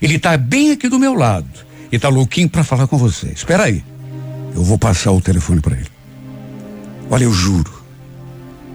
Ele 0.01 0.19
tá 0.19 0.35
bem 0.37 0.71
aqui 0.71 0.89
do 0.89 0.99
meu 0.99 1.13
lado 1.13 1.47
e 1.91 1.97
tá 1.97 2.09
louquinho 2.09 2.49
para 2.49 2.63
falar 2.63 2.87
com 2.87 2.97
você. 2.97 3.27
Espera 3.27 3.63
aí. 3.63 3.83
Eu 4.55 4.63
vou 4.63 4.77
passar 4.77 5.11
o 5.11 5.21
telefone 5.21 5.61
para 5.61 5.75
ele. 5.75 5.91
Olha, 7.09 7.23
eu 7.23 7.33
juro, 7.33 7.71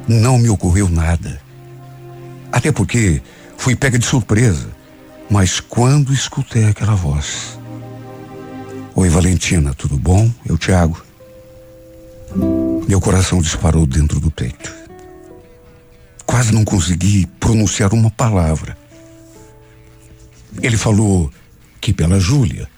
não 0.06 0.38
me 0.38 0.48
ocorreu 0.48 0.88
nada. 0.88 1.40
Até 2.50 2.72
porque 2.72 3.22
fui 3.56 3.76
pega 3.76 3.98
de 3.98 4.06
surpresa. 4.06 4.68
Mas 5.30 5.60
quando 5.60 6.12
escutei 6.12 6.64
aquela 6.64 6.94
voz. 6.94 7.58
Oi, 8.94 9.08
Valentina, 9.10 9.74
tudo 9.74 9.98
bom? 9.98 10.30
Eu, 10.46 10.56
Tiago. 10.56 11.04
Meu 12.88 13.00
coração 13.00 13.40
disparou 13.40 13.86
dentro 13.86 14.18
do 14.18 14.30
peito. 14.30 14.77
Quase 16.28 16.52
não 16.52 16.62
consegui 16.62 17.26
pronunciar 17.40 17.94
uma 17.94 18.10
palavra. 18.10 18.76
Ele 20.62 20.76
falou 20.76 21.32
que 21.80 21.90
pela 21.90 22.20
Júlia 22.20 22.68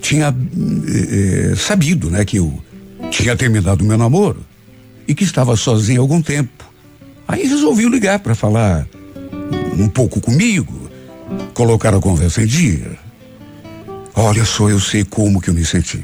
tinha 0.00 0.34
eh, 0.88 1.54
sabido, 1.54 2.10
né, 2.10 2.24
que 2.24 2.38
eu 2.38 2.64
tinha 3.10 3.36
terminado 3.36 3.84
meu 3.84 3.98
namoro 3.98 4.42
e 5.06 5.14
que 5.14 5.22
estava 5.22 5.54
sozinho 5.54 6.00
há 6.00 6.02
algum 6.02 6.22
tempo. 6.22 6.64
Aí 7.28 7.46
resolvi 7.46 7.86
ligar 7.86 8.20
para 8.20 8.34
falar 8.34 8.86
um 9.78 9.86
pouco 9.86 10.18
comigo, 10.18 10.90
colocar 11.52 11.94
a 11.94 12.00
conversa 12.00 12.42
em 12.42 12.46
dia. 12.46 12.98
Olha 14.14 14.46
só, 14.46 14.70
eu 14.70 14.80
sei 14.80 15.04
como 15.04 15.42
que 15.42 15.50
eu 15.50 15.54
me 15.54 15.62
senti. 15.62 16.00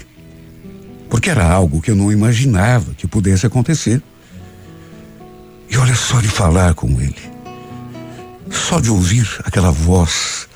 Porque 1.08 1.30
era 1.30 1.50
algo 1.50 1.80
que 1.80 1.90
eu 1.90 1.96
não 1.96 2.12
imaginava 2.12 2.92
que 2.92 3.06
pudesse 3.06 3.46
acontecer. 3.46 4.02
E 5.72 5.76
olha 5.78 5.94
só 5.94 6.20
de 6.20 6.28
falar 6.28 6.74
com 6.74 7.00
ele. 7.00 7.32
Só 8.50 8.78
de 8.78 8.90
ouvir 8.90 9.26
aquela 9.44 9.70
voz 9.70 10.46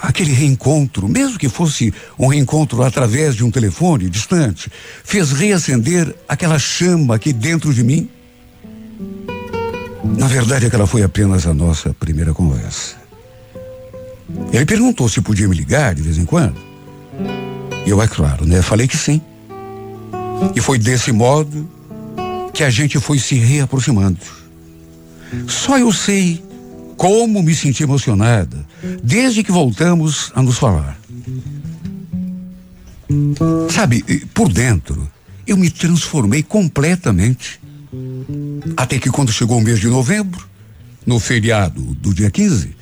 aquele 0.00 0.32
reencontro, 0.32 1.08
mesmo 1.08 1.38
que 1.38 1.48
fosse 1.48 1.92
um 2.18 2.28
reencontro 2.28 2.82
através 2.82 3.34
de 3.34 3.44
um 3.44 3.50
telefone 3.50 4.08
distante, 4.08 4.70
fez 5.04 5.32
reacender 5.32 6.14
aquela 6.26 6.58
chama 6.58 7.14
aqui 7.14 7.32
dentro 7.32 7.74
de 7.74 7.84
mim. 7.84 8.08
Na 10.16 10.26
verdade, 10.26 10.66
aquela 10.66 10.86
foi 10.86 11.02
apenas 11.02 11.46
a 11.46 11.52
nossa 11.52 11.92
primeira 11.92 12.32
conversa. 12.32 12.96
Ele 14.52 14.64
perguntou 14.64 15.08
se 15.08 15.20
podia 15.20 15.46
me 15.46 15.54
ligar 15.54 15.94
de 15.94 16.02
vez 16.02 16.16
em 16.16 16.24
quando. 16.24 16.56
Eu, 17.86 18.00
é 18.00 18.08
claro, 18.08 18.46
né? 18.46 18.62
Falei 18.62 18.88
que 18.88 18.96
sim. 18.96 19.20
E 20.54 20.60
foi 20.60 20.78
desse 20.78 21.12
modo 21.12 21.68
que 22.58 22.64
a 22.64 22.70
gente 22.70 22.98
foi 22.98 23.20
se 23.20 23.36
reaproximando. 23.36 24.18
Só 25.46 25.78
eu 25.78 25.92
sei 25.92 26.42
como 26.96 27.40
me 27.40 27.54
senti 27.54 27.84
emocionada 27.84 28.66
desde 29.00 29.44
que 29.44 29.52
voltamos 29.52 30.32
a 30.34 30.42
nos 30.42 30.58
falar. 30.58 30.98
Sabe, 33.70 34.02
por 34.34 34.52
dentro, 34.52 35.08
eu 35.46 35.56
me 35.56 35.70
transformei 35.70 36.42
completamente. 36.42 37.60
Até 38.76 38.98
que 38.98 39.08
quando 39.08 39.30
chegou 39.30 39.58
o 39.58 39.62
mês 39.62 39.78
de 39.78 39.86
novembro, 39.86 40.44
no 41.06 41.20
feriado 41.20 41.80
do 41.80 42.12
dia 42.12 42.28
15, 42.28 42.74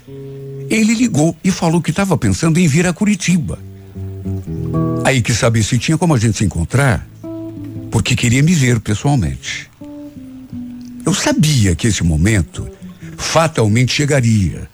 ele 0.70 0.95
ligou 0.95 1.37
e 1.45 1.51
falou 1.51 1.83
que 1.83 1.91
estava 1.91 2.16
pensando 2.16 2.59
em 2.59 2.66
vir 2.66 2.87
a 2.87 2.95
Curitiba. 2.95 3.59
Aí 5.05 5.20
que 5.20 5.35
saber 5.35 5.62
se 5.62 5.79
tinha 5.79 5.99
como 5.99 6.14
a 6.14 6.18
gente 6.18 6.39
se 6.39 6.45
encontrar, 6.47 7.07
porque 7.97 8.14
queria 8.14 8.42
me 8.42 8.53
ver 8.53 8.78
pessoalmente. 8.78 9.70
Eu 11.07 11.14
sabia 11.14 11.74
que 11.74 11.86
esse 11.86 12.05
momento 12.05 12.68
fatalmente 13.16 13.94
chegaria. 13.94 14.68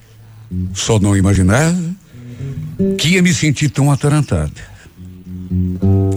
Só 0.74 0.98
não 0.98 1.16
imaginava 1.16 1.80
que 2.98 3.10
ia 3.10 3.22
me 3.22 3.32
sentir 3.32 3.68
tão 3.68 3.92
atarantada. 3.92 4.60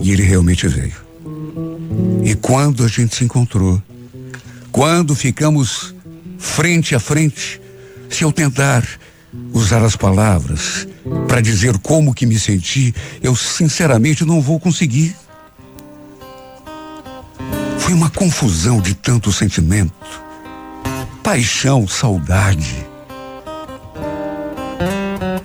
E 0.02 0.10
ele 0.10 0.24
realmente 0.24 0.66
veio. 0.66 0.96
E 2.24 2.34
quando 2.34 2.84
a 2.84 2.88
gente 2.88 3.14
se 3.14 3.22
encontrou, 3.22 3.80
quando 4.72 5.14
ficamos 5.14 5.94
frente 6.40 6.92
a 6.92 6.98
frente, 6.98 7.60
se 8.10 8.24
eu 8.24 8.32
tentar 8.32 8.84
usar 9.52 9.84
as 9.84 9.94
palavras 9.94 10.88
para 11.28 11.40
dizer 11.40 11.78
como 11.78 12.12
que 12.12 12.26
me 12.26 12.36
senti, 12.36 12.92
eu 13.22 13.36
sinceramente 13.36 14.24
não 14.24 14.40
vou 14.40 14.58
conseguir. 14.58 15.14
Foi 17.86 17.94
uma 17.94 18.10
confusão 18.10 18.80
de 18.80 18.94
tanto 18.94 19.30
sentimento 19.30 19.94
paixão, 21.22 21.86
saudade. 21.86 22.84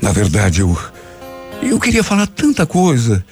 Na 0.02 0.12
verdade, 0.12 0.62
eu. 0.62 0.76
Eu 1.62 1.80
queria 1.80 2.04
falar 2.04 2.26
tanta 2.26 2.66
coisa, 2.66 3.24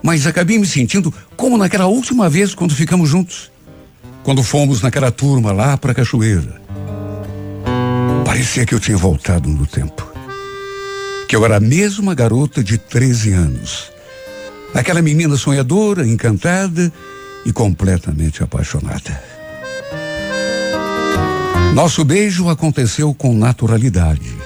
mas 0.00 0.24
acabei 0.24 0.56
me 0.56 0.68
sentindo 0.68 1.12
como 1.36 1.58
naquela 1.58 1.86
última 1.86 2.30
vez 2.30 2.54
quando 2.54 2.76
ficamos 2.76 3.08
juntos. 3.08 3.50
Quando 4.22 4.44
fomos 4.44 4.82
naquela 4.82 5.10
turma 5.10 5.50
lá 5.50 5.76
para 5.76 5.90
a 5.90 5.94
cachoeira. 5.96 6.62
Parecia 8.24 8.64
que 8.64 8.72
eu 8.72 8.78
tinha 8.78 8.96
voltado 8.96 9.48
no 9.48 9.66
tempo. 9.66 10.08
Que 11.28 11.34
eu 11.34 11.44
era 11.44 11.56
a 11.56 11.60
mesma 11.60 12.14
garota 12.14 12.62
de 12.62 12.78
13 12.78 13.32
anos. 13.32 13.90
Aquela 14.72 15.02
menina 15.02 15.36
sonhadora, 15.36 16.06
encantada 16.06 16.92
e 17.48 17.52
completamente 17.52 18.42
apaixonada. 18.42 19.22
Nosso 21.74 22.04
beijo 22.04 22.50
aconteceu 22.50 23.14
com 23.14 23.34
naturalidade. 23.34 24.36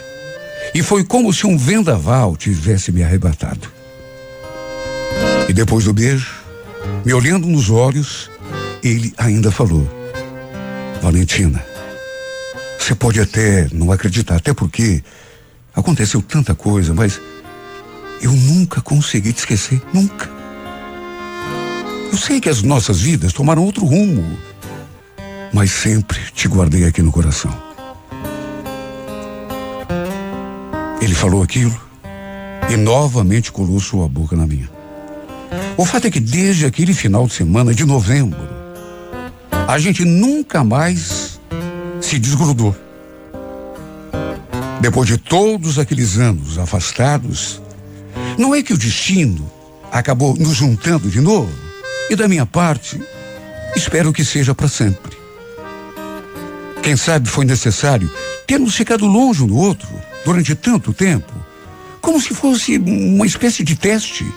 E 0.73 0.85
foi 0.85 1.03
como 1.03 1.33
se 1.33 1.45
um 1.45 1.59
vendaval 1.59 2.37
tivesse 2.37 2.93
me 2.93 3.03
arrebatado. 3.03 3.69
E 5.49 5.53
depois 5.53 5.85
do 5.85 5.93
beijo, 5.93 6.33
me 7.05 7.13
olhando 7.13 7.49
nos 7.49 7.71
olhos, 7.71 8.31
ele 8.85 9.13
ainda 9.19 9.51
falou: 9.51 9.85
Valentina, 11.03 11.65
você 12.79 12.95
pode 12.95 13.21
até 13.21 13.69
não 13.73 13.91
acreditar, 13.91 14.37
até 14.37 14.55
porque 14.55 15.03
aconteceu 15.75 16.23
tanta 16.23 16.55
coisa, 16.55 16.95
mas 16.95 17.21
eu 18.21 18.31
nunca 18.31 18.81
consegui 18.81 19.33
te 19.33 19.41
esquecer, 19.41 19.83
nunca. 19.93 20.42
Eu 22.13 22.19
sei 22.19 22.41
que 22.41 22.49
as 22.49 22.63
nossas 22.63 23.01
vidas 23.01 23.33
tomaram 23.33 23.65
outro 23.65 23.85
rumo 23.85 24.39
mas 25.53 25.71
sempre 25.71 26.19
te 26.35 26.49
guardei 26.49 26.85
aqui 26.85 27.03
no 27.03 27.13
coração. 27.13 27.53
Ele 31.01 31.15
falou 31.15 31.43
aquilo 31.43 31.79
e 32.73 32.77
novamente 32.77 33.53
colou 33.53 33.79
sua 33.81 34.09
boca 34.09 34.35
na 34.35 34.47
minha. 34.47 34.71
O 35.77 35.85
fato 35.85 36.07
é 36.07 36.11
que 36.11 36.21
desde 36.21 36.65
aquele 36.65 36.95
final 36.95 37.27
de 37.27 37.35
semana 37.35 37.75
de 37.75 37.85
novembro, 37.85 38.39
a 39.69 39.79
gente 39.79 40.05
nunca 40.05 40.65
mais 40.65 41.39
se 42.01 42.19
desgrudou. 42.19 42.75
Depois 44.81 45.07
de 45.07 45.19
todos 45.19 45.79
aqueles 45.79 46.17
anos 46.19 46.59
afastados, 46.59 47.61
não 48.39 48.55
é 48.55 48.63
que 48.63 48.73
o 48.73 48.79
destino 48.79 49.51
acabou 49.91 50.35
nos 50.37 50.57
juntando 50.57 51.11
de 51.11 51.21
novo? 51.21 51.72
E 52.13 52.15
da 52.15 52.29
minha 52.29 52.45
parte, 52.45 53.01
espero 53.75 54.13
que 54.13 54.23
seja 54.23 54.55
para 54.55 54.69
sempre. 54.69 55.17
Quem 56.83 56.95
sabe 56.95 57.27
foi 57.27 57.47
necessário 57.47 58.13
termos 58.47 58.77
ficado 58.77 59.07
longe 59.07 59.43
um 59.43 59.47
do 59.47 59.57
outro 59.57 59.89
durante 60.23 60.55
tanto 60.55 60.93
tempo, 60.93 61.33
como 62.03 62.21
se 62.21 62.35
fosse 62.35 62.77
uma 62.77 63.25
espécie 63.25 63.65
de 63.65 63.75
teste, 63.77 64.31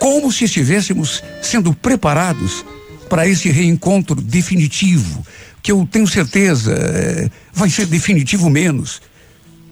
como 0.00 0.32
se 0.32 0.42
estivéssemos 0.42 1.22
sendo 1.40 1.72
preparados 1.72 2.64
para 3.08 3.28
esse 3.28 3.48
reencontro 3.48 4.20
definitivo, 4.20 5.24
que 5.62 5.70
eu 5.70 5.88
tenho 5.88 6.08
certeza 6.08 6.72
é, 6.72 7.30
vai 7.52 7.70
ser 7.70 7.86
definitivo 7.86 8.50
menos, 8.50 9.00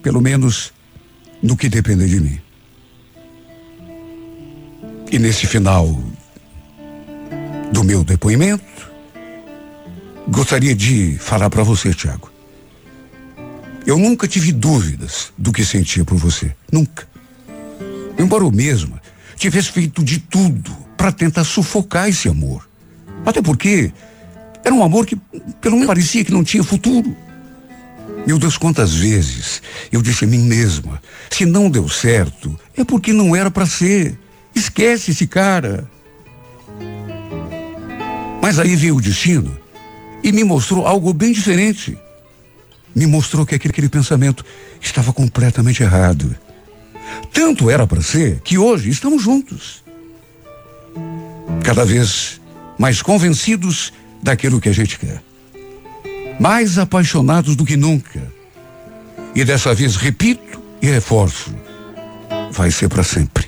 pelo 0.00 0.20
menos 0.20 0.72
no 1.42 1.56
que 1.56 1.68
depender 1.68 2.06
de 2.06 2.20
mim. 2.20 2.40
E 5.10 5.18
nesse 5.18 5.48
final 5.48 6.00
do 7.72 7.84
meu 7.84 8.04
depoimento, 8.04 8.90
gostaria 10.28 10.74
de 10.74 11.16
falar 11.18 11.50
para 11.50 11.62
você, 11.62 11.94
Tiago. 11.94 12.30
Eu 13.86 13.98
nunca 13.98 14.28
tive 14.28 14.52
dúvidas 14.52 15.32
do 15.36 15.52
que 15.52 15.64
sentia 15.64 16.04
por 16.04 16.16
você. 16.18 16.54
Nunca. 16.70 17.08
Embora 18.18 18.44
eu 18.44 18.50
mesma 18.50 19.00
tivesse 19.36 19.72
feito 19.72 20.04
de 20.04 20.18
tudo 20.18 20.70
para 20.96 21.10
tentar 21.10 21.44
sufocar 21.44 22.08
esse 22.08 22.28
amor. 22.28 22.68
Até 23.24 23.40
porque 23.40 23.90
era 24.62 24.74
um 24.74 24.84
amor 24.84 25.06
que, 25.06 25.16
pelo 25.60 25.76
menos, 25.76 25.86
parecia 25.86 26.24
que 26.24 26.32
não 26.32 26.44
tinha 26.44 26.62
futuro. 26.62 27.16
Meu 28.26 28.38
Deus, 28.38 28.58
quantas 28.58 28.94
vezes 28.94 29.62
eu 29.90 30.02
disse 30.02 30.24
a 30.24 30.28
mim 30.28 30.40
mesma: 30.40 31.00
se 31.30 31.46
não 31.46 31.70
deu 31.70 31.88
certo, 31.88 32.58
é 32.76 32.84
porque 32.84 33.12
não 33.12 33.34
era 33.34 33.50
para 33.50 33.64
ser. 33.64 34.18
Esquece 34.54 35.12
esse 35.12 35.26
cara. 35.26 35.88
Mas 38.42 38.58
aí 38.58 38.74
veio 38.74 38.96
o 38.96 39.00
destino 39.00 39.56
e 40.22 40.32
me 40.32 40.44
mostrou 40.44 40.86
algo 40.86 41.12
bem 41.12 41.32
diferente. 41.32 41.96
Me 42.94 43.06
mostrou 43.06 43.46
que 43.46 43.54
aquele, 43.54 43.72
aquele 43.72 43.88
pensamento 43.88 44.44
estava 44.80 45.12
completamente 45.12 45.82
errado. 45.82 46.34
Tanto 47.32 47.70
era 47.70 47.86
para 47.86 48.02
ser 48.02 48.40
que 48.40 48.58
hoje 48.58 48.90
estamos 48.90 49.22
juntos. 49.22 49.84
Cada 51.62 51.84
vez 51.84 52.40
mais 52.78 53.02
convencidos 53.02 53.92
daquilo 54.22 54.60
que 54.60 54.68
a 54.68 54.72
gente 54.72 54.98
quer. 54.98 55.22
Mais 56.38 56.78
apaixonados 56.78 57.54
do 57.54 57.64
que 57.64 57.76
nunca. 57.76 58.32
E 59.34 59.44
dessa 59.44 59.74
vez 59.74 59.96
repito 59.96 60.60
e 60.80 60.86
reforço: 60.86 61.54
vai 62.50 62.70
ser 62.70 62.88
para 62.88 63.04
sempre. 63.04 63.46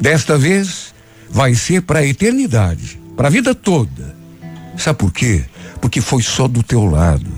Desta 0.00 0.36
vez 0.36 0.94
vai 1.30 1.54
ser 1.54 1.82
para 1.82 2.00
a 2.00 2.06
eternidade, 2.06 2.98
para 3.16 3.28
a 3.28 3.30
vida 3.30 3.54
toda. 3.54 4.14
Sabe 4.76 4.98
por 4.98 5.12
quê? 5.12 5.44
Porque 5.80 6.00
foi 6.00 6.22
só 6.22 6.48
do 6.48 6.62
teu 6.62 6.84
lado 6.84 7.30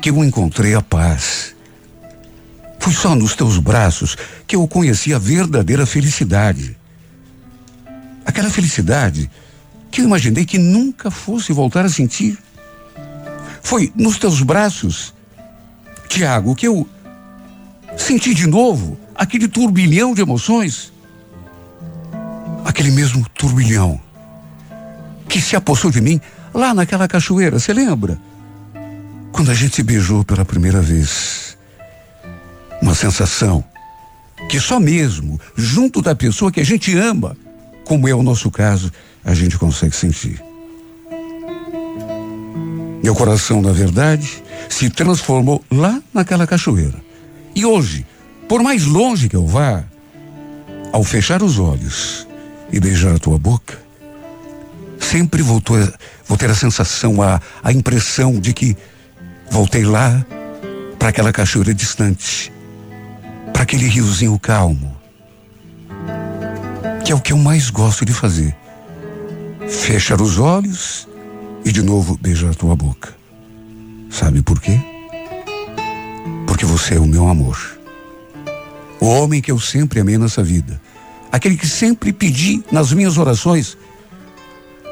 que 0.00 0.10
eu 0.10 0.24
encontrei 0.24 0.74
a 0.74 0.82
paz. 0.82 1.54
Foi 2.78 2.92
só 2.92 3.14
nos 3.14 3.34
teus 3.34 3.58
braços 3.58 4.16
que 4.46 4.54
eu 4.54 4.66
conheci 4.68 5.14
a 5.14 5.18
verdadeira 5.18 5.86
felicidade. 5.86 6.76
Aquela 8.24 8.50
felicidade 8.50 9.30
que 9.90 10.00
eu 10.00 10.04
imaginei 10.04 10.44
que 10.44 10.58
nunca 10.58 11.10
fosse 11.10 11.52
voltar 11.52 11.84
a 11.84 11.88
sentir. 11.88 12.38
Foi 13.62 13.92
nos 13.94 14.18
teus 14.18 14.42
braços, 14.42 15.14
Tiago, 16.08 16.54
que 16.54 16.66
eu 16.66 16.86
senti 17.96 18.34
de 18.34 18.46
novo 18.46 18.98
aquele 19.14 19.48
turbilhão 19.48 20.14
de 20.14 20.20
emoções. 20.20 20.92
Aquele 22.64 22.90
mesmo 22.90 23.26
turbilhão 23.30 24.03
que 25.34 25.40
se 25.40 25.56
apossou 25.56 25.90
de 25.90 26.00
mim 26.00 26.20
lá 26.54 26.72
naquela 26.72 27.08
cachoeira, 27.08 27.58
você 27.58 27.72
lembra? 27.72 28.16
Quando 29.32 29.50
a 29.50 29.54
gente 29.54 29.74
se 29.74 29.82
beijou 29.82 30.22
pela 30.22 30.44
primeira 30.44 30.80
vez. 30.80 31.58
Uma 32.80 32.94
sensação 32.94 33.64
que 34.48 34.60
só 34.60 34.78
mesmo 34.78 35.40
junto 35.56 36.00
da 36.00 36.14
pessoa 36.14 36.52
que 36.52 36.60
a 36.60 36.64
gente 36.64 36.96
ama, 36.96 37.36
como 37.84 38.06
é 38.06 38.14
o 38.14 38.22
nosso 38.22 38.48
caso, 38.48 38.92
a 39.24 39.34
gente 39.34 39.58
consegue 39.58 39.96
sentir. 39.96 40.40
Meu 43.02 43.16
coração, 43.16 43.60
na 43.60 43.72
verdade, 43.72 44.40
se 44.68 44.88
transformou 44.88 45.64
lá 45.68 46.00
naquela 46.14 46.46
cachoeira. 46.46 47.02
E 47.56 47.66
hoje, 47.66 48.06
por 48.48 48.62
mais 48.62 48.84
longe 48.84 49.28
que 49.28 49.34
eu 49.34 49.48
vá, 49.48 49.82
ao 50.92 51.02
fechar 51.02 51.42
os 51.42 51.58
olhos 51.58 52.24
e 52.72 52.78
beijar 52.78 53.16
a 53.16 53.18
tua 53.18 53.36
boca, 53.36 53.83
sempre 55.04 55.42
vou 55.42 55.60
ter, 55.60 55.94
vou 56.26 56.36
ter 56.36 56.50
a 56.50 56.54
sensação, 56.54 57.22
a, 57.22 57.40
a 57.62 57.72
impressão 57.72 58.40
de 58.40 58.52
que 58.52 58.76
voltei 59.50 59.84
lá 59.84 60.24
para 60.98 61.10
aquela 61.10 61.32
cachoeira 61.32 61.74
distante, 61.74 62.52
para 63.52 63.62
aquele 63.62 63.86
riozinho 63.86 64.38
calmo, 64.38 64.96
que 67.04 67.12
é 67.12 67.14
o 67.14 67.20
que 67.20 67.32
eu 67.32 67.38
mais 67.38 67.70
gosto 67.70 68.04
de 68.04 68.12
fazer 68.12 68.56
fechar 69.68 70.20
os 70.20 70.38
olhos 70.38 71.08
e 71.64 71.72
de 71.72 71.82
novo 71.82 72.18
beijar 72.20 72.50
a 72.50 72.54
tua 72.54 72.76
boca. 72.76 73.14
Sabe 74.10 74.42
por 74.42 74.60
quê? 74.60 74.78
Porque 76.46 76.64
você 76.64 76.94
é 76.94 77.00
o 77.00 77.06
meu 77.06 77.28
amor. 77.28 77.58
O 79.00 79.06
homem 79.06 79.40
que 79.40 79.50
eu 79.50 79.58
sempre 79.58 80.00
amei 80.00 80.18
nessa 80.18 80.42
vida. 80.42 80.80
Aquele 81.32 81.56
que 81.56 81.66
sempre 81.66 82.12
pedi 82.12 82.62
nas 82.70 82.92
minhas 82.92 83.18
orações. 83.18 83.76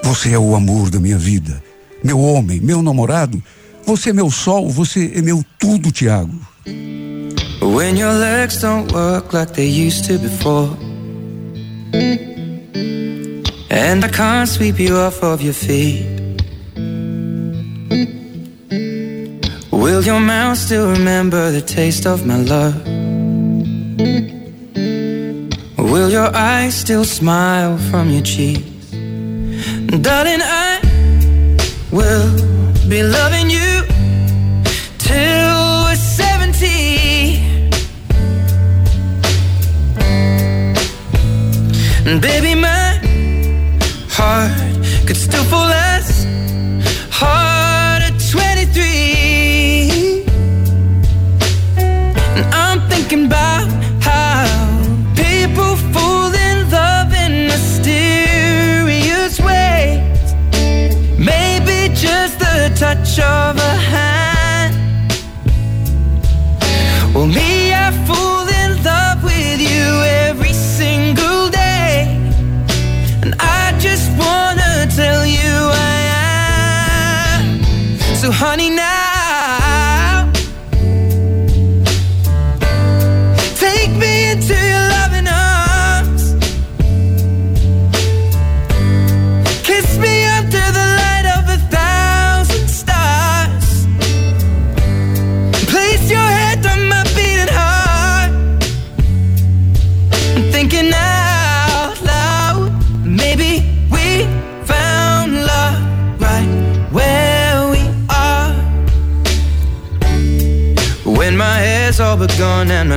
Você 0.02 0.32
é 0.32 0.38
o 0.38 0.54
amor 0.54 0.90
da 0.90 0.98
minha 0.98 1.18
vida. 1.18 1.62
Meu 2.02 2.18
homem, 2.18 2.60
meu 2.60 2.82
namorado. 2.82 3.42
Você 3.86 4.10
é 4.10 4.12
meu 4.12 4.30
sol, 4.30 4.68
você 4.68 5.12
é 5.14 5.22
meu 5.22 5.44
tudo, 5.58 5.90
Tiago. 5.90 6.34
When 7.60 7.96
your 7.96 8.12
legs 8.12 8.60
don't 8.60 8.92
work 8.92 9.32
like 9.32 9.52
they 9.52 9.68
used 9.68 10.06
to 10.06 10.18
before. 10.18 10.76
And 13.70 14.04
I 14.04 14.08
can't 14.08 14.48
sweep 14.48 14.78
you 14.80 14.96
off 14.96 15.22
of 15.22 15.42
your 15.42 15.54
feet. 15.54 16.04
Will 19.70 20.02
your 20.02 20.20
mouth 20.20 20.58
still 20.58 20.90
remember 20.92 21.50
the 21.50 21.62
taste 21.62 22.06
of 22.06 22.26
my 22.26 22.36
love? 22.36 22.74
Will 25.78 26.10
your 26.10 26.34
eyes 26.34 26.74
still 26.74 27.04
smile 27.04 27.78
from 27.90 28.10
your 28.10 28.22
cheeks? 28.22 28.71
Darling, 30.00 30.40
I 30.40 30.80
will 31.90 32.32
be 32.88 33.02
loving 33.02 33.50
you 33.50 33.82
till 34.96 35.84
we're 35.84 35.94
70. 35.94 37.36
And 42.06 42.22
baby, 42.22 42.54
my 42.54 42.98
heart 44.08 44.50
could 45.06 45.18
still 45.18 45.44
fall 45.44 45.66
less 45.66 46.11